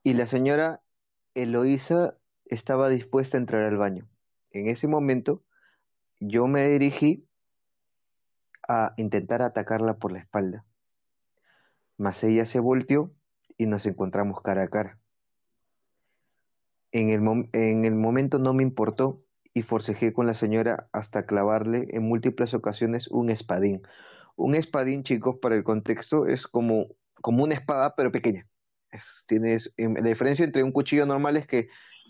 Y 0.03 0.13
la 0.13 0.25
señora 0.25 0.81
Eloísa 1.35 2.17
estaba 2.45 2.89
dispuesta 2.89 3.37
a 3.37 3.39
entrar 3.39 3.63
al 3.63 3.77
baño. 3.77 4.07
En 4.51 4.67
ese 4.67 4.87
momento 4.87 5.43
yo 6.19 6.47
me 6.47 6.67
dirigí 6.67 7.25
a 8.67 8.93
intentar 8.97 9.41
atacarla 9.41 9.97
por 9.97 10.11
la 10.11 10.19
espalda, 10.19 10.65
mas 11.97 12.23
ella 12.23 12.45
se 12.45 12.59
volteó 12.59 13.11
y 13.57 13.67
nos 13.67 13.85
encontramos 13.85 14.41
cara 14.41 14.63
a 14.63 14.67
cara. 14.67 14.99
En 16.91 17.09
el, 17.09 17.49
en 17.53 17.85
el 17.85 17.95
momento 17.95 18.39
no 18.39 18.53
me 18.53 18.63
importó 18.63 19.23
y 19.53 19.61
forcejé 19.61 20.13
con 20.13 20.25
la 20.25 20.33
señora 20.33 20.87
hasta 20.91 21.25
clavarle 21.25 21.87
en 21.91 22.03
múltiples 22.03 22.53
ocasiones 22.53 23.07
un 23.09 23.29
espadín. 23.29 23.81
Un 24.35 24.55
espadín, 24.55 25.03
chicos, 25.03 25.37
para 25.41 25.55
el 25.55 25.63
contexto, 25.63 26.25
es 26.25 26.47
como, 26.47 26.87
como 27.21 27.43
una 27.43 27.55
espada, 27.55 27.95
pero 27.95 28.11
pequeña. 28.11 28.47
Es, 28.91 29.25
tienes, 29.27 29.73
em, 29.77 29.95
la 29.95 30.09
diferencia 30.09 30.45
entre 30.45 30.63
un 30.63 30.71
cuchillo 30.71 31.05
normal 31.05 31.37
es 31.37 31.45
que 31.45 31.67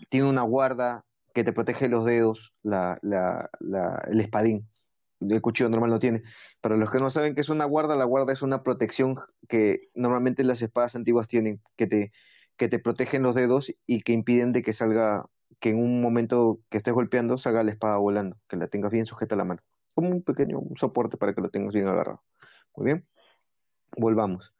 tiene 0.08 0.28
una 0.28 0.42
guarda 0.42 1.04
que 1.34 1.44
te 1.44 1.52
protege 1.52 1.88
los 1.88 2.04
dedos, 2.04 2.54
la, 2.62 2.98
la, 3.02 3.50
la- 3.60 4.02
el 4.10 4.20
espadín. 4.20 4.68
El 5.20 5.40
cuchillo 5.42 5.68
normal 5.68 5.90
no 5.90 5.98
tiene. 5.98 6.22
Para 6.62 6.76
los 6.76 6.90
que 6.90 6.98
no 6.98 7.10
saben 7.10 7.34
qué 7.34 7.42
es 7.42 7.50
una 7.50 7.66
guarda, 7.66 7.94
la 7.94 8.04
guarda 8.04 8.32
es 8.32 8.40
una 8.42 8.62
protección 8.62 9.16
que 9.48 9.88
normalmente 9.94 10.44
las 10.44 10.62
espadas 10.62 10.96
antiguas 10.96 11.28
tienen, 11.28 11.60
que 11.76 11.86
te, 11.86 12.12
que 12.56 12.68
te 12.68 12.78
protegen 12.78 13.22
los 13.22 13.34
dedos 13.34 13.72
y 13.86 14.00
que 14.02 14.12
impiden 14.12 14.52
de 14.52 14.62
que 14.62 14.72
salga, 14.72 15.26
que 15.60 15.70
en 15.70 15.78
un 15.78 16.00
momento 16.00 16.60
que 16.70 16.78
estés 16.78 16.94
golpeando 16.94 17.36
salga 17.36 17.62
la 17.62 17.70
espada 17.72 17.98
volando, 17.98 18.38
que 18.48 18.56
la 18.56 18.68
tengas 18.68 18.90
bien 18.92 19.04
sujeta 19.04 19.34
a 19.34 19.38
la 19.38 19.44
mano. 19.44 19.60
Como 19.94 20.08
un 20.08 20.22
pequeño 20.22 20.58
soporte 20.76 21.18
para 21.18 21.34
que 21.34 21.42
lo 21.42 21.50
tengas 21.50 21.74
bien 21.74 21.88
agarrado. 21.88 22.22
Muy 22.74 22.86
bien. 22.86 23.06
Volvamos. 23.96 24.54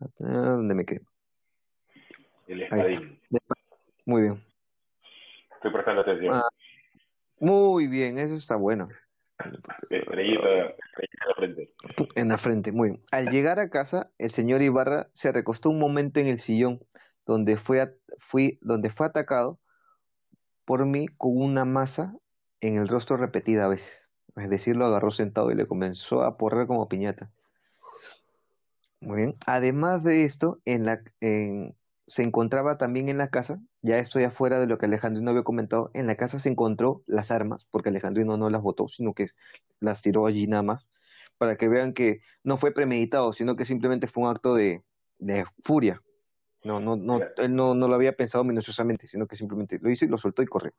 Ah, 0.00 0.08
¿Dónde 0.18 0.74
me 0.74 0.84
quedé? 0.84 1.02
El 2.48 2.62
espadín. 2.64 3.20
Muy 4.06 4.22
bien. 4.22 4.44
Estoy 5.64 5.72
prestando 5.72 6.02
atención. 6.02 6.34
Ah, 6.34 6.48
muy 7.40 7.86
bien, 7.86 8.18
eso 8.18 8.34
está 8.34 8.56
bueno. 8.56 8.86
Estrellita, 9.88 9.96
estrellita 10.10 10.76
en 11.22 11.28
la 11.28 11.34
frente. 11.34 11.74
En 12.16 12.28
la 12.28 12.36
frente, 12.36 12.70
muy 12.70 12.90
bien. 12.90 13.02
Al 13.12 13.30
llegar 13.30 13.58
a 13.58 13.70
casa, 13.70 14.10
el 14.18 14.30
señor 14.30 14.60
Ibarra 14.60 15.08
se 15.14 15.32
recostó 15.32 15.70
un 15.70 15.78
momento 15.78 16.20
en 16.20 16.26
el 16.26 16.38
sillón 16.38 16.84
donde 17.24 17.56
fue, 17.56 17.96
fui, 18.18 18.58
donde 18.60 18.90
fue 18.90 19.06
atacado 19.06 19.58
por 20.66 20.84
mí 20.84 21.08
con 21.08 21.40
una 21.40 21.64
masa 21.64 22.14
en 22.60 22.76
el 22.76 22.86
rostro 22.86 23.16
repetida 23.16 23.66
veces. 23.66 24.10
Es 24.36 24.50
decir, 24.50 24.76
lo 24.76 24.84
agarró 24.84 25.10
sentado 25.12 25.50
y 25.50 25.54
le 25.54 25.66
comenzó 25.66 26.24
a 26.24 26.36
porrer 26.36 26.66
como 26.66 26.90
piñata. 26.90 27.30
Muy 29.00 29.16
bien. 29.16 29.36
Además 29.46 30.04
de 30.04 30.24
esto, 30.24 30.60
en 30.66 30.84
la, 30.84 31.02
en- 31.20 31.74
se 32.06 32.22
encontraba 32.22 32.76
también 32.76 33.08
en 33.08 33.18
la 33.18 33.28
casa, 33.28 33.60
ya 33.82 33.98
estoy 33.98 34.24
afuera 34.24 34.60
de 34.60 34.66
lo 34.66 34.78
que 34.78 34.86
Alejandrino 34.86 35.30
había 35.30 35.42
comentado, 35.42 35.90
en 35.94 36.06
la 36.06 36.16
casa 36.16 36.38
se 36.38 36.50
encontró 36.50 37.02
las 37.06 37.30
armas, 37.30 37.66
porque 37.70 37.88
Alejandrino 37.88 38.36
no 38.36 38.50
las 38.50 38.62
botó, 38.62 38.88
sino 38.88 39.14
que 39.14 39.28
las 39.80 40.02
tiró 40.02 40.26
allí 40.26 40.46
nada 40.46 40.62
más, 40.62 40.86
para 41.38 41.56
que 41.56 41.68
vean 41.68 41.94
que 41.94 42.20
no 42.42 42.58
fue 42.58 42.72
premeditado, 42.72 43.32
sino 43.32 43.56
que 43.56 43.64
simplemente 43.64 44.06
fue 44.06 44.24
un 44.24 44.30
acto 44.30 44.54
de, 44.54 44.82
de 45.18 45.44
furia. 45.62 46.02
No, 46.62 46.80
no, 46.80 46.96
no, 46.96 47.20
él 47.36 47.54
no, 47.54 47.74
no 47.74 47.88
lo 47.88 47.94
había 47.94 48.16
pensado 48.16 48.44
minuciosamente, 48.44 49.06
sino 49.06 49.26
que 49.26 49.36
simplemente 49.36 49.78
lo 49.80 49.90
hizo 49.90 50.04
y 50.04 50.08
lo 50.08 50.18
soltó 50.18 50.42
y 50.42 50.46
corrió. 50.46 50.72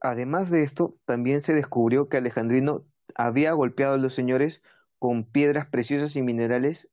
Además 0.00 0.50
de 0.50 0.62
esto, 0.62 0.96
también 1.04 1.42
se 1.42 1.52
descubrió 1.52 2.08
que 2.08 2.16
Alejandrino 2.16 2.86
había 3.14 3.52
golpeado 3.52 3.94
a 3.94 3.98
los 3.98 4.14
señores 4.14 4.62
con 4.98 5.24
piedras 5.24 5.66
preciosas 5.66 6.16
y 6.16 6.22
minerales 6.22 6.88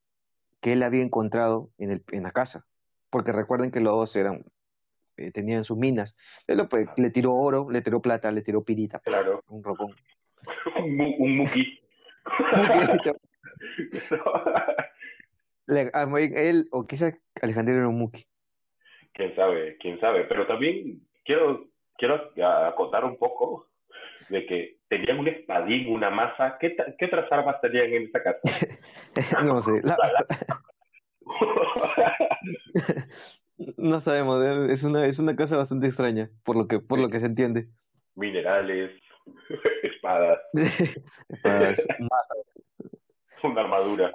que 0.67 0.73
él 0.73 0.84
había 0.84 1.01
encontrado 1.01 1.69
en, 1.77 1.91
el, 1.91 2.03
en 2.12 2.23
la 2.23 2.32
casa. 2.32 2.65
Porque 3.10 3.32
recuerden 3.32 3.71
que 3.71 3.80
los 3.80 3.93
dos 3.93 4.13
eran, 4.17 4.43
eh, 5.15 5.32
tenían 5.32 5.63
sus 5.63 5.77
minas. 5.77 6.13
Él 6.45 6.58
lo- 6.58 6.67
pues, 6.67 6.89
le 6.97 7.10
tiró 7.10 7.32
oro, 7.34 7.69
le 7.71 7.82
tiró 7.82 8.01
plata, 8.01 8.30
le 8.34 8.41
tiró 8.41 8.65
pirita, 8.65 8.99
Claro. 8.99 9.41
un 9.47 9.63
robón. 9.63 9.95
Un, 10.75 11.15
un 11.19 11.38
muki. 11.38 11.80
Él, 15.67 16.67
o 16.71 16.86
quizás 16.86 17.13
Alejandrino 17.41 17.80
era 17.80 17.88
un 17.88 17.97
muki. 17.99 18.25
quién 19.13 19.34
sabe, 19.38 19.77
quién 19.77 19.97
sabe. 20.01 20.25
Pero 20.25 20.45
también 20.47 21.01
quiero, 21.23 21.65
quiero 21.97 22.30
acotar 22.67 23.06
un 23.06 23.17
poco 23.17 23.67
de 24.29 24.45
que 24.45 24.77
tenían 24.89 25.19
un 25.19 25.27
espadín, 25.27 25.89
una 25.89 26.09
masa. 26.09 26.57
¿Qué, 26.59 26.75
qué 26.97 27.05
otras 27.05 27.31
armas 27.31 27.59
tenían 27.61 27.93
en 27.93 28.03
esa 28.03 28.23
casa? 28.23 28.39
no 29.43 29.61
sé, 29.61 29.81
la- 29.83 29.97
no 33.77 33.99
sabemos, 34.01 34.43
eh, 34.45 34.71
es 34.73 34.83
una, 34.83 35.05
es 35.05 35.19
una 35.19 35.35
casa 35.35 35.57
bastante 35.57 35.87
extraña, 35.87 36.29
por 36.43 36.55
lo 36.55 36.67
que, 36.67 36.79
por 36.79 36.99
lo 36.99 37.09
que 37.09 37.19
se 37.19 37.25
entiende. 37.25 37.67
Minerales, 38.15 38.91
espadas, 39.83 40.39
una 43.43 43.61
armadura. 43.61 44.13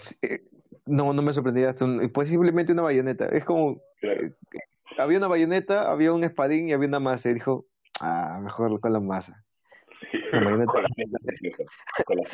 Sí, 0.00 0.16
eh, 0.22 0.40
No, 0.86 1.12
no 1.12 1.22
me 1.22 1.32
sorprendería 1.32 1.70
esto. 1.70 1.86
Pues 2.12 2.28
simplemente 2.28 2.72
una 2.72 2.82
bayoneta. 2.82 3.26
Es 3.26 3.44
como, 3.44 3.80
Claro. 4.00 4.30
había 4.96 5.18
una 5.18 5.26
bayoneta, 5.28 5.90
había 5.90 6.12
un 6.12 6.24
espadín 6.24 6.68
y 6.68 6.72
había 6.72 6.88
una 6.88 7.00
masa. 7.00 7.30
Y 7.30 7.34
dijo, 7.34 7.66
ah, 8.00 8.38
mejor 8.42 8.80
con 8.80 8.92
la 8.92 9.00
masa. 9.00 9.44
La 10.32 10.40
bayoneta. 10.44 10.72
Con 10.72 10.82
la 10.82 10.88
con 12.04 12.16
la 12.16 12.24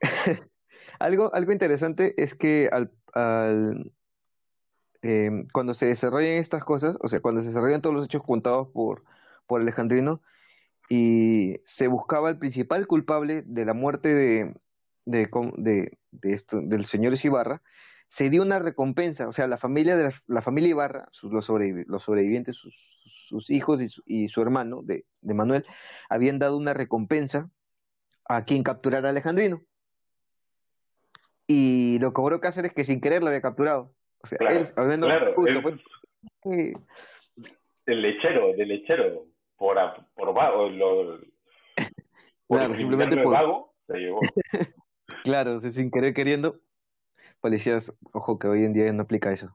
Algo, 0.98 1.32
algo 1.34 1.52
interesante 1.52 2.14
es 2.22 2.34
que 2.34 2.68
al, 2.70 2.92
al, 3.14 3.92
eh, 5.02 5.30
cuando 5.52 5.72
se 5.72 5.86
desarrollan 5.86 6.32
estas 6.32 6.62
cosas, 6.64 6.98
o 7.00 7.08
sea, 7.08 7.20
cuando 7.20 7.40
se 7.40 7.48
desarrollan 7.48 7.80
todos 7.80 7.96
los 7.96 8.04
hechos 8.04 8.22
contados 8.22 8.68
por, 8.68 9.04
por 9.46 9.62
Alejandrino, 9.62 10.20
y 10.90 11.60
se 11.64 11.86
buscaba 11.86 12.28
el 12.28 12.38
principal 12.38 12.86
culpable 12.86 13.42
de 13.46 13.64
la 13.64 13.74
muerte 13.74 14.12
de, 14.12 14.54
de, 15.06 15.30
de, 16.10 16.32
esto, 16.34 16.60
del 16.60 16.84
señor 16.84 17.14
Ibarra, 17.22 17.62
se 18.10 18.28
dio 18.28 18.42
una 18.42 18.58
recompensa, 18.58 19.28
o 19.28 19.32
sea, 19.32 19.46
la 19.46 19.56
familia 19.56 19.96
de 19.96 20.12
la, 20.26 20.42
familia 20.42 20.70
Ibarra, 20.70 21.08
sus, 21.12 21.30
los, 21.30 21.48
los 21.86 22.02
sobrevivientes, 22.02 22.56
sus, 22.56 22.74
sus 23.28 23.50
hijos 23.50 23.80
y 23.80 23.88
su, 23.88 24.02
y 24.04 24.26
su 24.26 24.42
hermano 24.42 24.82
de, 24.82 25.04
de, 25.20 25.32
Manuel, 25.32 25.64
habían 26.08 26.40
dado 26.40 26.56
una 26.56 26.74
recompensa 26.74 27.48
a 28.28 28.44
quien 28.44 28.64
capturara 28.64 29.06
a 29.06 29.10
Alejandrino. 29.12 29.62
Y 31.46 32.00
lo 32.00 32.08
que 32.08 32.14
cobró 32.14 32.40
Cáceres 32.40 32.72
que 32.72 32.82
sin 32.82 33.00
querer 33.00 33.22
lo 33.22 33.28
había 33.28 33.42
capturado. 33.42 33.94
O 34.24 34.26
sea, 34.26 34.38
él, 34.48 34.66
el 37.86 38.02
lechero, 38.02 38.56
del 38.56 38.68
lechero, 38.68 39.26
por, 39.56 39.76
por 40.16 40.34
vago, 40.34 40.68
lo, 40.68 41.20
claro, 42.48 42.74
simplemente 42.74 43.22
por 43.22 43.32
vago, 43.32 43.74
se 43.86 43.98
llevó. 43.98 44.20
claro, 45.22 45.60
sin 45.60 45.92
querer 45.92 46.12
queriendo, 46.12 46.58
policías, 47.40 47.92
ojo 48.12 48.38
que 48.38 48.48
hoy 48.48 48.64
en 48.64 48.72
día 48.72 48.92
no 48.92 49.02
aplica 49.02 49.32
eso, 49.32 49.54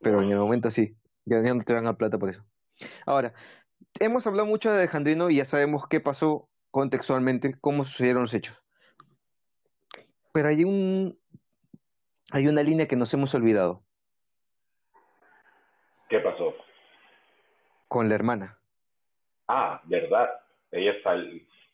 pero 0.00 0.22
en 0.22 0.30
el 0.30 0.38
momento 0.38 0.70
sí, 0.70 0.96
ya, 1.24 1.42
no 1.42 1.62
te 1.62 1.74
dan 1.74 1.86
a 1.86 1.96
plata 1.96 2.18
por 2.18 2.30
eso. 2.30 2.44
Ahora, 3.04 3.34
hemos 4.00 4.26
hablado 4.26 4.46
mucho 4.46 4.70
de 4.70 4.78
Alejandrino 4.78 5.30
y 5.30 5.36
ya 5.36 5.44
sabemos 5.44 5.88
qué 5.88 6.00
pasó 6.00 6.48
contextualmente, 6.70 7.56
cómo 7.60 7.84
sucedieron 7.84 8.22
los 8.22 8.34
hechos. 8.34 8.62
Pero 10.32 10.48
hay 10.48 10.64
un 10.64 11.18
hay 12.32 12.48
una 12.48 12.62
línea 12.62 12.88
que 12.88 12.96
nos 12.96 13.12
hemos 13.14 13.34
olvidado. 13.34 13.82
¿Qué 16.08 16.18
pasó? 16.20 16.54
Con 17.88 18.08
la 18.08 18.14
hermana. 18.14 18.58
Ah, 19.48 19.80
verdad. 19.84 20.28
Ella 20.70 20.92
está, 20.92 21.14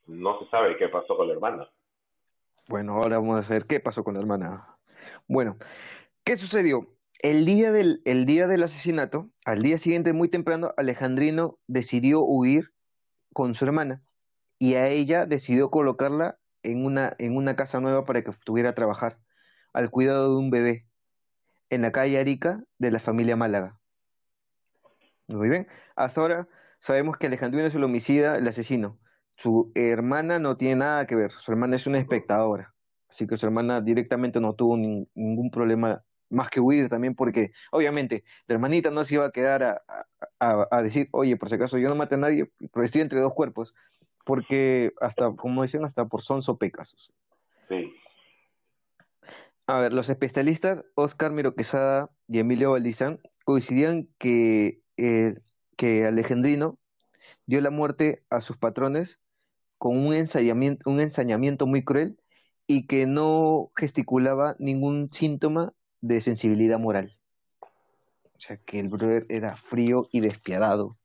no 0.06 0.38
se 0.38 0.48
sabe 0.50 0.76
qué 0.76 0.88
pasó 0.88 1.16
con 1.16 1.26
la 1.26 1.34
hermana. 1.34 1.68
Bueno, 2.68 2.94
ahora 2.94 3.18
vamos 3.18 3.50
a 3.50 3.52
ver 3.52 3.66
qué 3.66 3.80
pasó 3.80 4.04
con 4.04 4.14
la 4.14 4.20
hermana. 4.20 4.71
Bueno, 5.28 5.56
¿qué 6.24 6.36
sucedió? 6.36 6.88
El 7.20 7.44
día 7.46 7.72
del, 7.72 8.02
el 8.04 8.26
día 8.26 8.46
del 8.46 8.64
asesinato, 8.64 9.30
al 9.44 9.62
día 9.62 9.78
siguiente, 9.78 10.12
muy 10.12 10.28
temprano, 10.28 10.72
Alejandrino 10.76 11.58
decidió 11.68 12.22
huir 12.22 12.72
con 13.32 13.54
su 13.54 13.64
hermana 13.64 14.02
y 14.58 14.74
a 14.74 14.88
ella 14.88 15.26
decidió 15.26 15.70
colocarla 15.70 16.38
en 16.62 16.84
una, 16.84 17.14
en 17.18 17.36
una 17.36 17.56
casa 17.56 17.80
nueva 17.80 18.04
para 18.04 18.22
que 18.22 18.30
estuviera 18.30 18.70
a 18.70 18.74
trabajar 18.74 19.18
al 19.72 19.90
cuidado 19.90 20.30
de 20.30 20.36
un 20.36 20.50
bebé 20.50 20.86
en 21.70 21.82
la 21.82 21.92
calle 21.92 22.18
Arica 22.18 22.62
de 22.78 22.90
la 22.90 23.00
familia 23.00 23.36
Málaga. 23.36 23.78
Muy 25.26 25.48
bien. 25.48 25.66
Hasta 25.96 26.20
ahora 26.20 26.48
sabemos 26.78 27.16
que 27.16 27.26
Alejandrino 27.26 27.66
es 27.66 27.74
el 27.74 27.84
homicida, 27.84 28.36
el 28.36 28.46
asesino. 28.46 28.98
Su 29.36 29.72
hermana 29.74 30.38
no 30.38 30.56
tiene 30.56 30.76
nada 30.76 31.06
que 31.06 31.16
ver. 31.16 31.30
Su 31.30 31.52
hermana 31.52 31.76
es 31.76 31.86
una 31.86 31.98
espectadora. 31.98 32.71
Así 33.12 33.26
que 33.26 33.36
su 33.36 33.44
hermana 33.44 33.82
directamente 33.82 34.40
no 34.40 34.54
tuvo 34.54 34.74
ningún 34.78 35.50
problema 35.50 36.02
más 36.30 36.48
que 36.48 36.60
huir 36.60 36.88
también 36.88 37.14
porque, 37.14 37.52
obviamente, 37.70 38.24
la 38.46 38.54
hermanita 38.54 38.90
no 38.90 39.04
se 39.04 39.16
iba 39.16 39.26
a 39.26 39.32
quedar 39.32 39.62
a, 39.62 39.82
a, 40.40 40.82
decir, 40.82 41.10
oye, 41.12 41.36
por 41.36 41.50
si 41.50 41.56
acaso 41.56 41.76
yo 41.76 41.90
no 41.90 41.94
maté 41.94 42.14
a 42.14 42.18
nadie, 42.18 42.50
pero 42.72 42.86
estoy 42.86 43.02
entre 43.02 43.20
dos 43.20 43.34
cuerpos. 43.34 43.74
Porque 44.24 44.94
hasta, 45.02 45.30
como 45.32 45.62
dicen, 45.62 45.84
hasta 45.84 46.06
por 46.06 46.22
son 46.22 46.42
sopecasos. 46.42 47.12
Sí. 47.68 47.92
A 49.66 49.80
ver, 49.80 49.92
los 49.92 50.08
especialistas 50.08 50.84
Oscar 50.94 51.32
Miro 51.32 51.54
Quesada 51.54 52.08
y 52.28 52.38
Emilio 52.38 52.70
Valdizán 52.70 53.20
coincidían 53.44 54.08
que 54.18 54.80
eh, 54.96 55.34
que 55.76 56.06
Alejandrino 56.06 56.78
dio 57.44 57.60
la 57.60 57.70
muerte 57.70 58.22
a 58.30 58.40
sus 58.40 58.56
patrones 58.56 59.18
con 59.78 59.98
un 59.98 60.14
ensañamiento, 60.14 60.88
un 60.88 61.00
ensañamiento 61.00 61.66
muy 61.66 61.82
cruel 61.82 62.16
y 62.66 62.86
que 62.86 63.06
no 63.06 63.70
gesticulaba 63.76 64.56
ningún 64.58 65.08
síntoma 65.10 65.72
de 66.00 66.20
sensibilidad 66.20 66.78
moral. 66.78 67.16
O 67.60 68.38
sea, 68.38 68.56
que 68.56 68.80
el 68.80 68.88
brother 68.88 69.26
era 69.28 69.56
frío 69.56 70.08
y 70.10 70.20
despiadado. 70.20 70.96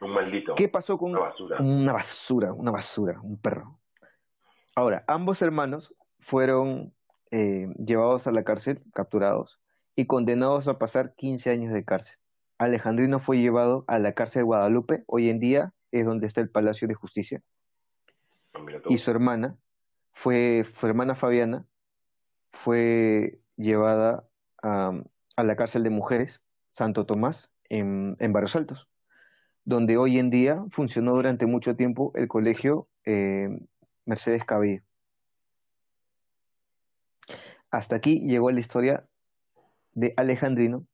Un 0.00 0.12
maldito. 0.12 0.54
¿Qué 0.54 0.68
pasó 0.68 0.96
con 0.96 1.10
una 1.10 1.20
basura? 1.20 1.60
Una 1.60 1.92
basura, 1.92 2.52
una 2.52 2.70
basura, 2.70 3.20
un 3.20 3.36
perro. 3.38 3.78
Ahora, 4.74 5.04
ambos 5.08 5.42
hermanos 5.42 5.94
fueron 6.20 6.94
eh, 7.30 7.66
llevados 7.84 8.26
a 8.26 8.32
la 8.32 8.44
cárcel, 8.44 8.82
capturados, 8.94 9.60
y 9.96 10.06
condenados 10.06 10.68
a 10.68 10.78
pasar 10.78 11.14
15 11.16 11.50
años 11.50 11.74
de 11.74 11.84
cárcel. 11.84 12.16
Alejandrino 12.58 13.18
fue 13.18 13.38
llevado 13.38 13.84
a 13.86 13.98
la 13.98 14.12
cárcel 14.12 14.40
de 14.40 14.44
Guadalupe, 14.44 15.04
hoy 15.06 15.30
en 15.30 15.40
día 15.40 15.74
es 15.90 16.06
donde 16.06 16.26
está 16.26 16.40
el 16.40 16.50
Palacio 16.50 16.88
de 16.88 16.94
Justicia. 16.94 17.42
Ah, 18.54 18.60
y 18.88 18.98
su 18.98 19.10
hermana, 19.10 19.56
fue, 20.18 20.66
su 20.76 20.84
hermana 20.84 21.14
Fabiana, 21.14 21.64
fue 22.50 23.38
llevada 23.56 24.28
a, 24.60 24.92
la 25.36 25.54
cárcel 25.54 25.84
de 25.84 25.90
mujeres 25.90 26.42
Santo 26.72 27.06
Tomás 27.06 27.50
en, 27.68 28.16
Barrios 28.32 28.56
Altos, 28.56 28.88
donde 29.64 29.96
hoy 29.96 30.18
en 30.18 30.30
día 30.30 30.64
funcionó 30.70 31.14
durante 31.14 31.46
mucho 31.46 31.76
tiempo 31.76 32.10
el 32.16 32.26
colegio 32.26 32.88
eh, 33.04 33.48
Mercedes 34.06 34.44
Cabello. 34.44 34.82
Hasta 37.70 37.94
aquí 37.94 38.18
llegó 38.18 38.50
la 38.50 38.58
historia 38.58 39.06
de 39.92 40.14
Alejandrino 40.16 40.84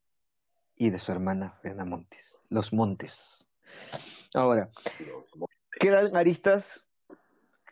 y 0.77 0.91
de 0.91 0.99
su 0.99 1.13
hermana 1.13 1.55
Fernanda 1.63 1.87
Montes, 1.87 2.43
Los 2.51 2.75
Montes. 2.75 3.47
Ahora, 4.35 4.69
quedan 5.81 6.15
aristas 6.15 6.84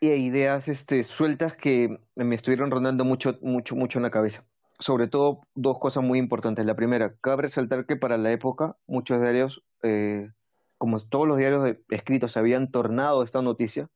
e 0.02 0.16
ideas 0.16 0.66
este, 0.66 1.04
sueltas 1.04 1.56
que 1.56 2.00
me 2.16 2.34
estuvieron 2.34 2.72
rondando 2.72 3.04
mucho, 3.04 3.38
mucho, 3.40 3.76
mucho 3.76 4.00
en 4.00 4.02
la 4.02 4.10
cabeza. 4.10 4.44
Sobre 4.80 5.06
todo 5.06 5.42
dos 5.54 5.78
cosas 5.78 6.02
muy 6.02 6.18
importantes. 6.18 6.66
La 6.66 6.74
primera, 6.74 7.14
cabe 7.20 7.42
resaltar 7.42 7.86
que 7.86 7.94
para 7.94 8.18
la 8.18 8.32
época 8.32 8.76
muchos 8.88 9.22
diarios, 9.22 9.62
eh, 9.84 10.30
como 10.76 10.98
todos 10.98 11.28
los 11.28 11.38
diarios 11.38 11.76
escritos 11.88 12.36
habían 12.36 12.72
tornado 12.72 13.22
esta 13.22 13.42
noticia, 13.42 13.90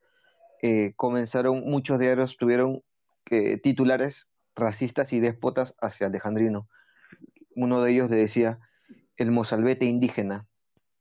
eh, 0.62 0.92
comenzaron, 0.94 1.64
muchos 1.64 1.98
diarios 1.98 2.36
tuvieron 2.36 2.84
eh, 3.30 3.58
titulares 3.58 4.28
racistas 4.54 5.12
y 5.12 5.18
déspotas 5.18 5.74
hacia 5.80 6.06
Alejandrino. 6.06 6.68
Uno 7.56 7.82
de 7.82 7.90
ellos 7.90 8.10
le 8.10 8.16
decía, 8.16 8.60
el 9.16 9.32
mozalbete 9.32 9.86
indígena 9.86 10.46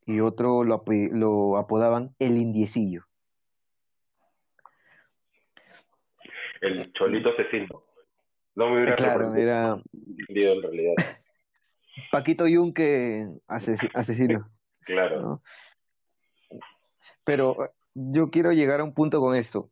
y 0.04 0.18
otro 0.18 0.64
lo, 0.64 0.82
lo 1.12 1.58
apodaban 1.58 2.16
el 2.18 2.38
indiecillo. 2.38 3.04
El 6.66 6.92
cholito 6.92 7.30
asesino. 7.30 7.84
No 8.56 8.70
me 8.70 8.76
hubiera 8.76 8.96
claro, 8.96 9.34
era 9.34 9.80
en 10.28 10.62
realidad. 10.62 10.94
Paquito 12.10 12.46
Yunque 12.46 13.26
asesino. 13.94 14.50
claro. 14.80 15.42
Pero 17.24 17.56
yo 17.94 18.30
quiero 18.30 18.52
llegar 18.52 18.80
a 18.80 18.84
un 18.84 18.94
punto 18.94 19.20
con 19.20 19.34
esto, 19.34 19.70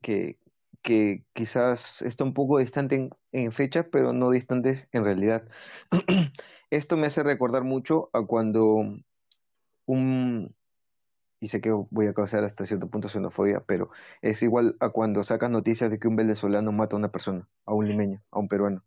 que, 0.00 0.38
que 0.82 1.24
quizás 1.32 2.02
está 2.02 2.24
un 2.24 2.34
poco 2.34 2.58
distante 2.58 2.96
en, 2.96 3.10
en 3.32 3.52
fechas, 3.52 3.86
pero 3.90 4.12
no 4.12 4.30
distante 4.30 4.88
en 4.92 5.04
realidad. 5.04 5.48
Esto 6.70 6.96
me 6.96 7.06
hace 7.06 7.22
recordar 7.22 7.62
mucho 7.64 8.10
a 8.12 8.24
cuando 8.26 8.84
un, 9.86 10.54
y 11.44 11.48
sé 11.48 11.60
que 11.60 11.70
voy 11.70 12.06
a 12.06 12.14
causar 12.14 12.42
hasta 12.42 12.64
cierto 12.64 12.88
punto 12.88 13.08
xenofobia, 13.08 13.62
pero 13.66 13.90
es 14.22 14.42
igual 14.42 14.76
a 14.80 14.88
cuando 14.88 15.22
sacas 15.22 15.50
noticias 15.50 15.90
de 15.90 15.98
que 15.98 16.08
un 16.08 16.16
venezolano 16.16 16.72
mata 16.72 16.96
a 16.96 16.98
una 16.98 17.12
persona, 17.12 17.46
a 17.66 17.74
un 17.74 17.86
limeño, 17.86 18.22
a 18.30 18.38
un 18.38 18.48
peruano. 18.48 18.82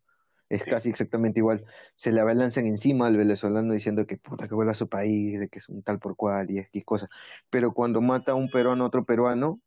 Es 0.49 0.63
casi 0.63 0.89
exactamente 0.89 1.39
igual. 1.39 1.65
Se 1.95 2.11
le 2.11 2.19
abalanzan 2.19 2.65
encima 2.65 3.05
al 3.05 3.15
venezolano 3.15 3.73
diciendo 3.73 4.07
que 4.07 4.17
puta 4.17 4.47
que 4.47 4.55
vuelva 4.55 4.71
a 4.71 4.75
su 4.75 4.89
país, 4.89 5.39
de 5.39 5.49
que 5.49 5.59
es 5.59 5.69
un 5.69 5.83
tal 5.83 5.99
por 5.99 6.15
cual 6.15 6.49
y 6.49 6.57
X 6.57 6.83
cosas. 6.83 7.09
Pero 7.51 7.73
cuando 7.73 8.01
mata 8.01 8.31
a 8.31 8.35
un 8.35 8.49
peruano 8.49 8.83
a 8.83 8.87
otro 8.87 9.05
peruano, 9.05 9.59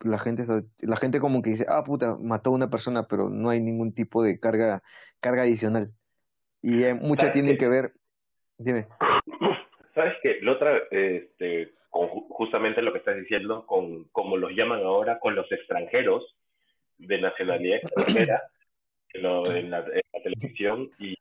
la 0.00 0.18
gente 0.18 0.46
la 0.80 0.96
gente 0.96 1.20
como 1.20 1.42
que 1.42 1.50
dice, 1.50 1.66
ah 1.68 1.84
puta, 1.84 2.16
mató 2.16 2.48
a 2.48 2.54
una 2.54 2.70
persona, 2.70 3.08
pero 3.08 3.28
no 3.28 3.50
hay 3.50 3.60
ningún 3.60 3.92
tipo 3.92 4.22
de 4.22 4.40
carga, 4.40 4.82
carga 5.20 5.42
adicional. 5.42 5.92
Y 6.62 6.84
eh, 6.84 6.94
mucho 6.94 7.30
tiene 7.30 7.58
que 7.58 7.68
ver. 7.68 7.94
Dime. 8.56 8.88
¿Sabes 9.96 10.14
qué? 10.22 10.40
La 10.42 10.52
otra, 10.52 10.76
este, 10.90 11.70
con 11.88 12.08
justamente 12.08 12.82
lo 12.82 12.92
que 12.92 12.98
estás 12.98 13.16
diciendo, 13.16 13.64
con 13.64 14.04
como 14.12 14.36
los 14.36 14.52
llaman 14.52 14.80
ahora, 14.80 15.18
con 15.18 15.34
los 15.34 15.50
extranjeros 15.50 16.36
de 16.98 17.18
nacionalidad 17.18 17.78
extranjera 17.78 18.42
en, 19.14 19.70
la, 19.70 19.86
televisión 20.22 20.90
y, 20.98 21.16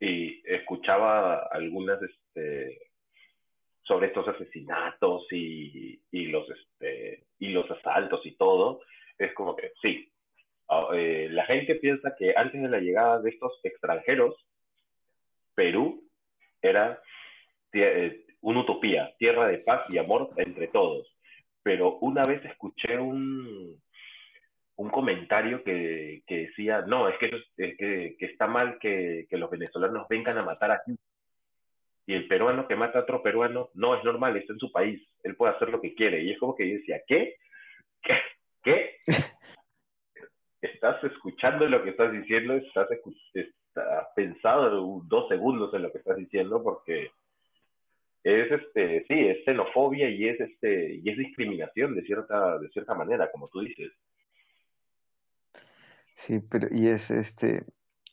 y, 0.00 0.42
escuchaba 0.44 1.46
algunas 1.52 2.02
este, 2.02 2.80
sobre 3.84 4.08
estos 4.08 4.26
asesinatos 4.26 5.24
y, 5.30 6.00
y 6.10 6.26
los 6.26 6.48
este 6.50 7.26
y 7.38 7.50
los 7.50 7.70
asaltos 7.70 8.26
y 8.26 8.32
todo 8.32 8.80
es 9.18 9.32
como 9.34 9.54
que 9.54 9.70
sí. 9.80 10.10
Ah, 10.68 10.88
eh, 10.94 11.28
la 11.30 11.46
gente 11.46 11.76
piensa 11.76 12.16
que 12.18 12.34
antes 12.36 12.60
de 12.60 12.68
la 12.68 12.80
llegada 12.80 13.20
de 13.20 13.30
estos 13.30 13.52
extranjeros, 13.62 14.34
Perú 15.54 16.03
era 16.68 17.00
eh, 17.72 18.24
una 18.40 18.60
utopía, 18.60 19.14
tierra 19.18 19.48
de 19.48 19.58
paz 19.58 19.82
y 19.88 19.98
amor 19.98 20.30
entre 20.36 20.68
todos. 20.68 21.06
Pero 21.62 21.98
una 21.98 22.24
vez 22.24 22.44
escuché 22.44 22.98
un, 22.98 23.80
un 24.76 24.90
comentario 24.90 25.62
que, 25.64 26.22
que 26.26 26.46
decía, 26.48 26.82
no, 26.82 27.08
es 27.08 27.18
que, 27.18 27.26
es 27.56 27.76
que, 27.78 28.16
que 28.18 28.26
está 28.26 28.46
mal 28.46 28.78
que, 28.78 29.26
que, 29.30 29.38
los 29.38 29.50
venezolanos 29.50 30.06
vengan 30.08 30.38
a 30.38 30.42
matar 30.42 30.70
aquí. 30.72 30.94
Y 32.06 32.14
el 32.14 32.28
peruano 32.28 32.68
que 32.68 32.76
mata 32.76 32.98
a 32.98 33.02
otro 33.02 33.22
peruano, 33.22 33.70
no, 33.74 33.96
es 33.96 34.04
normal, 34.04 34.36
está 34.36 34.52
en 34.52 34.58
su 34.58 34.70
país, 34.70 35.00
él 35.22 35.36
puede 35.36 35.54
hacer 35.54 35.70
lo 35.70 35.80
que 35.80 35.94
quiere. 35.94 36.22
Y 36.22 36.32
es 36.32 36.38
como 36.38 36.54
que 36.54 36.68
yo 36.68 36.76
decía, 36.76 37.00
¿qué? 37.06 37.36
¿Qué? 38.02 38.18
¿Qué? 38.62 38.96
¿Estás 40.60 41.02
escuchando 41.04 41.66
lo 41.66 41.82
que 41.82 41.90
estás 41.90 42.12
diciendo? 42.12 42.54
¿Estás, 42.54 42.88
estás 43.74 44.08
pensado 44.14 45.02
dos 45.06 45.28
segundos 45.28 45.72
en 45.74 45.82
lo 45.82 45.92
que 45.92 45.98
estás 45.98 46.16
diciendo? 46.16 46.62
Porque 46.62 47.10
es 48.22 48.50
este 48.50 49.04
sí 49.06 49.14
es 49.26 49.44
xenofobia 49.44 50.08
y 50.08 50.28
es 50.28 50.40
este 50.40 50.94
y 50.94 51.10
es 51.10 51.18
discriminación 51.18 51.94
de 51.94 52.02
cierta 52.02 52.58
de 52.58 52.70
cierta 52.70 52.94
manera 52.94 53.30
como 53.30 53.48
tú 53.48 53.60
dices 53.60 53.92
Sí, 56.14 56.40
pero 56.40 56.68
y 56.70 56.88
es 56.88 57.10
este, 57.10 57.64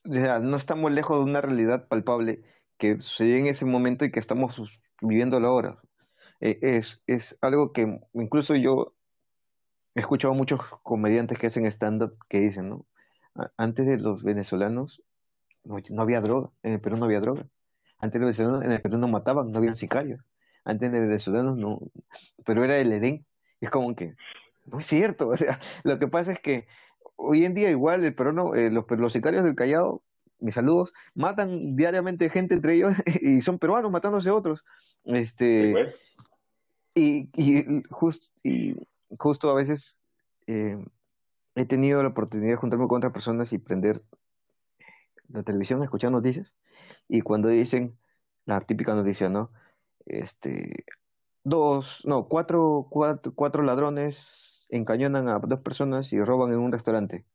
o 0.10 0.14
sea, 0.14 0.40
no 0.40 0.58
estamos 0.58 0.92
lejos 0.92 1.20
de 1.20 1.30
una 1.30 1.42
realidad 1.42 1.88
palpable 1.88 2.42
que 2.78 2.96
sucedió 3.02 3.38
en 3.38 3.48
ese 3.48 3.66
momento 3.66 4.06
y 4.06 4.12
que 4.12 4.20
estamos 4.20 4.60
viviéndolo 5.02 5.48
ahora. 5.48 5.78
Eh, 6.40 6.58
es, 6.62 7.04
es 7.08 7.38
algo 7.42 7.74
que 7.74 8.00
incluso 8.14 8.56
yo 8.56 8.96
he 9.96 10.00
escuchado 10.00 10.34
muchos 10.34 10.62
comediantes 10.84 11.38
que 11.38 11.48
hacen 11.48 11.66
stand-up 11.66 12.18
que 12.28 12.40
dicen, 12.40 12.70
¿no? 12.70 12.86
Antes 13.58 13.86
de 13.86 13.98
los 13.98 14.24
venezolanos 14.24 15.04
no, 15.64 15.78
no, 15.90 16.02
había 16.02 16.22
droga, 16.22 16.50
en 16.64 16.74
el 16.74 16.82
Perú 16.82 16.98
no 16.98 17.06
había 17.06 17.20
droga. 17.20 17.48
Antes 18.00 18.20
de 18.20 18.26
los 18.26 18.38
venezolanos 18.38 18.66
en 18.66 18.72
el 18.72 18.82
Perú 18.82 18.98
no 18.98 19.08
mataban, 19.08 19.52
no 19.52 19.58
habían 19.60 19.76
sicarios. 19.76 20.22
Antes 20.64 20.92
de 20.92 21.00
los 21.00 21.08
venezolanos 21.08 21.58
no, 21.58 21.80
pero 22.46 22.64
era 22.64 22.78
el 22.80 22.92
Edén. 22.92 23.26
Es 23.60 23.70
como 23.70 23.96
que, 23.96 24.16
no 24.66 24.80
es 24.80 24.86
cierto, 24.88 25.28
o 25.30 25.38
sea, 25.38 25.60
lo 25.84 26.00
que 26.00 26.08
pasa 26.08 26.34
es 26.34 26.40
que 26.40 26.68
hoy 27.16 27.46
en 27.46 27.54
día 27.54 27.70
igual 27.70 28.04
el 28.04 28.16
peruano, 28.16 28.56
eh, 28.56 28.72
los, 28.72 28.86
los 28.90 29.14
sicarios 29.14 29.44
del 29.44 29.56
Callao, 29.56 30.04
mis 30.40 30.56
saludos, 30.56 30.92
matan 31.14 31.76
diariamente 31.76 32.30
gente 32.30 32.56
entre 32.56 32.76
ellos 32.76 32.94
y 33.22 33.42
son 33.42 33.60
peruanos 33.60 33.92
matándose 33.92 34.32
otros. 34.32 34.66
Este, 35.06 35.96
y, 36.94 37.30
y, 37.34 37.84
y 38.44 38.76
justo 39.18 39.50
a 39.50 39.54
veces 39.54 40.02
eh, 40.48 40.84
he 41.56 41.66
tenido 41.66 42.02
la 42.02 42.10
oportunidad 42.10 42.52
de 42.52 42.56
juntarme 42.56 42.88
con 42.88 42.98
otras 42.98 43.14
personas 43.14 43.54
y 43.54 43.58
prender 43.58 44.02
la 45.34 45.44
televisión, 45.44 45.84
escuchar 45.84 46.12
noticias, 46.12 46.54
y 47.08 47.22
cuando 47.22 47.48
dicen 47.50 47.98
la 48.46 48.62
típica 48.62 48.94
noticia, 48.96 49.30
¿no? 49.30 49.52
Este, 50.06 50.86
dos, 51.44 52.04
no, 52.06 52.28
cuatro, 52.28 52.88
cuatro, 52.90 53.34
cuatro 53.36 53.64
ladrones 53.64 54.68
encañonan 54.70 55.28
a 55.30 55.40
dos 55.40 55.60
personas 55.60 56.12
y 56.14 56.24
roban 56.24 56.52
en 56.52 56.60
un 56.60 56.72
restaurante. 56.72 57.26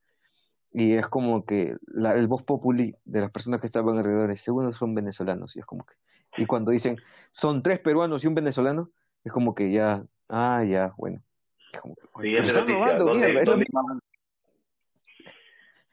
Y 0.72 0.94
es 0.94 1.06
como 1.06 1.44
que 1.44 1.76
la, 1.86 2.14
el 2.14 2.26
voz 2.28 2.42
populi 2.42 2.94
de 3.04 3.20
las 3.20 3.30
personas 3.30 3.60
que 3.60 3.66
estaban 3.66 3.96
alrededor, 3.96 4.36
según 4.36 4.72
son 4.74 4.94
venezolanos. 4.94 5.56
Y 5.56 5.60
es 5.60 5.66
como 5.66 5.86
que, 5.86 5.94
y 6.36 6.46
cuando 6.46 6.70
dicen, 6.70 6.98
son 7.30 7.62
tres 7.62 7.78
peruanos 7.80 8.24
y 8.24 8.26
un 8.26 8.34
venezolano, 8.34 8.90
es 9.24 9.32
como 9.32 9.54
que 9.54 9.72
ya, 9.72 10.04
ah, 10.28 10.64
ya, 10.64 10.92
bueno. 10.96 11.22
Es 11.72 11.80
como 11.80 11.94
que, 11.94 12.36
están 12.36 12.68
robando, 12.68 13.14
mierda, 13.14 13.40
es 13.40 13.48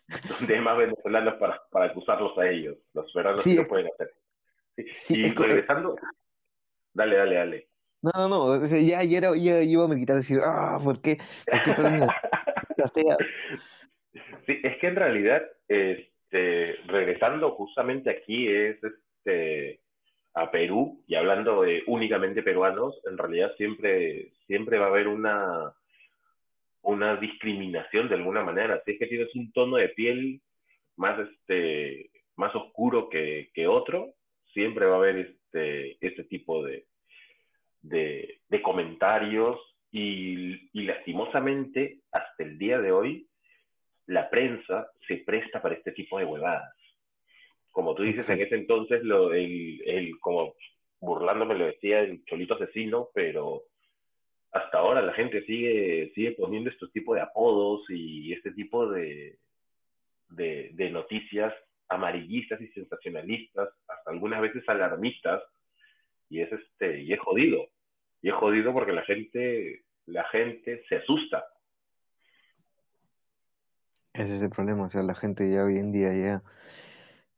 donde 0.08 0.56
hay 0.56 0.62
más 0.62 0.78
venezolanos 0.78 1.36
para, 1.36 1.62
para 1.72 1.86
acusarlos 1.86 2.38
a 2.38 2.50
ellos. 2.50 2.78
Los 2.94 3.12
peruanos 3.12 3.44
sí, 3.44 3.56
lo 3.56 3.68
pueden 3.68 3.88
hacer. 3.88 4.14
y 5.10 5.34
regresando, 5.34 5.96
dale, 6.94 7.18
dale, 7.18 7.36
dale. 7.36 7.68
No, 8.02 8.12
no, 8.16 8.28
no, 8.28 8.66
ya, 8.68 9.04
ya, 9.04 9.18
era, 9.18 9.36
ya 9.36 9.62
iba 9.62 9.86
a 9.86 9.88
me 9.88 9.96
quitar 9.96 10.18
decir, 10.18 10.40
ah, 10.44 10.78
¿por 10.84 11.02
qué? 11.02 11.20
sí, 14.46 14.60
es 14.62 14.78
que 14.78 14.88
en 14.88 14.96
realidad, 14.96 15.42
este, 15.70 16.76
regresando 16.88 17.52
justamente 17.52 18.10
aquí 18.10 18.50
es 18.50 18.78
este 18.84 19.80
a 20.34 20.52
Perú 20.52 21.02
y 21.08 21.16
hablando 21.16 21.62
de 21.62 21.82
únicamente 21.88 22.44
peruanos, 22.44 23.00
en 23.06 23.18
realidad 23.18 23.54
siempre, 23.56 24.34
siempre 24.48 24.80
va 24.80 24.88
a 24.88 24.90
haber 24.90 25.08
una, 25.08 25.74
una 26.84 27.16
discriminación 27.16 28.10
de 28.10 28.16
alguna 28.16 28.44
manera. 28.44 28.82
Si 28.86 28.92
es 28.92 29.00
que 29.00 29.08
tienes 29.08 29.34
un 29.36 29.52
tono 29.52 29.78
de 29.78 29.90
piel 29.90 30.42
más 30.96 31.20
este 31.20 32.12
más 32.36 32.54
oscuro 32.56 33.10
que, 33.10 33.50
que 33.54 33.68
otro, 33.68 34.14
siempre 34.54 34.86
va 34.86 34.96
a 34.96 34.98
haber 34.98 35.18
este, 35.18 35.98
este 36.06 36.24
tipo 36.24 36.64
de, 36.64 36.86
de, 37.82 38.62
comentarios 38.62 39.60
y, 39.92 40.70
lastimosamente 40.74 42.00
hasta 42.12 42.44
el 42.44 42.58
día 42.58 42.80
de 42.80 42.92
hoy 42.92 43.28
la 44.08 44.30
prensa 44.30 44.88
se 45.08 45.18
presta 45.18 45.62
para 45.62 45.76
este 45.76 45.92
tipo 45.92 46.18
de 46.18 46.26
huevadas. 46.26 46.74
Como 47.72 47.96
tú 47.96 48.04
dices, 48.04 48.28
en 48.30 48.42
ese 48.42 48.56
entonces, 48.56 49.04
lo, 49.04 49.34
el, 49.34 49.82
el, 49.86 50.20
como 50.20 50.56
burlándome 51.00 51.56
lo 51.56 51.66
decía 51.66 52.02
el 52.02 52.24
cholito 52.26 52.56
asesino, 52.56 53.10
pero 53.14 53.64
hasta 54.54 54.78
ahora 54.78 55.02
la 55.02 55.14
gente 55.14 55.44
sigue, 55.46 56.12
sigue 56.14 56.34
poniendo 56.34 56.70
estos 56.70 56.92
tipos 56.92 57.16
de 57.16 57.22
apodos 57.22 57.82
y 57.90 58.32
este 58.34 58.52
tipo 58.52 58.88
de, 58.88 59.40
de, 60.30 60.90
noticias 60.92 61.54
amarillistas 61.90 62.62
y 62.62 62.68
sensacionalistas, 62.68 63.70
hasta 63.88 64.12
algunas 64.12 64.42
veces 64.42 64.64
alarmistas, 64.68 65.42
y 66.30 66.42
es 66.42 66.52
este, 66.52 67.02
y 67.02 67.14
es 67.14 67.20
jodido. 67.20 67.68
Y 68.22 68.30
es 68.30 68.36
jodido 68.36 68.74
porque 68.74 68.94
la 68.94 69.04
gente, 69.04 69.84
la 70.06 70.24
gente 70.26 70.84
se 70.88 70.98
asusta. 70.98 71.46
Ese 74.14 74.36
es 74.36 74.42
el 74.44 74.50
problema, 74.52 74.86
o 74.86 74.90
sea, 74.90 75.02
la 75.02 75.16
gente 75.16 75.52
ya 75.52 75.64
hoy 75.64 75.78
en 75.78 75.92
día 75.92 76.14
ya 76.14 76.44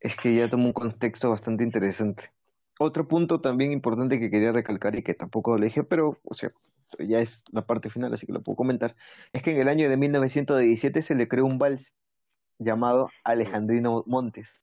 es 0.01 0.17
que 0.17 0.35
ya 0.35 0.49
toma 0.49 0.65
un 0.65 0.73
contexto 0.73 1.29
bastante 1.29 1.63
interesante. 1.63 2.31
Otro 2.77 3.07
punto 3.07 3.39
también 3.39 3.71
importante 3.71 4.19
que 4.19 4.29
quería 4.29 4.51
recalcar 4.51 4.95
y 4.95 5.01
que 5.03 5.13
tampoco 5.13 5.57
lo 5.57 5.63
dije, 5.63 5.83
pero, 5.83 6.19
o 6.25 6.33
sea, 6.33 6.51
ya 6.99 7.19
es 7.19 7.43
la 7.51 7.65
parte 7.65 7.89
final, 7.89 8.13
así 8.13 8.25
que 8.25 8.33
lo 8.33 8.43
puedo 8.43 8.55
comentar, 8.55 8.95
es 9.33 9.41
que 9.43 9.51
en 9.51 9.61
el 9.61 9.67
año 9.67 9.89
de 9.89 9.97
1917 9.97 11.01
se 11.01 11.15
le 11.15 11.27
creó 11.27 11.45
un 11.45 11.57
vals 11.57 11.93
llamado 12.59 13.09
Alejandrino 13.23 14.03
Montes, 14.07 14.61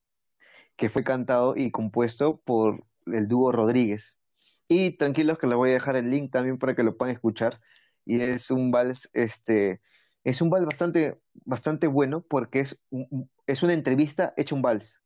que 0.76 0.88
fue 0.88 1.04
cantado 1.04 1.54
y 1.56 1.70
compuesto 1.70 2.40
por 2.44 2.84
el 3.06 3.28
dúo 3.28 3.52
Rodríguez. 3.52 4.18
Y 4.68 4.92
tranquilos 4.92 5.38
que 5.38 5.46
les 5.46 5.56
voy 5.56 5.70
a 5.70 5.74
dejar 5.74 5.96
el 5.96 6.10
link 6.10 6.32
también 6.32 6.58
para 6.58 6.74
que 6.74 6.82
lo 6.82 6.96
puedan 6.96 7.14
escuchar. 7.14 7.60
Y 8.04 8.20
es 8.20 8.50
un 8.50 8.70
vals, 8.70 9.10
este, 9.12 9.80
es 10.24 10.40
un 10.40 10.50
vals 10.50 10.66
bastante, 10.66 11.20
bastante 11.44 11.86
bueno 11.86 12.22
porque 12.22 12.60
es, 12.60 12.80
es 13.46 13.62
una 13.62 13.74
entrevista 13.74 14.32
hecha 14.36 14.54
un 14.54 14.62
vals. 14.62 15.00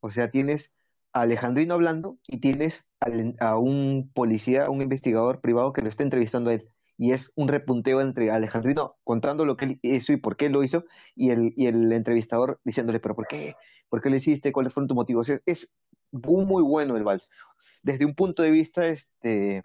O 0.00 0.10
sea, 0.10 0.30
tienes 0.30 0.72
a 1.12 1.22
Alejandrino 1.22 1.74
hablando 1.74 2.18
y 2.26 2.40
tienes 2.40 2.84
a, 3.00 3.58
un 3.58 4.10
policía, 4.14 4.70
un 4.70 4.82
investigador 4.82 5.40
privado 5.40 5.72
que 5.72 5.82
lo 5.82 5.88
está 5.88 6.02
entrevistando 6.02 6.50
a 6.50 6.54
él. 6.54 6.68
Y 6.98 7.12
es 7.12 7.32
un 7.34 7.48
repunteo 7.48 8.02
entre 8.02 8.30
Alejandrino 8.30 8.96
contando 9.04 9.46
lo 9.46 9.56
que 9.56 9.64
él 9.64 9.78
hizo 9.82 10.12
y 10.12 10.18
por 10.18 10.36
qué 10.36 10.50
lo 10.50 10.62
hizo, 10.62 10.84
y 11.16 11.30
el, 11.30 11.54
y 11.56 11.66
el 11.66 11.92
entrevistador 11.92 12.60
diciéndole, 12.64 13.00
pero 13.00 13.14
¿por 13.14 13.26
qué? 13.26 13.56
¿Por 13.88 14.02
qué 14.02 14.10
lo 14.10 14.16
hiciste? 14.16 14.52
¿Cuáles 14.52 14.74
fueron 14.74 14.88
tus 14.88 14.94
motivos? 14.94 15.28
Es, 15.30 15.42
es 15.46 15.72
muy, 16.12 16.44
muy 16.44 16.62
bueno 16.62 16.96
el 16.96 17.04
vals 17.04 17.28
desde 17.82 18.04
un 18.04 18.14
punto 18.14 18.42
de 18.42 18.50
vista, 18.50 18.86
este, 18.86 19.64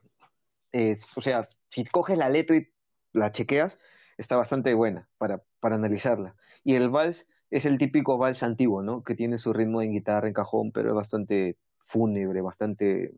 es, 0.72 1.16
o 1.18 1.22
sea, 1.22 1.48
si 1.70 1.84
coges 1.86 2.18
la 2.18 2.30
letra 2.30 2.56
y 2.58 2.68
la 3.14 3.32
chequeas, 3.32 3.80
está 4.18 4.38
bastante 4.38 4.74
buena 4.74 5.08
para, 5.18 5.44
para 5.60 5.76
analizarla. 5.76 6.36
Y 6.64 6.76
el 6.76 6.90
vals 6.90 7.28
es 7.50 7.66
el 7.66 7.78
típico 7.78 8.18
vals 8.18 8.44
antiguo, 8.44 8.82
¿no? 8.82 9.04
Que 9.04 9.16
tiene 9.16 9.38
su 9.38 9.54
ritmo 9.54 9.82
en 9.82 9.92
guitarra, 9.92 10.28
en 10.28 10.34
cajón, 10.34 10.72
pero 10.72 10.90
es 10.90 10.96
bastante 10.96 11.58
fúnebre, 11.86 12.42
bastante, 12.42 13.14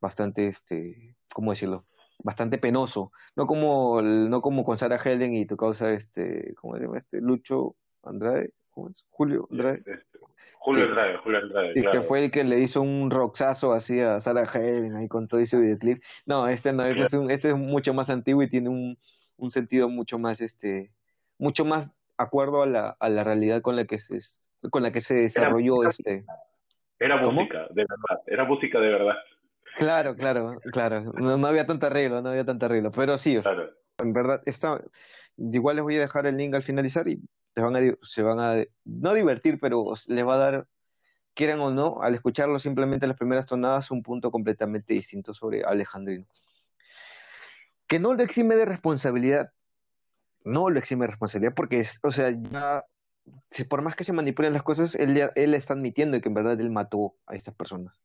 bastante, 0.00 0.46
este, 0.48 1.14
¿cómo 1.32 1.52
decirlo? 1.52 1.84
Bastante 2.22 2.58
penoso, 2.58 3.12
no 3.36 3.46
como, 3.46 4.02
no 4.02 4.42
como 4.42 4.64
con 4.64 4.76
Sarah 4.76 5.00
Helen 5.02 5.32
y 5.32 5.46
tu 5.46 5.56
causa, 5.56 5.90
este, 5.90 6.54
¿cómo 6.54 6.76
se 6.76 6.82
llama? 6.82 6.98
Este, 6.98 7.20
Lucho 7.20 7.76
Andrade, 8.02 8.52
¿cómo 8.70 8.90
es? 8.90 9.04
Julio 9.10 9.48
Andrade. 9.50 9.78
Este, 9.78 10.18
Julio 10.58 10.84
Andrade, 10.84 11.16
Julio 11.18 11.38
Andrade. 11.38 11.72
Sí, 11.74 11.82
que 11.90 12.02
fue 12.02 12.24
el 12.24 12.30
que 12.30 12.44
le 12.44 12.60
hizo 12.60 12.82
un 12.82 13.10
roxazo 13.10 13.72
así 13.72 14.00
a 14.00 14.20
Sarah 14.20 14.44
Helen 14.52 14.94
ahí 14.94 15.08
con 15.08 15.26
todo 15.26 15.40
ese 15.40 15.58
videoclip. 15.58 16.02
No, 16.26 16.46
este 16.48 16.72
no, 16.72 16.84
este 16.84 17.04
es, 17.04 17.14
un, 17.14 17.30
este 17.30 17.48
es 17.48 17.56
mucho 17.56 17.94
más 17.94 18.10
antiguo 18.10 18.42
y 18.42 18.50
tiene 18.50 18.68
un, 18.68 18.98
un 19.38 19.50
sentido 19.50 19.88
mucho 19.88 20.18
más, 20.18 20.42
este, 20.42 20.92
mucho 21.38 21.64
más 21.64 21.92
acuerdo 22.18 22.62
a 22.62 22.66
la, 22.66 22.96
a 23.00 23.08
la 23.08 23.24
realidad 23.24 23.62
con 23.62 23.76
la 23.76 23.86
que 23.86 23.96
se, 23.96 24.18
con 24.70 24.82
la 24.82 24.92
que 24.92 25.00
se 25.00 25.14
desarrolló 25.14 25.82
era, 25.82 25.90
este. 25.90 26.24
Era 26.98 27.16
música, 27.16 27.66
de 27.70 27.86
verdad, 27.88 28.22
era 28.26 28.44
música 28.44 28.78
de 28.78 28.88
verdad. 28.90 29.16
Claro, 29.80 30.14
claro, 30.14 30.60
claro. 30.72 31.10
No, 31.14 31.38
no 31.38 31.46
había 31.46 31.66
tanta 31.66 31.86
arreglo, 31.86 32.20
no 32.20 32.28
había 32.28 32.44
tanta 32.44 32.66
arreglo. 32.66 32.90
Pero 32.90 33.16
sí, 33.16 33.38
o 33.38 33.42
sea, 33.42 33.56
en 33.96 34.12
verdad, 34.12 34.42
está, 34.44 34.78
igual 35.38 35.76
les 35.76 35.82
voy 35.82 35.96
a 35.96 36.00
dejar 36.00 36.26
el 36.26 36.36
link 36.36 36.54
al 36.54 36.62
finalizar 36.62 37.08
y 37.08 37.18
se 37.54 37.62
van 37.62 37.76
a, 37.76 37.80
se 38.02 38.20
van 38.20 38.40
a 38.40 38.62
no 38.84 39.14
divertir, 39.14 39.58
pero 39.58 39.94
les 40.06 40.26
va 40.26 40.34
a 40.34 40.38
dar 40.38 40.66
quieran 41.32 41.60
o 41.60 41.70
no, 41.70 42.02
al 42.02 42.14
escucharlo 42.14 42.58
simplemente 42.58 43.06
las 43.06 43.16
primeras 43.16 43.46
tonadas, 43.46 43.90
un 43.90 44.02
punto 44.02 44.30
completamente 44.30 44.92
distinto 44.92 45.32
sobre 45.32 45.64
Alejandrino. 45.64 46.26
Que 47.86 47.98
no 47.98 48.12
lo 48.12 48.22
exime 48.22 48.56
de 48.56 48.66
responsabilidad, 48.66 49.50
no 50.44 50.68
lo 50.68 50.78
exime 50.78 51.06
de 51.06 51.12
responsabilidad, 51.12 51.54
porque 51.54 51.80
es, 51.80 52.00
o 52.02 52.10
sea, 52.10 52.30
ya, 52.30 52.84
si 53.48 53.64
por 53.64 53.80
más 53.80 53.96
que 53.96 54.04
se 54.04 54.12
manipulen 54.12 54.52
las 54.52 54.62
cosas, 54.62 54.94
él, 54.94 55.18
él 55.34 55.54
está 55.54 55.72
admitiendo 55.72 56.20
que 56.20 56.28
en 56.28 56.34
verdad 56.34 56.60
él 56.60 56.70
mató 56.70 57.14
a 57.26 57.34
estas 57.34 57.54
personas. 57.54 57.98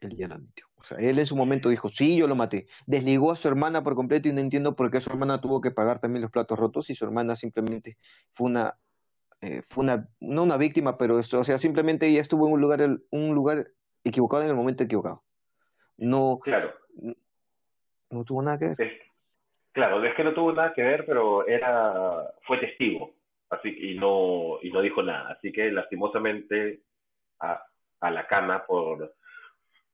Él 0.00 0.16
ya 0.16 0.28
lo 0.28 0.34
admitió. 0.34 0.66
O 0.76 0.84
sea, 0.84 0.98
él 0.98 1.18
en 1.18 1.26
su 1.26 1.36
momento 1.36 1.68
dijo, 1.68 1.88
sí, 1.88 2.16
yo 2.16 2.26
lo 2.26 2.36
maté. 2.36 2.66
Desligó 2.86 3.32
a 3.32 3.36
su 3.36 3.48
hermana 3.48 3.82
por 3.82 3.94
completo 3.94 4.28
y 4.28 4.32
no 4.32 4.40
entiendo 4.40 4.76
por 4.76 4.90
qué 4.90 5.00
su 5.00 5.10
hermana 5.10 5.40
tuvo 5.40 5.60
que 5.60 5.70
pagar 5.70 5.98
también 5.98 6.22
los 6.22 6.30
platos 6.30 6.58
rotos 6.58 6.90
y 6.90 6.94
su 6.94 7.04
hermana 7.04 7.34
simplemente 7.34 7.96
fue 8.32 8.48
una 8.48 8.76
eh, 9.42 9.62
fue 9.62 9.84
una, 9.84 10.08
no 10.20 10.44
una 10.44 10.56
víctima, 10.56 10.96
pero 10.96 11.18
esto, 11.18 11.40
o 11.40 11.44
sea, 11.44 11.58
simplemente 11.58 12.06
ella 12.06 12.20
estuvo 12.20 12.46
en 12.46 12.54
un 12.54 12.60
lugar, 12.60 12.80
un 13.10 13.34
lugar 13.34 13.66
equivocado 14.02 14.42
en 14.42 14.48
el 14.48 14.56
momento 14.56 14.82
equivocado. 14.82 15.22
No, 15.98 16.38
claro. 16.42 16.72
no, 18.10 18.24
tuvo 18.24 18.42
nada 18.42 18.58
que 18.58 18.74
ver. 18.74 19.00
claro, 19.72 20.02
es 20.04 20.14
que 20.14 20.24
no 20.24 20.32
tuvo 20.32 20.52
nada 20.52 20.72
que 20.74 20.82
ver, 20.82 21.04
pero 21.04 21.46
era, 21.46 22.32
fue 22.46 22.58
testigo, 22.58 23.14
así 23.50 23.68
y 23.68 23.98
no, 23.98 24.58
y 24.62 24.70
no 24.70 24.80
dijo 24.80 25.02
nada. 25.02 25.32
Así 25.32 25.52
que 25.52 25.70
lastimosamente 25.70 26.80
a, 27.40 27.62
a 28.00 28.10
la 28.10 28.26
cana 28.26 28.64
por, 28.66 29.15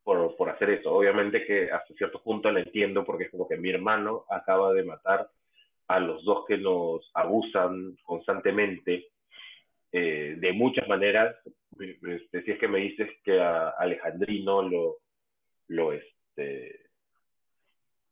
por, 0.05 0.37
por 0.37 0.51
hacer 0.51 0.71
eso. 0.71 0.93
Obviamente 0.93 1.45
que 1.45 1.71
hasta 1.71 1.95
cierto 1.95 2.23
punto 2.23 2.51
la 2.51 2.61
entiendo 2.61 3.05
porque 3.05 3.25
es 3.25 3.31
como 3.31 3.49
que 3.49 3.57
mi 3.57 3.71
hermano 3.71 4.25
acaba 4.31 4.73
de 4.73 4.85
matar 4.85 5.29
a 5.89 6.01
los 6.01 6.25
dos 6.25 6.45
que 6.47 6.57
nos 6.57 7.11
abusan 7.15 7.97
constantemente 8.03 9.09
eh, 9.93 10.37
de 10.39 10.53
muchas 10.53 10.89
maneras. 10.89 11.37
Este, 11.79 12.43
si 12.43 12.51
es 12.53 12.59
que 12.59 12.69
me 12.69 12.79
dices 12.79 13.11
que 13.25 13.41
a 13.41 13.71
Alejandrino 13.71 14.63
lo, 14.63 14.97
lo, 15.69 15.93
este, 15.93 16.87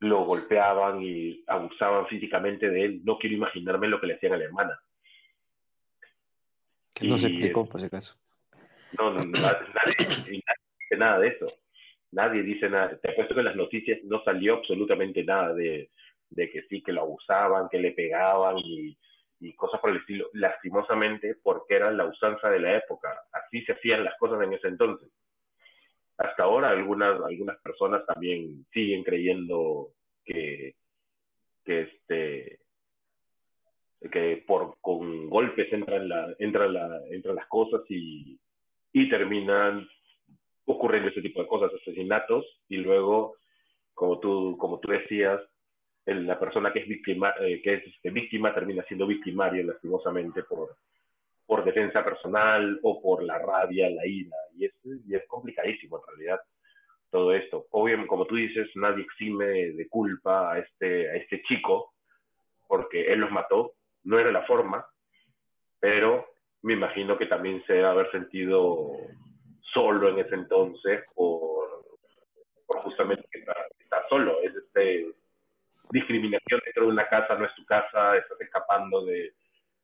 lo 0.01 0.25
golpeaban 0.25 1.03
y 1.03 1.43
abusaban 1.47 2.07
físicamente 2.07 2.71
de 2.71 2.85
él, 2.85 3.01
no 3.05 3.19
quiero 3.19 3.37
imaginarme 3.37 3.89
lo 3.89 4.01
que 4.01 4.09
le 4.09 4.15
hacían 4.15 4.33
a 4.35 4.37
la 4.37 4.45
hermana. 4.45 4.81
Que 6.95 7.07
no 7.07 7.17
se 7.17 7.29
explicó, 7.29 7.67
por 7.67 7.81
si 7.81 7.87
acaso. 7.87 8.17
No, 8.99 9.13
nadie, 9.13 10.07
dice 10.27 10.97
nada 10.99 11.19
de 11.21 11.29
eso. 11.29 11.47
Nadie 12.13 12.43
dice 12.43 12.69
nada. 12.69 12.99
Te 12.99 13.11
apuesto 13.11 13.35
que 13.35 13.41
en 13.41 13.47
las 13.47 13.57
noticias 13.57 13.99
no 14.05 14.23
salió 14.25 14.55
absolutamente 14.55 15.23
nada 15.25 15.55
de, 15.55 15.91
de 16.31 16.51
que 16.51 16.63
sí, 16.63 16.83
que 16.83 16.93
lo 16.93 17.03
abusaban, 17.03 17.69
que 17.69 17.79
le 17.79 17.93
pegaban 17.93 18.57
y, 18.59 18.97
y 19.41 19.55
cosas 19.55 19.81
por 19.81 19.91
el 19.91 19.99
estilo, 19.99 20.29
lastimosamente 20.35 21.37
porque 21.43 21.75
era 21.77 21.91
la 21.91 22.05
usanza 22.05 22.51
de 22.51 22.61
la 22.61 22.77
época, 22.77 23.09
así 23.33 23.63
se 23.63 23.73
hacían 23.73 24.05
las 24.05 24.17
cosas 24.19 24.43
en 24.43 24.53
ese 24.53 24.69
entonces. 24.69 25.09
Hasta 26.19 26.43
ahora 26.43 26.71
algunas, 26.71 27.21
algunas 27.23 27.59
personas 27.63 28.05
también 28.07 28.67
siguen 28.73 29.03
creyendo 29.03 29.89
que, 30.25 30.75
que 31.65 31.81
este 31.81 32.61
que 34.11 34.43
por 34.47 34.79
con 34.81 35.29
golpes 35.29 35.71
entran 35.73 36.09
la, 36.09 36.35
entran 36.39 36.73
la, 36.73 37.01
entran 37.11 37.37
las 37.37 37.47
cosas 37.49 37.83
y, 37.89 38.39
y 38.93 39.09
terminan 39.11 39.87
ocurriendo 40.67 41.11
ese 41.11 41.23
tipo 41.23 41.41
de 41.41 41.49
cosas, 41.49 41.73
asesinatos, 41.75 42.45
y 42.69 42.77
luego, 42.79 43.37
como 43.95 44.19
tú, 44.19 44.57
como 44.59 44.79
tú 44.79 44.91
decías, 44.91 45.41
la 46.07 46.39
persona 46.39 46.73
que 46.73 46.81
es 46.81 46.89
víctima, 46.89 47.35
eh, 47.41 47.61
que 47.63 47.75
es 47.75 47.87
este, 47.87 48.11
víctima 48.11 48.55
termina 48.55 48.83
siendo 48.85 49.07
victimario 49.07 49.65
lastimosamente 49.65 50.43
por, 50.45 50.77
por 51.47 51.65
defensa 51.65 52.05
personal 52.05 52.79
o 52.83 53.01
por 53.01 53.23
la 53.23 53.39
rabia, 53.39 53.91
la 53.91 54.07
ira, 54.07 54.37
y 54.57 54.65
es, 54.65 54.73
y 54.85 55.15
es 55.15 55.27
complicadísimo 55.27 55.99
en 55.99 56.17
realidad 56.17 56.41
todo 57.11 57.33
esto. 57.35 57.67
Obviamente, 57.71 58.09
como 58.09 58.27
tú 58.27 58.37
dices, 58.37 58.69
nadie 58.77 59.03
exime 59.03 59.73
de 59.73 59.89
culpa 59.89 60.53
a 60.53 60.59
este, 60.59 61.11
a 61.11 61.17
este 61.17 61.43
chico, 61.43 61.95
porque 62.69 63.13
él 63.13 63.21
los 63.21 63.31
mató, 63.31 63.73
no 64.05 64.19
era 64.19 64.31
la 64.31 64.43
forma, 64.43 64.87
pero 65.81 66.27
me 66.63 66.75
imagino 66.75 67.19
que 67.19 67.27
también 67.27 67.63
se 67.67 67.75
debe 67.75 67.89
haber 67.89 68.11
sentido 68.11 68.93
solo 69.73 70.09
en 70.09 70.19
ese 70.19 70.35
entonces 70.35 71.05
por, 71.15 71.85
por 72.67 72.83
justamente 72.83 73.27
que 73.31 73.41
está, 73.41 74.09
solo, 74.09 74.41
es 74.43 74.55
este 74.55 75.07
discriminación 75.91 76.61
dentro 76.65 76.85
de 76.85 76.93
una 76.93 77.09
casa, 77.09 77.35
no 77.35 77.45
es 77.45 77.55
tu 77.57 77.65
casa, 77.65 78.17
estás 78.17 78.41
escapando 78.41 79.05
de, 79.05 79.33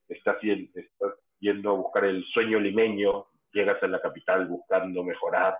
estás, 0.08 0.36
estás 0.42 1.14
yendo 1.40 1.70
a 1.70 1.74
buscar 1.74 2.04
el 2.04 2.24
sueño 2.26 2.60
limeño, 2.60 3.26
llegas 3.52 3.82
a 3.82 3.88
la 3.88 4.00
capital 4.00 4.46
buscando 4.46 5.02
mejorar 5.02 5.58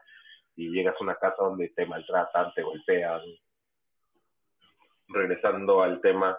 y 0.55 0.71
llegas 0.71 0.95
a 1.01 1.05
una 1.05 1.17
casa 1.17 1.37
donde 1.39 1.69
te 1.71 1.85
maltratan, 1.85 2.53
te 2.55 2.63
golpean. 2.63 3.23
Regresando 5.09 5.83
al 5.83 6.01
tema, 6.01 6.37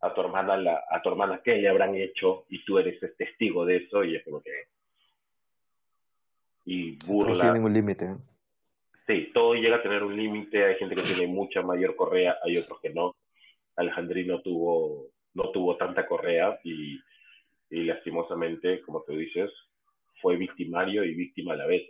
a 0.00 0.14
tu 0.14 0.20
hermana, 0.20 0.56
la, 0.56 0.84
a 0.90 1.02
tu 1.02 1.10
hermana 1.10 1.40
qué 1.42 1.56
le 1.56 1.68
habrán 1.68 1.94
hecho 1.94 2.44
y 2.48 2.64
tú 2.64 2.78
eres 2.78 3.02
el 3.02 3.16
testigo 3.16 3.64
de 3.64 3.76
eso 3.76 4.04
y 4.04 4.16
es 4.16 4.24
como 4.24 4.42
que 4.42 4.64
y 6.70 6.96
burla. 7.04 7.32
No 7.32 7.40
tiene 7.40 7.66
un 7.66 7.72
límite. 7.72 8.16
Sí, 9.04 9.30
todo 9.34 9.54
llega 9.54 9.76
a 9.76 9.82
tener 9.82 10.04
un 10.04 10.16
límite. 10.16 10.64
Hay 10.64 10.76
gente 10.76 10.94
que 10.94 11.02
tiene 11.02 11.26
mucha 11.26 11.62
mayor 11.62 11.96
correa, 11.96 12.36
hay 12.44 12.58
otros 12.58 12.80
que 12.80 12.90
no. 12.90 13.16
Alejandrino 13.74 14.40
tuvo, 14.40 15.08
no 15.34 15.50
tuvo 15.50 15.76
tanta 15.76 16.06
correa 16.06 16.60
y, 16.62 17.00
y 17.70 17.84
lastimosamente, 17.84 18.82
como 18.82 19.02
tú 19.02 19.16
dices, 19.16 19.50
fue 20.22 20.36
victimario 20.36 21.02
y 21.02 21.14
víctima 21.14 21.54
a 21.54 21.56
la 21.56 21.66
vez. 21.66 21.88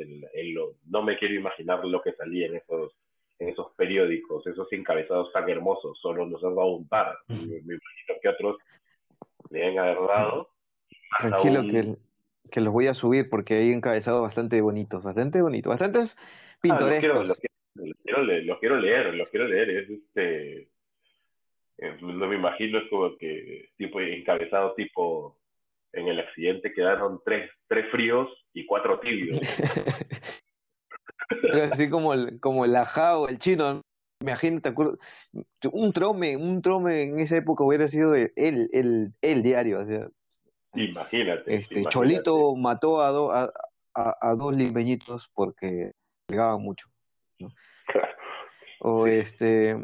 no 0.86 1.02
me 1.02 1.18
quiero 1.18 1.34
imaginar 1.34 1.84
lo 1.84 2.00
que 2.00 2.14
salía 2.14 2.46
en 2.46 2.56
esos, 2.56 2.92
en 3.38 3.50
esos 3.50 3.72
periódicos, 3.76 4.46
esos 4.46 4.72
encabezados 4.72 5.30
tan 5.32 5.46
hermosos, 5.50 5.98
solo 6.00 6.24
nos 6.24 6.42
han 6.42 6.54
dado 6.54 6.76
un 6.76 6.88
par. 6.88 7.18
Me, 7.28 7.36
imagino 7.36 8.14
que 8.22 8.28
otros 8.28 8.56
le 9.50 9.66
han 9.66 9.78
agarrado. 9.78 10.48
Tranquilo 11.18 11.62
que, 11.70 11.96
que 12.50 12.60
los 12.60 12.72
voy 12.72 12.86
a 12.86 12.94
subir 12.94 13.28
porque 13.28 13.54
hay 13.54 13.72
encabezados 13.72 14.22
bastante 14.22 14.60
bonitos, 14.60 15.02
bastante 15.02 15.42
bonitos, 15.42 15.70
bastantes 15.70 16.16
pintorescos. 16.60 17.20
Ah, 17.20 17.24
los, 17.24 17.40
quiero, 18.04 18.22
leer, 18.22 18.44
los 18.44 18.58
quiero 18.58 18.78
leer, 18.78 19.14
los 19.14 19.28
quiero 19.30 19.48
leer. 19.48 19.70
Es 19.70 19.90
este 19.90 20.68
eh, 21.78 21.96
no 22.02 22.26
me 22.26 22.36
imagino, 22.36 22.78
es 22.78 22.88
como 22.90 23.16
que 23.16 23.70
tipo 23.76 24.00
encabezado 24.00 24.74
tipo 24.74 25.38
en 25.92 26.08
el 26.08 26.20
accidente 26.20 26.72
quedaron 26.72 27.20
tres, 27.24 27.50
tres 27.68 27.90
fríos 27.90 28.28
y 28.52 28.66
cuatro 28.66 29.00
tibios. 29.00 29.40
así 31.72 31.88
como 31.88 32.14
el, 32.14 32.38
como 32.38 32.64
el 32.64 32.76
ajá 32.76 33.18
o 33.18 33.28
el 33.28 33.38
chino, 33.38 33.80
me 34.22 34.32
imagino, 34.32 34.60
te 34.60 34.68
acuerdo, 34.68 34.98
un 35.72 35.92
trome, 35.92 36.36
un 36.36 36.60
trome 36.60 37.04
en 37.04 37.20
esa 37.20 37.38
época 37.38 37.64
hubiera 37.64 37.88
sido 37.88 38.14
el, 38.14 38.30
el, 38.36 39.14
el 39.22 39.42
diario, 39.42 39.80
o 39.80 39.86
sea. 39.86 40.08
Imagínate. 40.74 41.54
Este, 41.54 41.84
Cholito 41.84 42.54
mató 42.56 43.00
a, 43.02 43.50
a, 43.94 44.16
a, 44.20 44.34
dos 44.34 44.54
limeñitos 44.54 45.30
porque 45.34 45.92
pegaban 46.26 46.62
mucho. 46.62 46.88
O 48.80 49.06
este, 49.06 49.76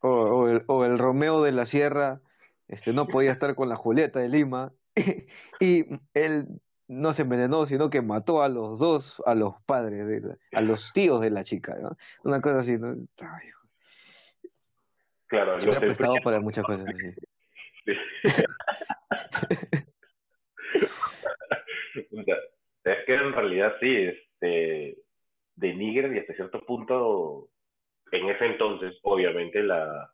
o, 0.00 0.48
el, 0.48 0.64
o 0.66 0.84
el 0.84 0.98
Romeo 0.98 1.42
de 1.42 1.52
la 1.52 1.66
Sierra 1.66 2.20
este, 2.68 2.92
no 2.92 3.06
podía 3.08 3.32
estar 3.32 3.54
con 3.54 3.68
la 3.68 3.76
Julieta 3.76 4.20
de 4.20 4.28
Lima 4.28 4.72
y 5.60 5.84
él 6.14 6.46
no 6.86 7.12
se 7.12 7.22
envenenó, 7.22 7.66
sino 7.66 7.90
que 7.90 8.02
mató 8.02 8.42
a 8.42 8.48
los 8.48 8.78
dos, 8.78 9.22
a 9.26 9.34
los 9.34 9.54
padres, 9.64 10.06
de 10.06 10.36
a 10.52 10.60
los 10.60 10.92
tíos 10.92 11.20
de 11.20 11.30
la 11.30 11.44
chica, 11.44 11.76
¿no? 11.80 11.96
Una 12.24 12.40
cosa 12.40 12.60
así, 12.60 12.78
¿no? 12.78 12.96
Claro, 15.26 15.60
se 15.60 15.70
ha 15.70 15.78
prestado 15.78 16.14
para 16.24 16.40
muchas 16.40 16.64
cosas 16.64 16.86
así. 16.88 17.14
es 22.84 23.04
que 23.06 23.14
en 23.14 23.32
realidad 23.32 23.74
sí, 23.80 23.96
este, 23.96 24.98
denigran 25.54 26.14
y 26.14 26.18
hasta 26.20 26.34
cierto 26.34 26.64
punto 26.64 27.50
en 28.12 28.28
ese 28.28 28.46
entonces, 28.46 28.98
obviamente, 29.02 29.62
la, 29.62 30.10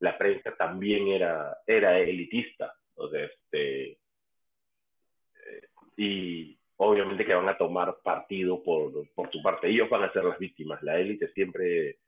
la 0.00 0.18
prensa 0.18 0.54
también 0.56 1.08
era, 1.08 1.56
era 1.66 1.98
elitista. 1.98 2.74
O 2.94 3.08
sea, 3.08 3.24
este, 3.24 3.92
eh, 3.92 5.68
y 5.96 6.58
obviamente 6.76 7.24
que 7.24 7.34
van 7.34 7.48
a 7.48 7.56
tomar 7.56 7.96
partido 8.02 8.62
por, 8.62 9.08
por 9.14 9.30
su 9.30 9.40
parte. 9.42 9.68
Ellos 9.68 9.88
van 9.88 10.02
a 10.02 10.12
ser 10.12 10.24
las 10.24 10.38
víctimas. 10.38 10.82
La 10.82 10.98
élite 10.98 11.28
siempre, 11.28 11.98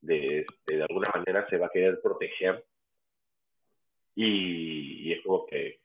de, 0.00 0.46
de, 0.66 0.82
alguna 0.82 1.10
manera, 1.14 1.46
se 1.48 1.58
va 1.58 1.66
a 1.66 1.70
querer 1.70 2.00
proteger. 2.02 2.64
Y, 4.22 5.08
y 5.08 5.12
es 5.14 5.22
como 5.24 5.46
que 5.46 5.80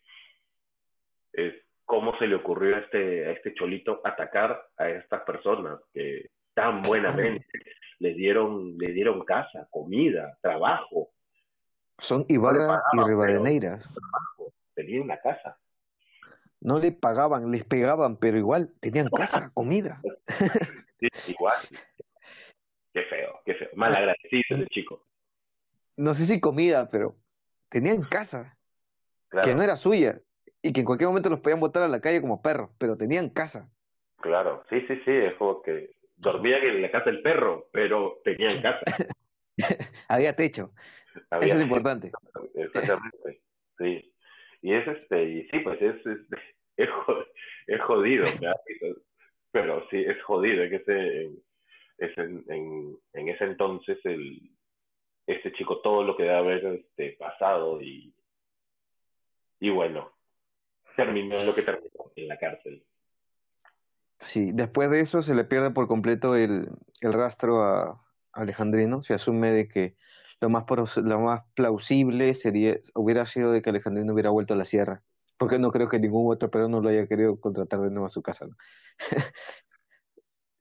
es 1.31 1.53
cómo 1.85 2.17
se 2.17 2.27
le 2.27 2.35
ocurrió 2.35 2.75
a 2.75 2.79
este, 2.79 3.27
a 3.27 3.31
este 3.31 3.53
cholito 3.53 4.01
atacar 4.03 4.67
a 4.77 4.89
estas 4.89 5.21
personas 5.21 5.79
que 5.93 6.31
tan 6.53 6.81
buenamente 6.81 7.45
le 7.99 8.13
dieron, 8.13 8.77
le 8.77 8.91
dieron 8.91 9.23
casa, 9.23 9.69
comida, 9.71 10.37
trabajo. 10.41 11.11
Son 11.97 12.25
Ibarra 12.27 12.81
y 12.91 13.07
Rivadeneiras. 13.07 13.89
Tenía 14.73 15.01
una 15.01 15.17
casa. 15.17 15.57
no 16.59 16.77
le 16.79 16.91
pagaban, 16.91 17.49
les 17.51 17.63
pegaban, 17.63 18.17
pero 18.17 18.37
igual 18.37 18.73
tenían 18.81 19.07
casa, 19.09 19.49
comida. 19.53 20.01
Sí, 20.97 21.09
igual. 21.27 21.57
Qué 22.93 23.01
feo, 23.03 23.41
qué 23.45 23.53
feo. 23.55 23.67
Mal 23.75 23.93
agradecido 23.93 24.43
ese 24.49 24.67
chico. 24.67 25.05
No 25.97 26.13
sé 26.13 26.25
si 26.25 26.39
comida, 26.39 26.89
pero 26.89 27.17
tenían 27.75 28.03
casa, 28.03 28.57
que 29.43 29.53
no 29.53 29.61
era 29.61 29.75
suya, 29.75 30.21
y 30.61 30.71
que 30.71 30.79
en 30.79 30.85
cualquier 30.85 31.09
momento 31.09 31.29
los 31.29 31.41
podían 31.41 31.59
botar 31.59 31.83
a 31.83 31.89
la 31.89 31.99
calle 31.99 32.21
como 32.21 32.41
perros, 32.41 32.69
pero 32.77 32.95
tenían 32.95 33.29
casa. 33.31 33.69
Claro, 34.21 34.63
sí, 34.69 34.79
sí, 34.87 34.95
sí, 35.03 35.11
es 35.11 35.33
como 35.33 35.61
que 35.61 35.97
dormían 36.15 36.63
en 36.63 36.81
la 36.81 36.89
casa 36.89 37.11
del 37.11 37.21
perro, 37.21 37.67
pero 37.73 38.21
tenían 38.23 38.61
casa. 38.61 38.79
Había 40.07 40.33
techo. 40.37 40.71
Eso 41.41 41.57
es 41.57 41.61
importante. 41.61 42.13
Exactamente, 42.53 43.41
sí. 43.77 44.13
Y 44.61 44.73
es 44.73 44.87
este, 44.87 45.23
y 45.23 45.47
sí, 45.49 45.59
pues 45.59 45.81
es, 45.81 45.97
es, 46.05 46.87
es 47.67 47.81
jodido, 47.81 48.25
pero 49.51 49.85
sí, 49.89 49.97
es 49.97 50.23
jodido, 50.23 50.63
es 50.63 50.69
que 50.69 50.75
ese, 50.77 51.25
es 51.97 52.17
en, 52.19 52.45
en, 52.47 52.97
en, 53.11 53.29
ese 53.29 53.43
entonces 53.43 53.97
el, 54.05 54.54
ese 55.27 55.51
chico 55.53 55.81
todo 55.81 56.03
lo 56.03 56.15
que 56.15 56.23
debe 56.23 56.35
haber 56.35 56.65
este, 56.65 57.15
pasado 57.19 57.81
y, 57.81 58.13
y 59.59 59.69
bueno, 59.69 60.11
terminó 60.95 61.43
lo 61.43 61.53
que 61.55 61.63
terminó 61.63 62.11
en 62.15 62.27
la 62.27 62.37
cárcel. 62.37 62.83
Sí, 64.19 64.51
después 64.53 64.89
de 64.89 65.01
eso 65.01 65.21
se 65.21 65.35
le 65.35 65.43
pierde 65.43 65.71
por 65.71 65.87
completo 65.87 66.35
el, 66.35 66.69
el 67.01 67.13
rastro 67.13 67.63
a, 67.63 68.05
Alejandrino. 68.35 69.01
Se 69.01 69.13
asume 69.13 69.51
de 69.51 69.67
que 69.67 69.95
lo 70.39 70.49
más, 70.49 70.65
lo 70.97 71.19
más 71.19 71.43
plausible 71.55 72.35
sería, 72.35 72.77
hubiera 72.93 73.25
sido 73.25 73.51
de 73.51 73.61
que 73.61 73.69
Alejandrino 73.69 74.13
hubiera 74.13 74.29
vuelto 74.29 74.53
a 74.53 74.57
la 74.57 74.65
sierra. 74.65 75.01
Porque 75.37 75.59
no 75.59 75.71
creo 75.71 75.89
que 75.89 75.99
ningún 75.99 76.31
otro 76.31 76.49
peruano 76.49 76.79
lo 76.79 76.89
haya 76.89 77.07
querido 77.07 77.39
contratar 77.39 77.81
de 77.81 77.89
nuevo 77.89 78.05
a 78.05 78.09
su 78.09 78.21
casa. 78.21 78.45
¿no? 78.45 78.55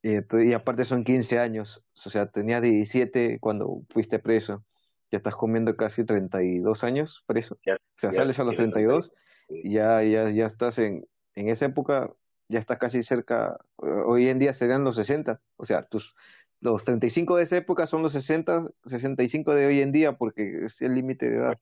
y, 0.04 0.52
aparte 0.52 0.84
son 0.84 1.02
15 1.02 1.38
años. 1.38 1.82
O 2.04 2.10
sea, 2.10 2.26
tenía 2.26 2.60
17 2.60 3.38
cuando 3.40 3.82
fuiste 3.88 4.18
preso. 4.18 4.64
Ya 5.10 5.18
estás 5.18 5.34
comiendo 5.34 5.76
casi 5.76 6.04
32 6.04 6.84
años 6.84 7.24
preso. 7.26 7.58
o 7.66 7.78
sea, 7.96 8.12
sales 8.12 8.38
a 8.38 8.44
los 8.44 8.56
32 8.56 9.12
y 9.48 9.72
ya, 9.72 10.02
ya, 10.02 10.30
ya 10.30 10.46
estás 10.46 10.78
en, 10.78 11.06
en 11.34 11.48
esa 11.48 11.66
época 11.66 12.12
ya 12.48 12.58
está 12.58 12.78
casi 12.78 13.02
cerca, 13.02 13.58
hoy 13.76 14.28
en 14.28 14.38
día 14.38 14.52
serían 14.52 14.84
los 14.84 14.96
60, 14.96 15.40
o 15.56 15.64
sea, 15.64 15.82
tus, 15.82 16.14
los 16.60 16.84
35 16.84 17.36
de 17.36 17.42
esa 17.42 17.56
época 17.56 17.86
son 17.86 18.02
los 18.02 18.12
60, 18.12 18.68
65 18.84 19.54
de 19.54 19.66
hoy 19.66 19.80
en 19.80 19.92
día, 19.92 20.16
porque 20.16 20.64
es 20.64 20.82
el 20.82 20.94
límite 20.94 21.30
de 21.30 21.36
edad 21.36 21.60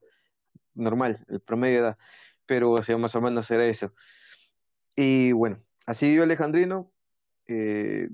normal, 0.74 1.24
el 1.28 1.40
promedio 1.40 1.74
de 1.74 1.80
edad, 1.80 1.98
pero 2.46 2.72
o 2.72 2.82
sea, 2.82 2.96
más 2.98 3.14
o 3.14 3.20
menos 3.20 3.50
era 3.50 3.66
eso. 3.66 3.94
Y 4.96 5.32
bueno, 5.32 5.62
así 5.86 6.08
vivió 6.08 6.24
Alejandrino, 6.24 6.92
eh, 7.46 8.08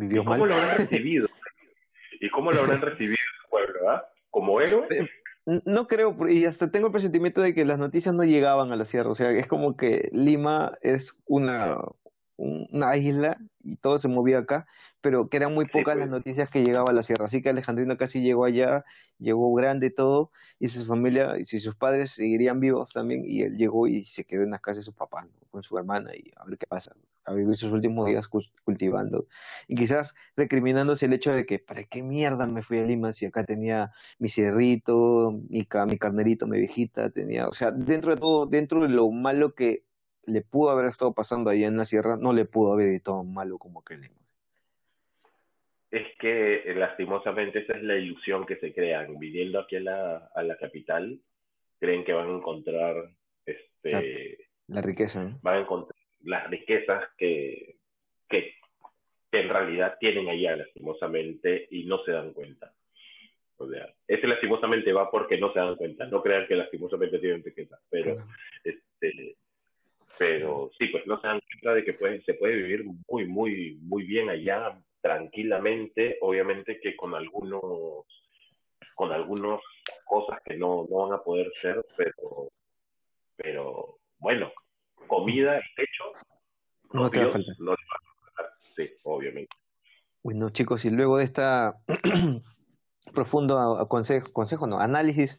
vivió 0.00 0.22
¿Y 0.22 0.24
cómo 0.24 0.46
lo 0.46 0.54
habrán 0.54 0.78
recibido? 0.78 1.28
¿Y 2.20 2.30
cómo 2.30 2.52
lo 2.52 2.60
habrán 2.60 2.80
recibido 2.80 3.14
el 3.14 3.48
pueblo, 3.48 3.90
ah? 3.90 4.04
¿Como 4.30 4.60
héroe? 4.60 4.86
No 5.46 5.86
creo, 5.86 6.16
y 6.28 6.44
hasta 6.44 6.70
tengo 6.70 6.86
el 6.88 6.92
presentimiento 6.92 7.40
de 7.40 7.54
que 7.54 7.64
las 7.64 7.78
noticias 7.78 8.14
no 8.14 8.24
llegaban 8.24 8.72
a 8.72 8.76
la 8.76 8.84
sierra, 8.84 9.10
o 9.10 9.14
sea, 9.14 9.30
es 9.30 9.46
como 9.46 9.76
que 9.76 10.08
Lima 10.12 10.78
es 10.82 11.18
una, 11.26 11.76
una 12.40 12.96
isla 12.96 13.38
y 13.62 13.76
todo 13.76 13.98
se 13.98 14.08
movía 14.08 14.38
acá, 14.38 14.66
pero 15.02 15.28
que 15.28 15.36
eran 15.36 15.54
muy 15.54 15.66
pocas 15.66 15.96
las 15.96 16.08
pues. 16.08 16.18
noticias 16.18 16.48
que 16.48 16.64
llegaban 16.64 16.88
a 16.88 16.92
la 16.94 17.02
sierra. 17.02 17.26
Así 17.26 17.42
que 17.42 17.50
Alejandrino 17.50 17.96
casi 17.98 18.22
llegó 18.22 18.46
allá, 18.46 18.84
llegó 19.18 19.52
grande 19.54 19.90
todo, 19.90 20.30
y 20.58 20.68
su 20.68 20.86
familia 20.86 21.36
y 21.38 21.44
sus 21.44 21.74
padres 21.74 22.12
seguirían 22.12 22.58
vivos 22.58 22.92
también, 22.92 23.24
y 23.26 23.42
él 23.42 23.56
llegó 23.56 23.86
y 23.86 24.04
se 24.04 24.24
quedó 24.24 24.42
en 24.42 24.50
la 24.50 24.58
casa 24.58 24.78
de 24.78 24.84
su 24.84 24.94
papá, 24.94 25.28
con 25.50 25.62
su 25.62 25.76
hermana, 25.76 26.12
y 26.16 26.30
a 26.36 26.44
ver 26.46 26.56
qué 26.56 26.66
pasa, 26.66 26.96
a 27.24 27.34
vivir 27.34 27.56
sus 27.56 27.72
últimos 27.72 28.06
días 28.06 28.28
cultivando. 28.64 29.26
Y 29.68 29.76
quizás 29.76 30.14
recriminándose 30.34 31.06
el 31.06 31.12
hecho 31.12 31.32
de 31.32 31.44
que, 31.44 31.58
¿para 31.58 31.84
qué 31.84 32.02
mierda 32.02 32.46
me 32.46 32.62
fui 32.62 32.78
a 32.78 32.84
Lima 32.84 33.12
si 33.12 33.26
acá 33.26 33.44
tenía 33.44 33.92
mi 34.18 34.30
cerrito, 34.30 35.32
mi, 35.50 35.68
mi 35.86 35.98
carnerito, 35.98 36.46
mi 36.46 36.58
viejita, 36.58 37.10
tenía, 37.10 37.48
o 37.48 37.52
sea, 37.52 37.70
dentro 37.70 38.14
de 38.14 38.20
todo, 38.20 38.46
dentro 38.46 38.82
de 38.82 38.88
lo 38.88 39.10
malo 39.10 39.54
que 39.54 39.84
le 40.26 40.42
pudo 40.42 40.70
haber 40.70 40.86
estado 40.86 41.12
pasando 41.12 41.50
ahí 41.50 41.64
en 41.64 41.76
la 41.76 41.84
sierra, 41.84 42.16
no 42.16 42.32
le 42.32 42.44
pudo 42.44 42.72
haber 42.72 42.88
ido 42.94 43.24
malo 43.24 43.58
como 43.58 43.82
que 43.82 43.96
le 43.96 44.08
es 45.90 46.06
que 46.18 46.70
eh, 46.70 46.74
lastimosamente 46.74 47.60
esa 47.60 47.74
es 47.74 47.82
la 47.82 47.96
ilusión 47.96 48.46
que 48.46 48.56
se 48.56 48.72
crean. 48.72 49.18
Viniendo 49.18 49.58
aquí 49.58 49.76
a 49.76 49.80
la, 49.80 50.30
a 50.34 50.42
la 50.42 50.56
capital, 50.56 51.18
creen 51.80 52.04
que 52.04 52.12
van 52.12 52.28
a 52.28 52.36
encontrar 52.36 53.10
este 53.44 54.38
la, 54.68 54.82
riqueza, 54.82 55.36
Van 55.42 55.56
a 55.56 55.60
encontrar 55.60 55.98
las 56.22 56.48
riquezas 56.48 57.08
que, 57.18 57.76
que, 58.28 58.54
en 59.32 59.48
realidad 59.48 59.96
tienen 59.98 60.28
allá, 60.28 60.56
lastimosamente, 60.56 61.66
y 61.70 61.84
no 61.84 62.04
se 62.04 62.12
dan 62.12 62.32
cuenta. 62.32 62.72
O 63.56 63.68
sea, 63.68 63.92
ese 64.06 64.26
lastimosamente 64.26 64.92
va 64.92 65.10
porque 65.10 65.38
no 65.38 65.52
se 65.52 65.58
dan 65.58 65.76
cuenta. 65.76 66.06
No 66.06 66.22
crean 66.22 66.46
que 66.46 66.54
lastimosamente 66.54 67.18
tienen 67.18 67.42
riqueza, 67.42 67.78
pero 67.90 68.16
este 68.62 69.36
pero 70.18 70.70
sí, 70.78 70.86
pues 70.88 71.06
no 71.06 71.20
se 71.20 71.26
dan 71.26 71.40
cuenta 71.40 71.74
de 71.74 71.84
que 71.84 72.22
se 72.24 72.34
puede 72.34 72.56
vivir 72.56 72.84
muy, 73.08 73.26
muy, 73.26 73.78
muy 73.82 74.04
bien 74.04 74.28
allá, 74.28 74.78
tranquilamente, 75.00 76.18
obviamente 76.20 76.78
que 76.80 76.94
con 76.96 77.14
algunos, 77.14 78.06
con 78.94 79.12
algunas 79.12 79.60
cosas 80.04 80.38
que 80.44 80.56
no, 80.56 80.86
no 80.90 80.96
van 81.08 81.12
a 81.18 81.22
poder 81.22 81.50
ser, 81.62 81.84
pero, 81.96 82.48
pero 83.36 83.98
bueno, 84.18 84.52
comida 85.06 85.58
y 85.58 85.74
techo, 85.74 86.04
no 86.92 87.10
te 87.10 87.20
va 87.20 87.26
a 87.26 87.30
faltar. 87.30 87.76
Sí, 88.76 88.90
obviamente. 89.04 89.56
Bueno, 90.22 90.50
chicos, 90.50 90.84
y 90.84 90.90
luego 90.90 91.16
de 91.16 91.24
esta 91.24 91.80
profundo 93.14 93.86
consejo, 93.88 94.32
consejo, 94.32 94.66
no, 94.66 94.78
análisis, 94.78 95.38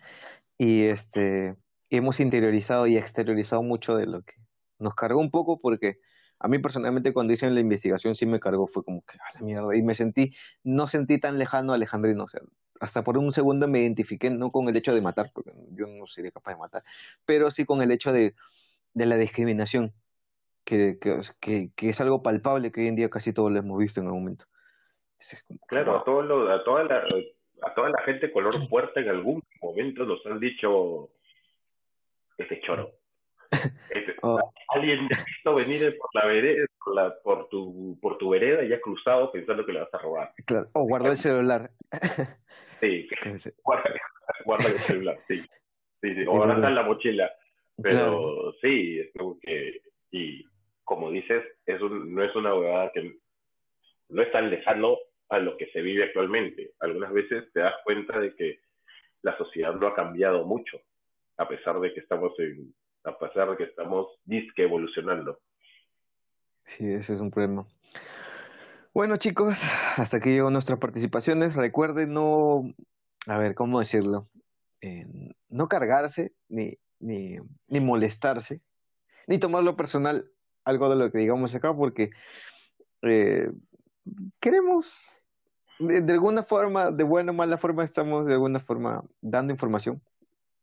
y 0.57 0.85
este 0.85 1.55
hemos 1.89 2.19
interiorizado 2.19 2.87
y 2.87 2.97
exteriorizado 2.97 3.61
mucho 3.61 3.95
de 3.95 4.07
lo 4.07 4.23
que 4.23 4.40
nos 4.81 4.95
cargó 4.95 5.19
un 5.19 5.31
poco 5.31 5.59
porque 5.59 5.99
a 6.39 6.47
mí 6.47 6.59
personalmente 6.59 7.13
cuando 7.13 7.33
hice 7.33 7.49
la 7.49 7.59
investigación 7.59 8.15
sí 8.15 8.25
me 8.25 8.39
cargó, 8.39 8.67
fue 8.67 8.83
como 8.83 9.03
que 9.05 9.17
a 9.17 9.35
la 9.35 9.41
mierda, 9.41 9.75
y 9.75 9.83
me 9.83 9.93
sentí, 9.93 10.33
no 10.63 10.87
sentí 10.87 11.19
tan 11.19 11.37
lejano 11.37 11.71
a 11.71 11.75
Alejandrino, 11.75 12.23
o 12.23 12.27
sea, 12.27 12.41
hasta 12.79 13.03
por 13.03 13.17
un 13.17 13.31
segundo 13.31 13.67
me 13.67 13.79
identifiqué 13.79 14.31
no 14.31 14.51
con 14.51 14.67
el 14.67 14.75
hecho 14.75 14.93
de 14.93 15.01
matar, 15.01 15.31
porque 15.33 15.51
yo 15.73 15.85
no 15.85 16.07
sería 16.07 16.31
capaz 16.31 16.53
de 16.53 16.57
matar, 16.57 16.83
pero 17.25 17.51
sí 17.51 17.63
con 17.63 17.81
el 17.83 17.91
hecho 17.91 18.11
de, 18.11 18.33
de 18.95 19.05
la 19.05 19.17
discriminación, 19.17 19.93
que, 20.65 20.97
que, 21.39 21.69
que, 21.75 21.89
es 21.89 22.01
algo 22.01 22.23
palpable 22.23 22.71
que 22.71 22.81
hoy 22.81 22.87
en 22.87 22.95
día 22.95 23.09
casi 23.09 23.33
todos 23.33 23.51
lo 23.51 23.59
hemos 23.59 23.77
visto 23.77 23.99
en 23.99 24.07
algún 24.07 24.23
momento. 24.23 24.45
claro, 25.67 25.97
a, 25.97 26.03
todo 26.03 26.21
lo, 26.23 26.51
a, 26.51 26.63
toda 26.63 26.83
la, 26.85 27.03
a 27.61 27.73
toda 27.75 27.89
la 27.89 28.01
gente 28.03 28.31
color 28.31 28.67
fuerte 28.67 29.01
en 29.01 29.09
algún 29.09 29.43
momento 29.61 30.05
nos 30.05 30.25
han 30.25 30.39
dicho 30.39 31.09
este 32.37 32.59
choro. 32.61 33.00
Oh. 34.23 34.37
Alguien 34.67 35.07
te 35.07 35.15
ha 35.15 35.25
visto 35.25 35.55
venir 35.55 35.97
por 35.97 36.09
la 36.13 36.27
vereda, 36.27 36.65
por, 36.83 36.95
la, 36.95 37.15
por, 37.23 37.49
tu, 37.49 37.97
por 37.99 38.19
tu 38.19 38.29
vereda 38.29 38.63
y 38.63 38.71
ha 38.71 38.79
cruzado 38.79 39.31
pensando 39.31 39.65
que 39.65 39.73
le 39.73 39.79
vas 39.79 39.93
a 39.93 39.97
robar. 39.97 40.31
Claro. 40.45 40.69
O 40.73 40.83
guardó 40.83 41.09
el 41.11 41.17
celular. 41.17 41.71
Sí, 42.79 43.07
guarda, 43.63 43.93
guarda 44.43 44.69
el 44.69 44.79
celular, 44.79 45.19
sí. 45.27 45.39
Sí, 46.01 46.15
sí. 46.15 46.25
O 46.27 46.31
ahora 46.31 46.55
está 46.55 46.67
en 46.67 46.75
la 46.75 46.83
mochila. 46.83 47.31
Pero 47.81 48.53
sí, 48.59 48.99
es 48.99 49.11
como 49.15 49.39
que, 49.39 49.81
y 50.09 50.43
como 50.83 51.11
dices, 51.11 51.43
eso 51.65 51.89
no 51.89 52.23
es 52.23 52.35
una 52.35 52.55
huevada 52.55 52.91
que 52.91 53.17
no 54.09 54.21
es 54.21 54.31
tan 54.31 54.49
lejano 54.49 54.97
a 55.29 55.37
lo 55.37 55.57
que 55.57 55.67
se 55.67 55.81
vive 55.81 56.05
actualmente. 56.05 56.71
Algunas 56.79 57.13
veces 57.13 57.51
te 57.53 57.59
das 57.59 57.75
cuenta 57.83 58.19
de 58.19 58.35
que 58.35 58.59
la 59.21 59.37
sociedad 59.37 59.73
no 59.75 59.87
ha 59.87 59.95
cambiado 59.95 60.45
mucho, 60.45 60.81
a 61.37 61.47
pesar 61.47 61.79
de 61.79 61.93
que 61.93 61.99
estamos 61.99 62.37
en 62.39 62.73
a 63.03 63.17
pesar 63.17 63.49
de 63.49 63.57
que 63.57 63.63
estamos 63.63 64.07
disque 64.25 64.63
evolucionando. 64.63 65.39
Sí, 66.63 66.91
ese 66.91 67.13
es 67.13 67.21
un 67.21 67.31
problema. 67.31 67.65
Bueno, 68.93 69.17
chicos, 69.17 69.57
hasta 69.97 70.17
aquí 70.17 70.29
llegó 70.31 70.51
nuestras 70.51 70.79
participaciones. 70.79 71.55
Recuerden 71.55 72.13
no, 72.13 72.73
a 73.27 73.37
ver, 73.37 73.55
¿cómo 73.55 73.79
decirlo? 73.79 74.27
Eh, 74.81 75.05
no 75.49 75.67
cargarse, 75.67 76.33
ni, 76.49 76.77
ni, 76.99 77.37
ni 77.67 77.79
molestarse, 77.79 78.61
ni 79.27 79.37
tomarlo 79.37 79.75
personal 79.75 80.29
algo 80.63 80.89
de 80.89 80.95
lo 80.95 81.11
que 81.11 81.19
digamos 81.19 81.55
acá, 81.55 81.73
porque 81.73 82.11
eh, 83.01 83.51
queremos, 84.39 84.93
de 85.79 86.13
alguna 86.13 86.43
forma, 86.43 86.91
de 86.91 87.03
buena 87.03 87.31
o 87.31 87.35
mala 87.35 87.57
forma, 87.57 87.83
estamos 87.83 88.27
de 88.27 88.33
alguna 88.33 88.59
forma 88.59 89.03
dando 89.21 89.53
información 89.53 90.01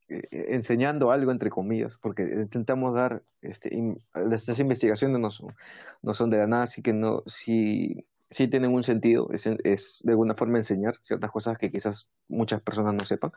eh, 0.09 0.29
enseñando 0.31 1.11
algo 1.11 1.31
entre 1.31 1.51
comillas, 1.51 1.97
porque 2.01 2.23
intentamos 2.23 2.95
dar, 2.95 3.23
estas 3.43 4.59
investigaciones 4.61 5.21
no 5.21 5.31
son, 5.31 5.55
no 6.03 6.15
son 6.15 6.31
de 6.31 6.39
la 6.39 6.47
nada, 6.47 6.63
así 6.65 6.83
que 6.83 6.93
no, 6.93 7.23
si 7.27 8.07
sí 8.31 8.49
tienen 8.49 8.73
un 8.73 8.85
sentido, 8.85 9.29
es, 9.33 9.47
es 9.65 10.01
de 10.05 10.13
alguna 10.13 10.35
forma 10.35 10.59
enseñar 10.59 10.97
ciertas 11.03 11.31
cosas 11.31 11.59
que 11.59 11.71
quizás 11.71 12.11
muchas 12.29 12.61
personas 12.63 12.95
no 12.95 13.05
sepan, 13.05 13.33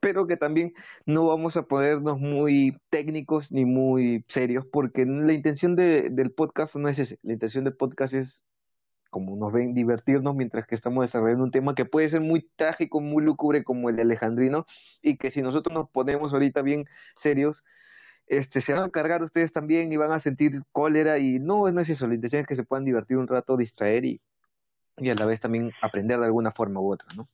pero 0.00 0.26
que 0.26 0.36
también 0.36 0.74
no 1.06 1.26
vamos 1.26 1.56
a 1.56 1.62
ponernos 1.62 2.18
muy 2.18 2.76
técnicos 2.90 3.52
ni 3.52 3.64
muy 3.64 4.24
serios, 4.28 4.66
porque 4.66 5.06
la 5.06 5.32
intención 5.32 5.76
de, 5.76 6.10
del 6.10 6.32
podcast 6.32 6.76
no 6.76 6.88
es 6.88 6.98
ese, 6.98 7.18
la 7.22 7.34
intención 7.34 7.64
del 7.64 7.76
podcast 7.76 8.14
es 8.14 8.44
como 9.14 9.36
nos 9.36 9.52
ven, 9.52 9.74
divertirnos 9.74 10.34
mientras 10.34 10.66
que 10.66 10.74
estamos 10.74 11.04
desarrollando 11.04 11.44
un 11.44 11.52
tema 11.52 11.76
que 11.76 11.84
puede 11.84 12.08
ser 12.08 12.20
muy 12.20 12.50
trágico, 12.56 13.00
muy 13.00 13.22
lúgubre 13.22 13.62
como 13.62 13.88
el 13.88 13.94
de 13.94 14.02
Alejandrino, 14.02 14.66
y 15.02 15.16
que 15.18 15.30
si 15.30 15.40
nosotros 15.40 15.72
nos 15.72 15.88
ponemos 15.88 16.32
ahorita 16.32 16.62
bien 16.62 16.86
serios, 17.14 17.62
este, 18.26 18.60
se 18.60 18.72
van 18.72 18.82
a 18.82 18.90
cargar 18.90 19.22
ustedes 19.22 19.52
también 19.52 19.92
y 19.92 19.96
van 19.96 20.10
a 20.10 20.18
sentir 20.18 20.50
cólera 20.72 21.18
y 21.18 21.38
no, 21.38 21.68
es 21.68 21.88
eso, 21.88 22.08
la 22.08 22.16
intención 22.16 22.40
es 22.40 22.48
que 22.48 22.56
se 22.56 22.64
puedan 22.64 22.84
divertir 22.84 23.16
un 23.16 23.28
rato, 23.28 23.56
distraer 23.56 24.04
y, 24.04 24.20
y 24.96 25.10
a 25.10 25.14
la 25.14 25.26
vez 25.26 25.38
también 25.38 25.70
aprender 25.80 26.18
de 26.18 26.26
alguna 26.26 26.50
forma 26.50 26.80
u 26.80 26.92
otra, 26.92 27.06
¿no? 27.16 27.28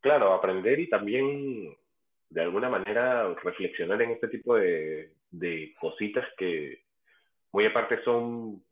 Claro, 0.00 0.34
aprender 0.34 0.80
y 0.80 0.90
también 0.90 1.74
de 2.28 2.42
alguna 2.42 2.68
manera 2.68 3.32
reflexionar 3.42 4.02
en 4.02 4.10
este 4.10 4.28
tipo 4.28 4.56
de, 4.56 5.14
de 5.30 5.74
cositas 5.80 6.26
que 6.36 6.82
muy 7.52 7.64
aparte 7.64 8.04
son, 8.04 8.62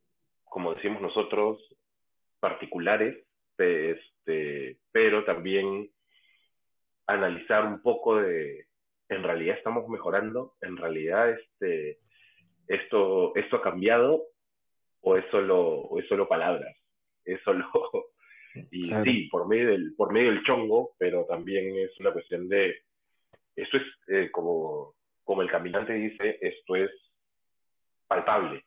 como 0.44 0.74
decimos 0.74 1.00
nosotros, 1.00 1.58
particulares, 2.40 3.24
este, 3.56 4.78
pero 4.92 5.24
también 5.24 5.90
analizar 7.06 7.64
un 7.64 7.82
poco 7.82 8.16
de, 8.16 8.66
en 9.08 9.22
realidad 9.22 9.56
estamos 9.56 9.88
mejorando, 9.88 10.54
en 10.60 10.76
realidad 10.76 11.30
este, 11.30 11.98
esto, 12.66 13.34
esto 13.34 13.56
ha 13.56 13.62
cambiado 13.62 14.24
o 15.00 15.16
es 15.16 15.24
solo, 15.30 15.60
o 15.60 15.98
es 15.98 16.06
solo 16.08 16.28
palabras, 16.28 16.76
es 17.24 17.40
solo, 17.42 17.66
y 18.70 18.92
sí, 19.04 19.28
por 19.30 19.48
medio, 19.48 19.68
del, 19.68 19.94
por 19.96 20.12
medio 20.12 20.30
del 20.30 20.44
chongo, 20.44 20.94
pero 20.98 21.24
también 21.24 21.76
es 21.78 21.98
una 22.00 22.12
cuestión 22.12 22.48
de, 22.48 22.82
esto 23.56 23.76
es 23.76 23.84
eh, 24.08 24.30
como, 24.30 24.94
como 25.24 25.42
el 25.42 25.50
caminante 25.50 25.94
dice, 25.94 26.38
esto 26.40 26.76
es 26.76 26.90
palpable, 28.06 28.64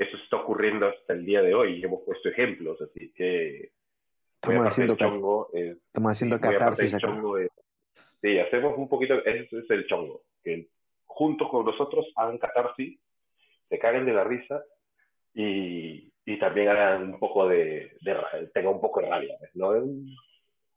eso 0.00 0.16
está 0.16 0.38
ocurriendo 0.38 0.86
hasta 0.86 1.12
el 1.12 1.26
día 1.26 1.42
de 1.42 1.54
hoy 1.54 1.78
y 1.78 1.84
hemos 1.84 2.00
puesto 2.06 2.30
ejemplos, 2.30 2.80
así 2.80 3.12
que 3.12 3.70
estamos 4.36 4.66
haciendo, 4.66 4.96
chongo, 4.96 5.50
estamos 5.52 6.12
haciendo 6.12 6.36
sí, 6.36 6.42
catarsis 6.42 6.96
chongo 6.96 7.36
sí, 8.22 8.38
hacemos 8.38 8.78
un 8.78 8.88
poquito, 8.88 9.22
ese 9.26 9.58
es 9.58 9.70
el 9.70 9.86
chongo, 9.86 10.22
que 10.42 10.68
juntos 11.04 11.48
con 11.50 11.66
nosotros 11.66 12.06
hagan 12.16 12.38
catarsis, 12.38 12.98
se 13.68 13.78
caguen 13.78 14.06
de 14.06 14.14
la 14.14 14.24
risa 14.24 14.62
y, 15.34 16.10
y 16.24 16.38
también 16.38 16.68
hagan 16.68 17.14
un 17.14 17.18
poco 17.18 17.46
de, 17.46 17.92
de 18.00 18.16
tengan 18.54 18.74
un 18.74 18.80
poco 18.80 19.02
de 19.02 19.08
rabia, 19.08 19.36
¿no? 19.52 19.74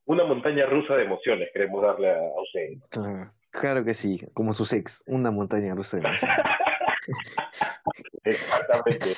Una 0.05 0.25
montaña 0.25 0.65
rusa 0.65 0.97
de 0.97 1.05
emociones 1.05 1.49
queremos 1.53 1.81
darle 1.81 2.11
a, 2.11 2.17
a 2.17 2.41
ustedes. 2.41 2.77
Claro, 2.89 3.31
claro 3.51 3.85
que 3.85 3.93
sí, 3.93 4.19
como 4.33 4.51
su 4.51 4.63
ex, 4.75 5.01
una 5.07 5.31
montaña 5.31 5.73
rusa 5.75 5.95
de 5.95 6.07
emociones. 6.07 6.37
Exactamente. 8.23 9.13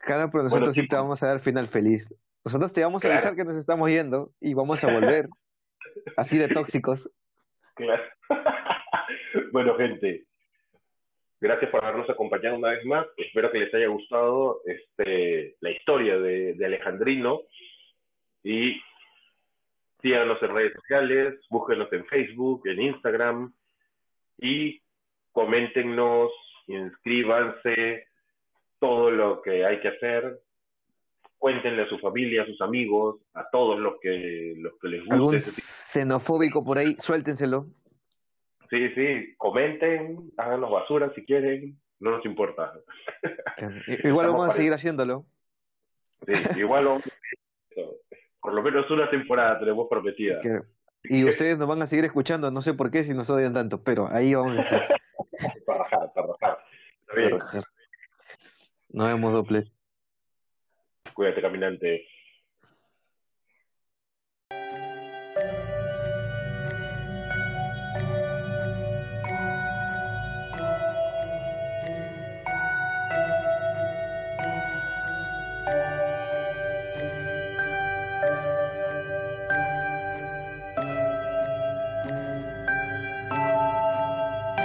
Claro, 0.00 0.30
pero 0.30 0.44
nosotros 0.44 0.74
sí 0.74 0.86
te 0.86 0.96
vamos 0.96 1.22
a 1.22 1.28
dar 1.28 1.40
final 1.40 1.66
feliz. 1.66 2.12
Nosotros 2.44 2.72
te 2.72 2.82
vamos 2.82 3.04
a 3.04 3.08
avisar 3.08 3.36
que 3.36 3.44
nos 3.44 3.56
estamos 3.56 3.88
yendo 3.90 4.32
y 4.40 4.54
vamos 4.54 4.82
a 4.82 4.92
volver 4.92 5.26
así 6.16 6.38
de 6.38 6.48
tóxicos. 6.48 7.08
Claro. 7.74 8.02
bueno, 9.52 9.76
gente, 9.76 10.24
gracias 11.40 11.70
por 11.70 11.84
habernos 11.84 12.08
acompañado 12.08 12.56
una 12.56 12.70
vez 12.70 12.84
más. 12.86 13.06
Espero 13.16 13.50
que 13.50 13.58
les 13.58 13.74
haya 13.74 13.88
gustado 13.88 14.62
este, 14.64 15.56
la 15.60 15.70
historia 15.70 16.18
de, 16.18 16.54
de 16.54 16.66
Alejandrino 16.66 17.42
y 18.42 18.80
síganos 20.00 20.42
en 20.42 20.54
redes 20.54 20.72
sociales, 20.74 21.38
búsquenos 21.50 21.92
en 21.92 22.06
Facebook, 22.06 22.66
en 22.66 22.80
Instagram 22.80 23.52
y 24.38 24.79
coméntenos 25.32 26.30
inscríbanse, 26.66 28.06
todo 28.78 29.10
lo 29.10 29.42
que 29.42 29.64
hay 29.64 29.80
que 29.80 29.88
hacer, 29.88 30.40
cuéntenle 31.38 31.82
a 31.82 31.88
su 31.88 31.98
familia, 31.98 32.42
a 32.42 32.46
sus 32.46 32.60
amigos, 32.60 33.20
a 33.34 33.48
todos 33.50 33.78
los 33.78 33.94
que, 34.00 34.54
los 34.56 34.72
que 34.80 34.88
les 34.88 35.00
guste. 35.00 35.14
¿Algún 35.14 35.40
xenofóbico 35.40 36.64
por 36.64 36.78
ahí? 36.78 36.96
Suéltenselo. 36.98 37.66
Sí, 38.70 38.88
sí, 38.90 39.34
comenten, 39.36 40.30
háganos 40.36 40.70
basura 40.70 41.12
si 41.14 41.24
quieren, 41.24 41.76
no 41.98 42.12
nos 42.12 42.24
importa. 42.24 42.72
Igual 44.04 44.28
vamos 44.28 44.48
a 44.48 44.50
seguir 44.50 44.72
haciéndolo. 44.72 45.26
Sí, 46.26 46.32
igual 46.56 46.84
vamos 46.84 47.02
por 48.40 48.54
lo 48.54 48.62
menos 48.62 48.90
una 48.90 49.08
temporada 49.10 49.58
tenemos 49.58 49.86
prometida. 49.88 50.40
Y 51.02 51.24
ustedes 51.24 51.58
nos 51.58 51.68
van 51.68 51.82
a 51.82 51.86
seguir 51.86 52.04
escuchando, 52.04 52.50
no 52.50 52.62
sé 52.62 52.74
por 52.74 52.90
qué 52.90 53.04
si 53.04 53.14
nos 53.14 53.30
odian 53.30 53.54
tanto, 53.54 53.82
pero 53.82 54.08
ahí 54.10 54.34
vamos 54.34 54.58
a 54.58 54.62
estar. 54.62 54.88
para 55.66 55.84
rajar, 55.84 56.12
para 56.14 56.26
rajar. 56.28 56.64
Está 57.00 57.14
bien. 57.14 57.38
Nos 58.92 59.06
vemos, 59.08 59.32
doble. 59.32 59.64
Cuídate, 61.14 61.40
caminante. 61.42 62.06